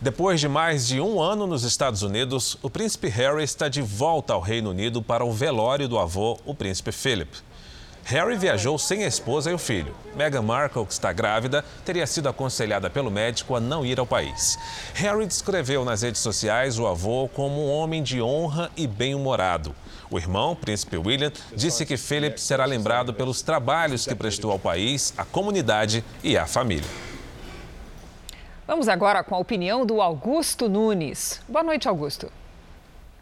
Depois 0.00 0.40
de 0.40 0.48
mais 0.48 0.88
de 0.88 1.00
um 1.00 1.22
ano 1.22 1.46
nos 1.46 1.62
Estados 1.62 2.02
Unidos, 2.02 2.58
o 2.60 2.68
príncipe 2.68 3.06
Harry 3.06 3.44
está 3.44 3.68
de 3.68 3.80
volta 3.80 4.32
ao 4.32 4.40
Reino 4.40 4.70
Unido 4.70 5.00
para 5.00 5.24
o 5.24 5.30
velório 5.30 5.86
do 5.86 6.00
avô, 6.00 6.36
o 6.44 6.52
príncipe 6.52 6.90
Philip. 6.90 7.30
Harry 8.04 8.36
viajou 8.36 8.78
sem 8.78 9.04
a 9.04 9.06
esposa 9.06 9.50
e 9.50 9.54
o 9.54 9.58
filho. 9.58 9.94
Meghan 10.16 10.42
Markle, 10.42 10.84
que 10.84 10.92
está 10.92 11.12
grávida, 11.12 11.64
teria 11.84 12.06
sido 12.06 12.28
aconselhada 12.28 12.90
pelo 12.90 13.10
médico 13.10 13.54
a 13.54 13.60
não 13.60 13.86
ir 13.86 13.98
ao 13.98 14.06
país. 14.06 14.58
Harry 14.94 15.26
descreveu 15.26 15.84
nas 15.84 16.02
redes 16.02 16.20
sociais 16.20 16.78
o 16.78 16.86
avô 16.86 17.28
como 17.28 17.66
um 17.66 17.70
homem 17.70 18.02
de 18.02 18.20
honra 18.20 18.70
e 18.76 18.86
bem-humorado. 18.86 19.74
O 20.10 20.18
irmão, 20.18 20.54
príncipe 20.54 20.96
William, 20.98 21.32
disse 21.54 21.86
que 21.86 21.96
Philip 21.96 22.38
será 22.38 22.66
lembrado 22.66 23.14
pelos 23.14 23.40
trabalhos 23.40 24.06
que 24.06 24.14
prestou 24.14 24.50
ao 24.50 24.58
país, 24.58 25.14
à 25.16 25.24
comunidade 25.24 26.04
e 26.22 26.36
à 26.36 26.44
família. 26.44 26.88
Vamos 28.66 28.88
agora 28.88 29.24
com 29.24 29.34
a 29.34 29.38
opinião 29.38 29.86
do 29.86 30.02
Augusto 30.02 30.68
Nunes. 30.68 31.40
Boa 31.48 31.62
noite, 31.62 31.88
Augusto. 31.88 32.30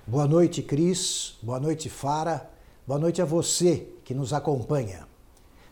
Boa 0.06 0.26
noite, 0.26 0.62
Cris. 0.62 1.38
Boa 1.40 1.60
noite, 1.60 1.88
Fara. 1.88 2.49
Boa 2.90 2.98
noite 2.98 3.22
a 3.22 3.24
você 3.24 3.86
que 4.04 4.12
nos 4.12 4.32
acompanha. 4.32 5.06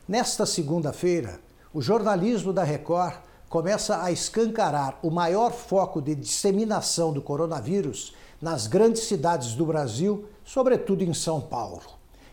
Nesta 0.07 0.47
segunda-feira, 0.47 1.41
o 1.75 1.83
jornalismo 1.83 2.53
da 2.53 2.63
Record 2.63 3.17
começa 3.49 4.01
a 4.05 4.13
escancarar 4.13 5.01
o 5.03 5.11
maior 5.11 5.51
foco 5.51 6.01
de 6.01 6.15
disseminação 6.15 7.13
do 7.13 7.21
coronavírus 7.21 8.15
nas 8.41 8.69
grandes 8.69 9.03
cidades 9.03 9.55
do 9.55 9.67
Brasil, 9.67 10.27
sobretudo 10.45 11.03
em 11.03 11.13
São 11.13 11.41
Paulo. 11.41 11.83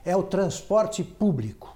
É 0.06 0.16
o 0.16 0.22
transporte 0.22 1.04
público. 1.04 1.76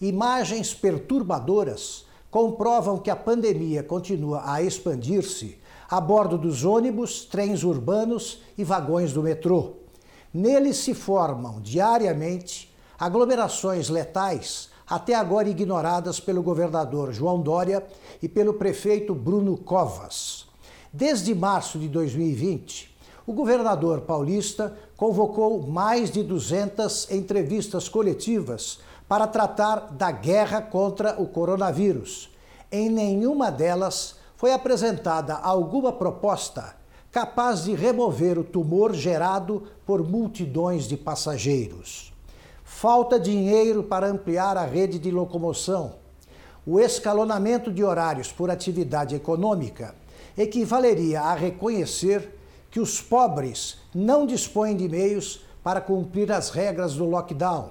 Imagens 0.00 0.72
perturbadoras 0.72 2.06
comprovam 2.30 2.96
que 2.96 3.10
a 3.10 3.16
pandemia 3.16 3.82
continua 3.82 4.40
a 4.50 4.62
expandir-se 4.62 5.58
a 5.90 6.00
bordo 6.00 6.38
dos 6.38 6.64
ônibus, 6.64 7.26
trens 7.26 7.62
urbanos 7.62 8.40
e 8.56 8.64
vagões 8.64 9.12
do 9.12 9.22
metrô. 9.22 9.74
Neles 10.32 10.78
se 10.78 10.94
formam 10.94 11.60
diariamente 11.60 12.74
aglomerações 12.98 13.88
letais 13.88 14.70
até 14.88 15.14
agora 15.14 15.48
ignoradas 15.48 16.20
pelo 16.20 16.42
governador 16.42 17.12
João 17.12 17.40
Dória 17.40 17.84
e 18.22 18.28
pelo 18.28 18.54
prefeito 18.54 19.14
Bruno 19.14 19.56
Covas. 19.56 20.46
Desde 20.92 21.34
março 21.34 21.78
de 21.78 21.88
2020, 21.88 22.94
o 23.26 23.32
governador 23.32 24.02
paulista 24.02 24.76
convocou 24.96 25.66
mais 25.66 26.10
de 26.10 26.22
200 26.22 27.10
entrevistas 27.10 27.88
coletivas 27.88 28.78
para 29.08 29.26
tratar 29.26 29.92
da 29.92 30.10
guerra 30.12 30.62
contra 30.62 31.20
o 31.20 31.26
coronavírus. 31.26 32.30
Em 32.70 32.88
nenhuma 32.88 33.50
delas 33.50 34.16
foi 34.36 34.52
apresentada 34.52 35.34
alguma 35.34 35.92
proposta 35.92 36.75
capaz 37.16 37.64
de 37.64 37.74
remover 37.74 38.38
o 38.38 38.44
tumor 38.44 38.92
gerado 38.92 39.62
por 39.86 40.06
multidões 40.06 40.86
de 40.86 40.98
passageiros 40.98 42.12
falta 42.62 43.18
dinheiro 43.18 43.82
para 43.82 44.06
ampliar 44.06 44.58
a 44.58 44.66
rede 44.66 44.98
de 44.98 45.10
locomoção, 45.10 45.94
o 46.66 46.78
escalonamento 46.78 47.72
de 47.72 47.82
horários 47.82 48.30
por 48.30 48.50
atividade 48.50 49.14
econômica 49.14 49.94
equivaleria 50.36 51.22
a 51.22 51.32
reconhecer 51.32 52.38
que 52.70 52.80
os 52.80 53.00
pobres 53.00 53.78
não 53.94 54.26
dispõem 54.26 54.76
de 54.76 54.86
meios 54.86 55.42
para 55.64 55.80
cumprir 55.80 56.30
as 56.30 56.50
regras 56.50 56.96
do 56.96 57.06
lockdown. 57.06 57.70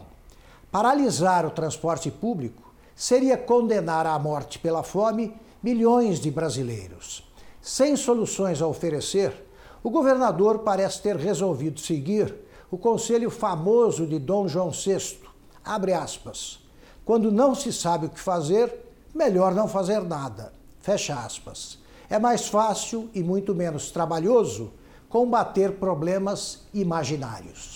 Paralisar 0.71 1.45
o 1.45 1.51
transporte 1.51 2.09
público 2.09 2.73
seria 2.95 3.37
condenar 3.37 4.07
à 4.07 4.17
morte 4.17 4.57
pela 4.57 4.81
fome 4.81 5.35
milhões 5.61 6.19
de 6.19 6.31
brasileiros. 6.31 7.23
Sem 7.66 7.95
soluções 7.95 8.61
a 8.61 8.68
oferecer, 8.68 9.34
o 9.82 9.89
governador 9.89 10.59
parece 10.59 11.01
ter 11.01 11.16
resolvido 11.16 11.80
seguir 11.80 12.32
o 12.70 12.78
conselho 12.78 13.32
famoso 13.32 14.05
de 14.05 14.20
Dom 14.20 14.47
João 14.47 14.70
VI. 14.70 15.18
Abre 15.63 15.91
aspas. 15.91 16.59
Quando 17.03 17.32
não 17.32 17.55
se 17.55 17.74
sabe 17.74 18.05
o 18.05 18.09
que 18.09 18.20
fazer, 18.20 18.72
melhor 19.16 19.55
não 19.55 19.68
fazer 19.68 20.03
nada. 20.03 20.53
Fecha 20.80 21.16
aspas. 21.16 21.80
É 22.07 22.20
mais 22.20 22.47
fácil 22.47 23.09
e 23.16 23.24
muito 23.24 23.55
menos 23.55 23.89
trabalhoso 23.89 24.72
combater 25.09 25.72
problemas 25.72 26.68
imaginários. 26.72 27.74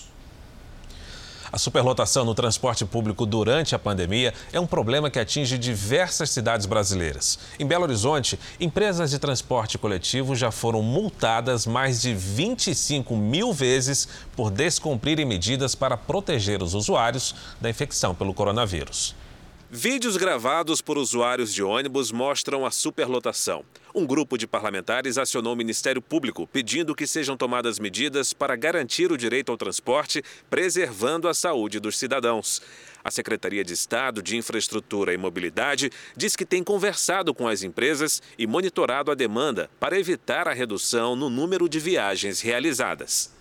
A 1.51 1.57
superlotação 1.57 2.23
no 2.23 2.35
transporte 2.35 2.85
público 2.85 3.25
durante 3.25 3.73
a 3.73 3.79
pandemia 3.79 4.33
é 4.53 4.59
um 4.59 4.67
problema 4.67 5.09
que 5.09 5.19
atinge 5.19 5.57
diversas 5.57 6.29
cidades 6.29 6.67
brasileiras. 6.67 7.39
Em 7.59 7.65
Belo 7.65 7.85
Horizonte, 7.85 8.39
empresas 8.59 9.09
de 9.09 9.17
transporte 9.17 9.77
coletivo 9.77 10.35
já 10.35 10.51
foram 10.51 10.83
multadas 10.83 11.65
mais 11.65 12.01
de 12.01 12.13
25 12.13 13.15
mil 13.15 13.51
vezes 13.51 14.07
por 14.35 14.51
descumprirem 14.51 15.25
medidas 15.25 15.73
para 15.73 15.97
proteger 15.97 16.61
os 16.61 16.75
usuários 16.75 17.33
da 17.59 17.69
infecção 17.69 18.13
pelo 18.13 18.33
coronavírus. 18.33 19.15
Vídeos 19.71 20.17
gravados 20.17 20.81
por 20.81 20.97
usuários 20.97 21.53
de 21.53 21.61
ônibus 21.61 22.11
mostram 22.11 22.65
a 22.65 22.71
superlotação. 22.71 23.63
Um 23.93 24.05
grupo 24.05 24.37
de 24.37 24.45
parlamentares 24.45 25.17
acionou 25.17 25.53
o 25.53 25.55
Ministério 25.55 26.01
Público 26.01 26.45
pedindo 26.45 26.93
que 26.93 27.07
sejam 27.07 27.35
tomadas 27.35 27.79
medidas 27.79 28.33
para 28.33 28.55
garantir 28.55 29.11
o 29.11 29.17
direito 29.17 29.51
ao 29.51 29.57
transporte, 29.57 30.23
preservando 30.49 31.27
a 31.27 31.33
saúde 31.33 31.79
dos 31.79 31.97
cidadãos. 31.97 32.61
A 33.03 33.09
Secretaria 33.09 33.63
de 33.63 33.73
Estado 33.73 34.21
de 34.21 34.37
Infraestrutura 34.37 35.13
e 35.13 35.17
Mobilidade 35.17 35.91
diz 36.15 36.35
que 36.35 36.45
tem 36.45 36.63
conversado 36.63 37.33
com 37.33 37.47
as 37.47 37.63
empresas 37.63 38.21
e 38.37 38.45
monitorado 38.45 39.09
a 39.09 39.15
demanda 39.15 39.69
para 39.79 39.99
evitar 39.99 40.47
a 40.47 40.53
redução 40.53 41.15
no 41.15 41.29
número 41.29 41.67
de 41.67 41.79
viagens 41.79 42.41
realizadas. 42.41 43.38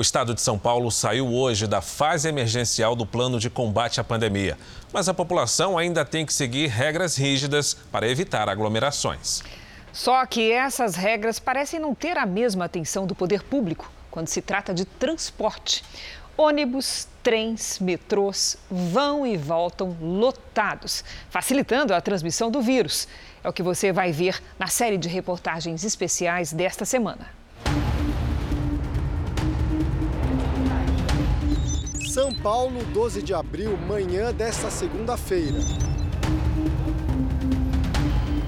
O 0.00 0.02
estado 0.02 0.32
de 0.32 0.40
São 0.40 0.58
Paulo 0.58 0.90
saiu 0.90 1.30
hoje 1.30 1.66
da 1.66 1.82
fase 1.82 2.26
emergencial 2.26 2.96
do 2.96 3.04
plano 3.04 3.38
de 3.38 3.50
combate 3.50 4.00
à 4.00 4.02
pandemia, 4.02 4.56
mas 4.94 5.10
a 5.10 5.12
população 5.12 5.76
ainda 5.76 6.06
tem 6.06 6.24
que 6.24 6.32
seguir 6.32 6.68
regras 6.68 7.18
rígidas 7.18 7.74
para 7.92 8.08
evitar 8.08 8.48
aglomerações. 8.48 9.42
Só 9.92 10.24
que 10.24 10.52
essas 10.52 10.94
regras 10.94 11.38
parecem 11.38 11.78
não 11.78 11.94
ter 11.94 12.16
a 12.16 12.24
mesma 12.24 12.64
atenção 12.64 13.06
do 13.06 13.14
poder 13.14 13.42
público 13.42 13.92
quando 14.10 14.28
se 14.28 14.40
trata 14.40 14.72
de 14.72 14.86
transporte. 14.86 15.84
Ônibus, 16.34 17.06
trens, 17.22 17.78
metrôs 17.78 18.56
vão 18.70 19.26
e 19.26 19.36
voltam 19.36 19.94
lotados, 20.00 21.04
facilitando 21.28 21.92
a 21.92 22.00
transmissão 22.00 22.50
do 22.50 22.62
vírus. 22.62 23.06
É 23.44 23.48
o 23.50 23.52
que 23.52 23.62
você 23.62 23.92
vai 23.92 24.12
ver 24.12 24.42
na 24.58 24.66
série 24.66 24.96
de 24.96 25.10
reportagens 25.10 25.84
especiais 25.84 26.54
desta 26.54 26.86
semana. 26.86 27.38
São 32.10 32.34
Paulo, 32.34 32.84
12 32.86 33.22
de 33.22 33.32
abril, 33.32 33.76
manhã 33.76 34.34
desta 34.34 34.68
segunda-feira. 34.68 35.60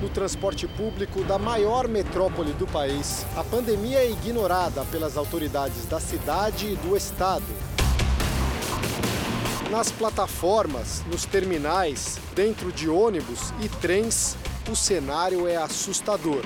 No 0.00 0.08
transporte 0.08 0.66
público 0.66 1.22
da 1.22 1.38
maior 1.38 1.86
metrópole 1.86 2.52
do 2.54 2.66
país, 2.66 3.24
a 3.36 3.44
pandemia 3.44 3.98
é 3.98 4.10
ignorada 4.10 4.84
pelas 4.86 5.16
autoridades 5.16 5.86
da 5.86 6.00
cidade 6.00 6.72
e 6.72 6.74
do 6.74 6.96
estado. 6.96 7.44
Nas 9.70 9.92
plataformas, 9.92 11.04
nos 11.06 11.24
terminais, 11.24 12.18
dentro 12.34 12.72
de 12.72 12.88
ônibus 12.88 13.54
e 13.62 13.68
trens, 13.68 14.36
o 14.68 14.74
cenário 14.74 15.46
é 15.46 15.56
assustador. 15.56 16.42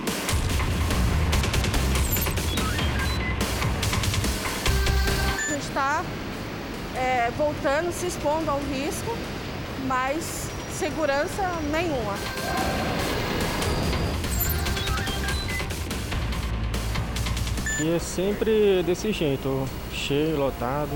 A 5.46 5.50
gente 5.50 5.62
está 5.62 6.04
é, 6.96 7.30
voltando, 7.36 7.92
se 7.92 8.06
expondo 8.06 8.50
ao 8.50 8.58
risco, 8.60 9.16
mas 9.86 10.48
segurança 10.72 11.42
nenhuma. 11.70 12.14
E 17.78 17.94
é 17.94 17.98
sempre 17.98 18.82
desse 18.84 19.12
jeito, 19.12 19.68
cheio, 19.92 20.38
lotado. 20.38 20.90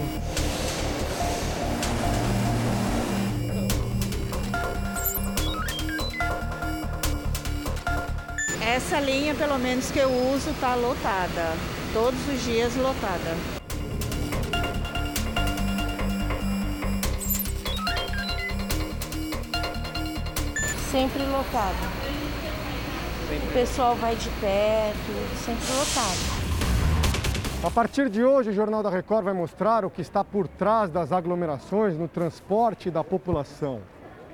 Essa 8.62 8.98
linha, 8.98 9.34
pelo 9.34 9.58
menos 9.58 9.90
que 9.90 9.98
eu 9.98 10.08
uso, 10.32 10.50
está 10.50 10.74
lotada. 10.74 11.54
Todos 11.92 12.18
os 12.28 12.42
dias 12.44 12.74
lotada. 12.76 13.59
Sempre 20.90 21.22
lotado. 21.22 21.76
O 23.48 23.52
pessoal 23.52 23.94
vai 23.94 24.16
de 24.16 24.28
perto, 24.28 25.38
sempre 25.44 25.72
lotado. 25.72 26.40
A 27.62 27.70
partir 27.70 28.08
de 28.08 28.24
hoje, 28.24 28.50
o 28.50 28.52
Jornal 28.52 28.82
da 28.82 28.90
Record 28.90 29.24
vai 29.24 29.34
mostrar 29.34 29.84
o 29.84 29.90
que 29.90 30.02
está 30.02 30.24
por 30.24 30.48
trás 30.48 30.90
das 30.90 31.12
aglomerações 31.12 31.96
no 31.96 32.08
transporte 32.08 32.90
da 32.90 33.04
população. 33.04 33.80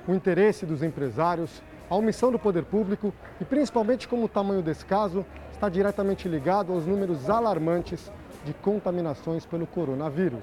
O 0.09 0.15
interesse 0.15 0.65
dos 0.65 0.83
empresários, 0.83 1.63
a 1.91 1.95
omissão 1.95 2.33
do 2.33 2.39
poder 2.39 2.65
público 2.65 3.13
e 3.39 3.45
principalmente 3.45 4.09
como 4.09 4.25
o 4.25 4.29
tamanho 4.29 4.63
desse 4.63 4.87
caso 4.87 5.27
está 5.53 5.69
diretamente 5.69 6.27
ligado 6.27 6.73
aos 6.73 6.87
números 6.87 7.29
alarmantes 7.29 8.11
de 8.47 8.55
contaminações 8.55 9.45
pelo 9.45 9.67
coronavírus. 9.67 10.43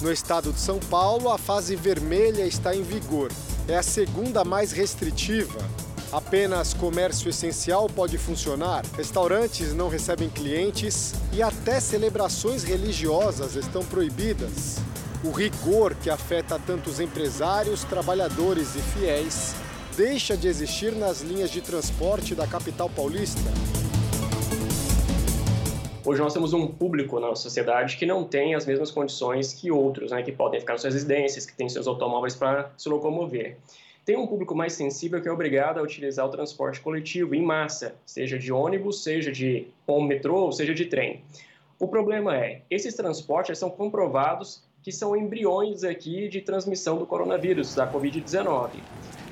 No 0.00 0.10
estado 0.10 0.50
de 0.50 0.58
São 0.58 0.78
Paulo, 0.78 1.28
a 1.28 1.36
fase 1.36 1.76
vermelha 1.76 2.46
está 2.46 2.74
em 2.74 2.82
vigor. 2.82 3.30
É 3.68 3.76
a 3.76 3.82
segunda 3.82 4.42
mais 4.44 4.72
restritiva. 4.72 5.58
Apenas 6.10 6.72
comércio 6.72 7.28
essencial 7.28 7.86
pode 7.86 8.16
funcionar, 8.16 8.82
restaurantes 8.96 9.74
não 9.74 9.88
recebem 9.88 10.30
clientes 10.30 11.12
e 11.32 11.42
até 11.42 11.78
celebrações 11.78 12.64
religiosas 12.64 13.56
estão 13.56 13.84
proibidas. 13.84 14.78
O 15.22 15.30
rigor 15.30 15.94
que 15.94 16.08
afeta 16.08 16.58
tantos 16.58 16.98
empresários, 16.98 17.84
trabalhadores 17.84 18.74
e 18.74 18.80
fiéis 18.80 19.54
deixa 19.96 20.34
de 20.34 20.48
existir 20.48 20.92
nas 20.92 21.20
linhas 21.20 21.50
de 21.50 21.60
transporte 21.60 22.34
da 22.34 22.46
capital 22.46 22.88
paulista. 22.88 23.52
Hoje 26.10 26.20
nós 26.20 26.34
temos 26.34 26.52
um 26.52 26.66
público 26.66 27.20
na 27.20 27.36
sociedade 27.36 27.96
que 27.96 28.04
não 28.04 28.24
tem 28.24 28.56
as 28.56 28.66
mesmas 28.66 28.90
condições 28.90 29.52
que 29.52 29.70
outros, 29.70 30.10
né, 30.10 30.20
que 30.24 30.32
podem 30.32 30.58
ficar 30.58 30.72
nas 30.72 30.80
suas 30.80 30.94
residências, 30.94 31.46
que 31.46 31.54
têm 31.54 31.68
seus 31.68 31.86
automóveis 31.86 32.34
para 32.34 32.68
se 32.76 32.88
locomover. 32.88 33.56
Tem 34.04 34.16
um 34.16 34.26
público 34.26 34.52
mais 34.52 34.72
sensível 34.72 35.22
que 35.22 35.28
é 35.28 35.30
obrigado 35.30 35.78
a 35.78 35.82
utilizar 35.84 36.26
o 36.26 36.28
transporte 36.28 36.80
coletivo 36.80 37.32
em 37.36 37.40
massa, 37.40 37.94
seja 38.04 38.36
de 38.36 38.52
ônibus, 38.52 39.04
seja 39.04 39.30
de 39.30 39.68
metrô, 40.04 40.50
seja 40.50 40.74
de 40.74 40.86
trem. 40.86 41.22
O 41.78 41.86
problema 41.86 42.36
é, 42.36 42.62
esses 42.68 42.92
transportes 42.94 43.56
são 43.56 43.70
comprovados 43.70 44.64
que 44.82 44.90
são 44.90 45.14
embriões 45.14 45.84
aqui 45.84 46.28
de 46.28 46.40
transmissão 46.40 46.96
do 46.96 47.06
coronavírus, 47.06 47.74
da 47.74 47.90
Covid-19. 47.90 48.70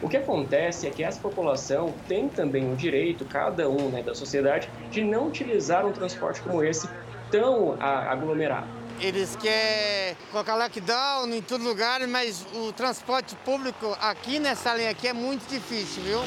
O 0.03 0.09
que 0.09 0.17
acontece 0.17 0.87
é 0.87 0.91
que 0.91 1.03
essa 1.03 1.19
população 1.21 1.95
tem 2.07 2.29
também 2.29 2.71
o 2.71 2.77
direito, 2.77 3.25
cada 3.25 3.69
um 3.69 3.89
né, 3.89 4.03
da 4.03 4.15
sociedade, 4.15 4.69
de 4.91 5.03
não 5.03 5.29
utilizar 5.29 5.87
um 5.87 5.93
transporte 5.93 6.41
como 6.43 6.63
esse 6.63 6.89
tão 7.31 7.77
aglomerado. 7.81 8.69
Eles 9.01 9.37
querem 9.37 10.17
colocar 10.31 10.57
lockdown 10.57 11.29
em 11.33 11.41
todo 11.41 11.65
lugar, 11.65 12.07
mas 12.07 12.45
o 12.55 12.73
transporte 12.73 13.35
público 13.37 13.97
aqui 14.01 14.39
nessa 14.39 14.75
linha 14.75 14.91
aqui 14.91 15.09
é 15.09 15.13
muito 15.13 15.49
difícil, 15.49 16.03
viu? 16.03 16.19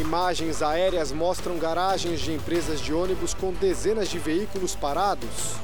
Imagens 0.00 0.62
aéreas 0.62 1.12
mostram 1.12 1.56
garagens 1.58 2.20
de 2.20 2.32
empresas 2.32 2.80
de 2.80 2.92
ônibus 2.92 3.32
com 3.32 3.52
dezenas 3.52 4.08
de 4.08 4.18
veículos 4.18 4.74
parados 4.74 5.56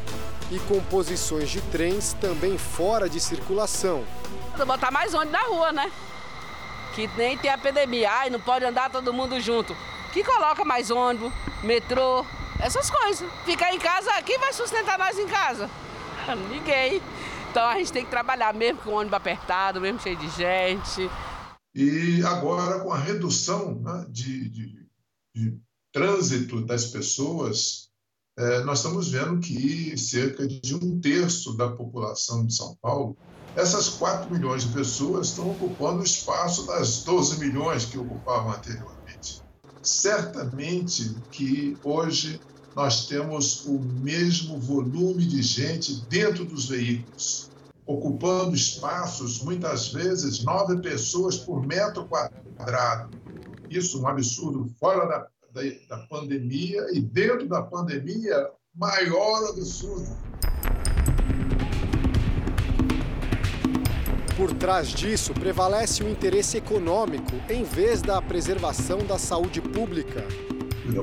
e 0.50 0.58
composições 0.60 1.48
de 1.48 1.60
trens 1.60 2.12
também 2.14 2.58
fora 2.58 3.08
de 3.08 3.20
circulação. 3.20 4.04
Botar 4.66 4.90
mais 4.90 5.14
ônibus 5.14 5.32
na 5.32 5.42
rua, 5.46 5.72
né? 5.72 5.90
Que 6.94 7.06
nem 7.16 7.38
tem 7.38 7.50
a 7.50 7.56
pandemia, 7.56 8.10
ai, 8.10 8.30
não 8.30 8.40
pode 8.40 8.64
andar 8.64 8.90
todo 8.90 9.12
mundo 9.12 9.40
junto. 9.40 9.76
Que 10.12 10.24
coloca 10.24 10.64
mais 10.64 10.90
ônibus, 10.90 11.32
metrô, 11.62 12.26
essas 12.58 12.90
coisas. 12.90 13.30
Ficar 13.44 13.72
em 13.72 13.78
casa, 13.78 14.10
quem 14.22 14.38
vai 14.38 14.52
sustentar 14.52 14.98
nós 14.98 15.18
em 15.18 15.26
casa? 15.26 15.70
Ninguém. 16.50 17.00
Então 17.50 17.64
a 17.64 17.76
gente 17.78 17.92
tem 17.92 18.04
que 18.04 18.10
trabalhar 18.10 18.52
mesmo 18.52 18.80
com 18.82 18.90
o 18.90 18.94
ônibus 18.94 19.16
apertado, 19.16 19.80
mesmo 19.80 20.00
cheio 20.00 20.16
de 20.16 20.28
gente. 20.30 21.10
E 21.74 22.22
agora, 22.24 22.80
com 22.80 22.92
a 22.92 22.98
redução 22.98 23.80
né, 23.80 24.04
de, 24.08 24.48
de, 24.48 24.86
de 25.34 25.60
trânsito 25.92 26.60
das 26.60 26.86
pessoas, 26.86 27.89
nós 28.64 28.78
estamos 28.78 29.10
vendo 29.10 29.38
que 29.38 29.96
cerca 29.98 30.46
de 30.46 30.74
um 30.74 30.98
terço 30.98 31.56
da 31.56 31.68
população 31.68 32.46
de 32.46 32.54
São 32.54 32.74
Paulo, 32.80 33.16
essas 33.54 33.88
4 33.88 34.32
milhões 34.32 34.62
de 34.62 34.72
pessoas 34.72 35.28
estão 35.28 35.50
ocupando 35.50 36.00
o 36.00 36.04
espaço 36.04 36.66
das 36.66 37.02
12 37.02 37.38
milhões 37.38 37.84
que 37.84 37.98
ocupavam 37.98 38.52
anteriormente. 38.52 39.42
Certamente 39.82 41.14
que 41.30 41.76
hoje 41.84 42.40
nós 42.74 43.06
temos 43.06 43.66
o 43.66 43.78
mesmo 43.78 44.58
volume 44.58 45.26
de 45.26 45.42
gente 45.42 46.02
dentro 46.08 46.44
dos 46.44 46.66
veículos, 46.66 47.50
ocupando 47.84 48.54
espaços, 48.54 49.42
muitas 49.42 49.88
vezes, 49.88 50.42
nove 50.44 50.80
pessoas 50.80 51.36
por 51.36 51.66
metro 51.66 52.06
quadrado. 52.06 53.10
Isso 53.68 53.98
é 53.98 54.00
um 54.00 54.08
absurdo 54.08 54.70
fora 54.78 55.06
da, 55.06 55.26
da, 55.52 55.62
da 55.88 55.98
pandemia 56.06 56.86
e 56.92 57.00
dentro 57.00 57.48
da 57.48 57.62
pandemia, 57.62 58.50
maior 58.74 59.50
absurdo. 59.50 60.16
Por 64.36 64.54
trás 64.54 64.88
disso, 64.88 65.34
prevalece 65.34 66.02
o 66.02 66.08
interesse 66.08 66.56
econômico 66.56 67.32
em 67.48 67.62
vez 67.62 68.00
da 68.00 68.22
preservação 68.22 69.04
da 69.04 69.18
saúde 69.18 69.60
pública. 69.60 70.26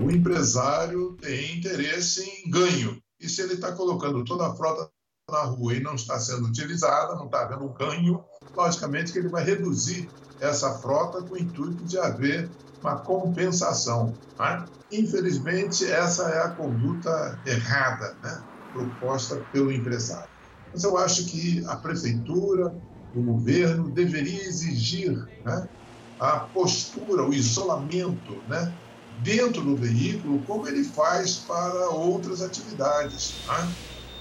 O 0.01 0.09
empresário 0.09 1.15
tem 1.21 1.57
interesse 1.57 2.23
em 2.23 2.49
ganho. 2.49 3.01
E 3.19 3.29
se 3.29 3.41
ele 3.41 3.53
está 3.53 3.71
colocando 3.73 4.23
toda 4.23 4.47
a 4.47 4.55
frota 4.55 4.89
na 5.29 5.43
rua 5.43 5.75
e 5.75 5.79
não 5.79 5.95
está 5.95 6.19
sendo 6.19 6.47
utilizada, 6.47 7.15
não 7.15 7.25
está 7.25 7.41
havendo 7.43 7.67
ganho, 7.69 8.23
logicamente 8.55 9.11
que 9.11 9.19
ele 9.19 9.29
vai 9.29 9.43
reduzir 9.43 10.09
essa 10.39 10.77
frota 10.79 11.21
com 11.21 11.35
o 11.35 11.37
intuito 11.37 11.83
de 11.83 11.97
haver 11.97 12.49
uma 12.81 12.97
compensação. 12.97 14.13
Né? 14.39 14.65
Infelizmente, 14.91 15.85
essa 15.85 16.29
é 16.29 16.43
a 16.43 16.49
conduta 16.49 17.39
errada 17.45 18.15
né? 18.23 18.41
proposta 18.73 19.37
pelo 19.51 19.71
empresário. 19.71 20.29
Mas 20.71 20.83
eu 20.83 20.97
acho 20.97 21.25
que 21.25 21.63
a 21.67 21.75
prefeitura, 21.75 22.73
o 23.15 23.21
governo 23.21 23.89
deveria 23.89 24.43
exigir 24.43 25.11
né? 25.43 25.67
a 26.19 26.39
postura, 26.39 27.23
o 27.23 27.33
isolamento, 27.33 28.41
né? 28.47 28.73
dentro 29.19 29.61
do 29.61 29.75
veículo, 29.75 30.39
como 30.45 30.67
ele 30.67 30.83
faz 30.83 31.37
para 31.37 31.89
outras 31.89 32.41
atividades. 32.41 33.35
Né? 33.47 33.73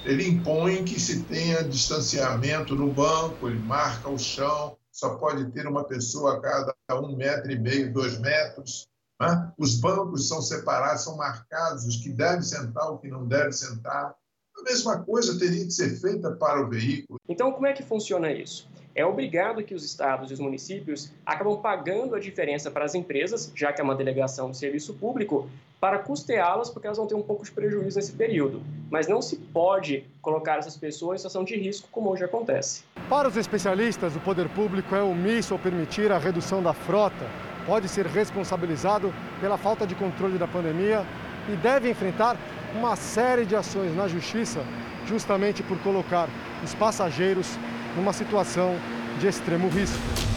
Ele 0.04 0.28
impõe 0.28 0.84
que 0.84 1.00
se 1.00 1.22
tenha 1.22 1.64
distanciamento 1.64 2.74
no 2.76 2.92
banco, 2.92 3.48
ele 3.48 3.58
marca 3.58 4.08
o 4.08 4.18
chão, 4.18 4.75
só 4.96 5.16
pode 5.16 5.50
ter 5.52 5.66
uma 5.66 5.84
pessoa 5.84 6.36
a 6.36 6.40
cada 6.40 6.74
um 7.00 7.14
metro 7.14 7.52
e 7.52 7.58
meio, 7.58 7.92
dois 7.92 8.18
metros. 8.18 8.88
Né? 9.20 9.52
Os 9.58 9.78
bancos 9.78 10.26
são 10.26 10.40
separados, 10.40 11.04
são 11.04 11.18
marcados, 11.18 11.84
os 11.84 11.96
que 11.96 12.08
devem 12.08 12.40
sentar, 12.40 12.90
o 12.90 12.98
que 12.98 13.08
não 13.08 13.26
deve 13.26 13.52
sentar. 13.52 14.14
A 14.56 14.62
mesma 14.62 15.04
coisa 15.04 15.38
teria 15.38 15.66
que 15.66 15.70
ser 15.70 16.00
feita 16.00 16.32
para 16.32 16.62
o 16.62 16.70
veículo. 16.70 17.20
Então, 17.28 17.52
como 17.52 17.66
é 17.66 17.74
que 17.74 17.82
funciona 17.82 18.32
isso? 18.32 18.66
é 18.96 19.04
obrigado 19.04 19.62
que 19.62 19.74
os 19.74 19.84
estados 19.84 20.30
e 20.30 20.32
os 20.34 20.40
municípios 20.40 21.12
acabam 21.24 21.60
pagando 21.60 22.14
a 22.14 22.18
diferença 22.18 22.70
para 22.70 22.86
as 22.86 22.94
empresas, 22.94 23.52
já 23.54 23.70
que 23.70 23.78
é 23.78 23.84
uma 23.84 23.94
delegação 23.94 24.50
de 24.50 24.56
serviço 24.56 24.94
público, 24.94 25.50
para 25.80 25.98
custeá-las, 25.98 26.70
porque 26.70 26.86
elas 26.86 26.98
vão 26.98 27.06
ter 27.06 27.14
um 27.14 27.22
pouco 27.22 27.44
de 27.44 27.50
prejuízo 27.50 27.96
nesse 27.98 28.12
período. 28.12 28.62
Mas 28.90 29.06
não 29.06 29.20
se 29.20 29.36
pode 29.36 30.04
colocar 30.22 30.58
essas 30.58 30.76
pessoas 30.76 31.16
em 31.16 31.18
situação 31.18 31.44
de 31.44 31.56
risco, 31.56 31.88
como 31.92 32.10
hoje 32.10 32.24
acontece. 32.24 32.82
Para 33.08 33.28
os 33.28 33.36
especialistas, 33.36 34.16
o 34.16 34.20
poder 34.20 34.48
público 34.48 34.94
é 34.94 35.02
omisso 35.02 35.54
ao 35.54 35.60
permitir 35.60 36.10
a 36.10 36.18
redução 36.18 36.62
da 36.62 36.72
frota, 36.72 37.26
pode 37.66 37.88
ser 37.88 38.06
responsabilizado 38.06 39.12
pela 39.40 39.58
falta 39.58 39.86
de 39.86 39.94
controle 39.94 40.38
da 40.38 40.46
pandemia 40.46 41.04
e 41.52 41.56
deve 41.56 41.90
enfrentar 41.90 42.36
uma 42.74 42.96
série 42.96 43.44
de 43.44 43.54
ações 43.54 43.94
na 43.94 44.08
justiça, 44.08 44.60
justamente 45.06 45.62
por 45.62 45.78
colocar 45.78 46.28
os 46.64 46.74
passageiros 46.74 47.58
numa 47.96 48.12
situação 48.12 48.76
de 49.18 49.26
extremo 49.26 49.68
risco. 49.68 50.35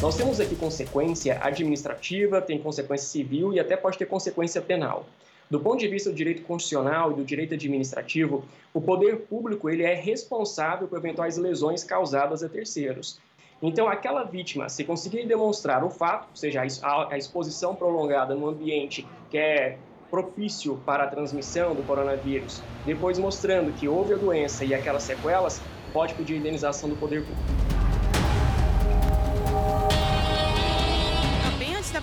Nós 0.00 0.16
temos 0.16 0.38
aqui 0.38 0.54
consequência 0.54 1.40
administrativa, 1.42 2.40
tem 2.40 2.56
consequência 2.60 3.08
civil 3.08 3.52
e 3.52 3.58
até 3.58 3.76
pode 3.76 3.98
ter 3.98 4.06
consequência 4.06 4.62
penal. 4.62 5.04
Do 5.50 5.58
ponto 5.58 5.80
de 5.80 5.88
vista 5.88 6.08
do 6.08 6.14
direito 6.14 6.42
constitucional 6.42 7.10
e 7.10 7.14
do 7.16 7.24
direito 7.24 7.54
administrativo, 7.54 8.44
o 8.72 8.80
poder 8.80 9.22
público 9.22 9.68
ele 9.68 9.82
é 9.82 9.94
responsável 9.94 10.86
por 10.86 10.98
eventuais 10.98 11.36
lesões 11.36 11.82
causadas 11.82 12.44
a 12.44 12.48
terceiros. 12.48 13.18
Então, 13.60 13.88
aquela 13.88 14.22
vítima, 14.22 14.68
se 14.68 14.84
conseguir 14.84 15.26
demonstrar 15.26 15.82
o 15.82 15.90
fato, 15.90 16.28
ou 16.30 16.36
seja, 16.36 16.62
a 17.10 17.18
exposição 17.18 17.74
prolongada 17.74 18.36
no 18.36 18.46
ambiente 18.46 19.04
que 19.28 19.36
é 19.36 19.78
propício 20.12 20.80
para 20.86 21.04
a 21.04 21.06
transmissão 21.08 21.74
do 21.74 21.82
coronavírus, 21.82 22.62
depois 22.86 23.18
mostrando 23.18 23.72
que 23.72 23.88
houve 23.88 24.14
a 24.14 24.16
doença 24.16 24.64
e 24.64 24.72
aquelas 24.72 25.02
sequelas, 25.02 25.60
pode 25.92 26.14
pedir 26.14 26.36
indenização 26.36 26.88
do 26.88 26.94
poder 26.94 27.24
público. 27.24 27.77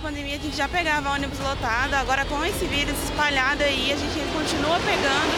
Pandemia 0.06 0.36
a 0.36 0.38
gente 0.38 0.56
já 0.56 0.70
pegava 0.70 1.10
ônibus 1.10 1.40
lotado, 1.40 1.96
agora 1.96 2.24
com 2.26 2.46
esse 2.46 2.64
vírus 2.66 2.96
espalhado 3.06 3.64
aí 3.64 3.92
a 3.92 3.96
gente 3.96 4.20
continua 4.32 4.78
pegando. 4.82 5.34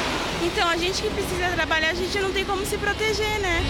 Então 0.46 0.68
a 0.68 0.76
gente 0.76 1.02
que 1.02 1.10
precisa 1.10 1.48
trabalhar, 1.56 1.92
a 1.92 1.94
gente 1.94 2.20
não 2.20 2.34
tem 2.34 2.44
como 2.44 2.66
se 2.66 2.78
proteger, 2.78 3.40
né? 3.40 3.62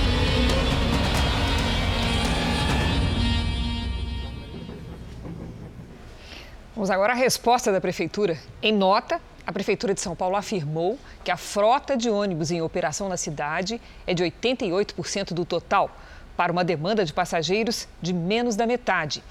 Vamos 6.74 6.90
agora 6.90 7.14
à 7.14 7.16
resposta 7.16 7.72
da 7.72 7.80
Prefeitura. 7.80 8.36
Em 8.60 8.74
nota, 8.74 9.22
a 9.46 9.52
Prefeitura 9.52 9.94
de 9.94 10.02
São 10.02 10.16
Paulo 10.16 10.36
afirmou 10.36 10.98
que 11.24 11.30
a 11.30 11.38
frota 11.38 11.96
de 11.96 12.10
ônibus 12.10 12.50
em 12.50 12.60
operação 12.64 13.08
na 13.08 13.18
cidade 13.18 13.80
é 14.08 14.16
de 14.16 14.24
88% 14.24 15.36
do 15.36 15.46
total, 15.46 15.96
para 16.36 16.52
uma 16.52 16.64
demanda 16.64 17.06
de 17.06 17.14
passageiros 17.14 17.88
de 18.02 18.14
menos 18.14 18.56
da 18.56 18.66
metade. 18.66 19.24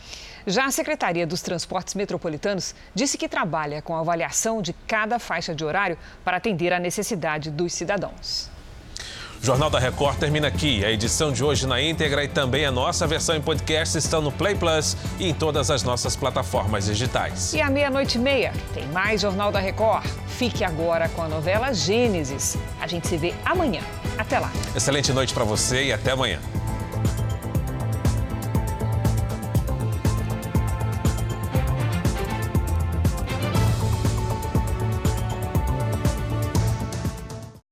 Já 0.46 0.66
a 0.66 0.70
Secretaria 0.70 1.26
dos 1.26 1.42
Transportes 1.42 1.94
Metropolitanos 1.94 2.72
disse 2.94 3.18
que 3.18 3.28
trabalha 3.28 3.82
com 3.82 3.96
a 3.96 4.00
avaliação 4.00 4.62
de 4.62 4.72
cada 4.86 5.18
faixa 5.18 5.52
de 5.52 5.64
horário 5.64 5.98
para 6.24 6.36
atender 6.36 6.72
à 6.72 6.78
necessidade 6.78 7.50
dos 7.50 7.72
cidadãos. 7.72 8.48
O 9.42 9.44
Jornal 9.44 9.68
da 9.68 9.80
Record 9.80 10.18
termina 10.18 10.46
aqui. 10.46 10.84
A 10.84 10.90
edição 10.90 11.32
de 11.32 11.42
hoje 11.42 11.66
na 11.66 11.82
íntegra 11.82 12.22
e 12.22 12.28
também 12.28 12.64
a 12.64 12.70
nossa 12.70 13.08
versão 13.08 13.34
em 13.34 13.40
podcast 13.40 13.98
estão 13.98 14.22
no 14.22 14.30
Play 14.30 14.54
Plus 14.54 14.96
e 15.18 15.28
em 15.28 15.34
todas 15.34 15.68
as 15.68 15.82
nossas 15.82 16.14
plataformas 16.14 16.86
digitais. 16.86 17.52
E 17.52 17.60
à 17.60 17.68
meia-noite 17.68 18.16
e 18.16 18.20
meia 18.20 18.52
tem 18.72 18.86
mais 18.88 19.22
Jornal 19.22 19.50
da 19.50 19.58
Record. 19.58 20.06
Fique 20.28 20.62
agora 20.62 21.08
com 21.08 21.22
a 21.22 21.28
novela 21.28 21.72
Gênesis. 21.74 22.56
A 22.80 22.86
gente 22.86 23.08
se 23.08 23.16
vê 23.16 23.34
amanhã. 23.44 23.82
Até 24.16 24.38
lá. 24.38 24.50
Excelente 24.76 25.12
noite 25.12 25.34
para 25.34 25.44
você 25.44 25.86
e 25.86 25.92
até 25.92 26.12
amanhã. 26.12 26.38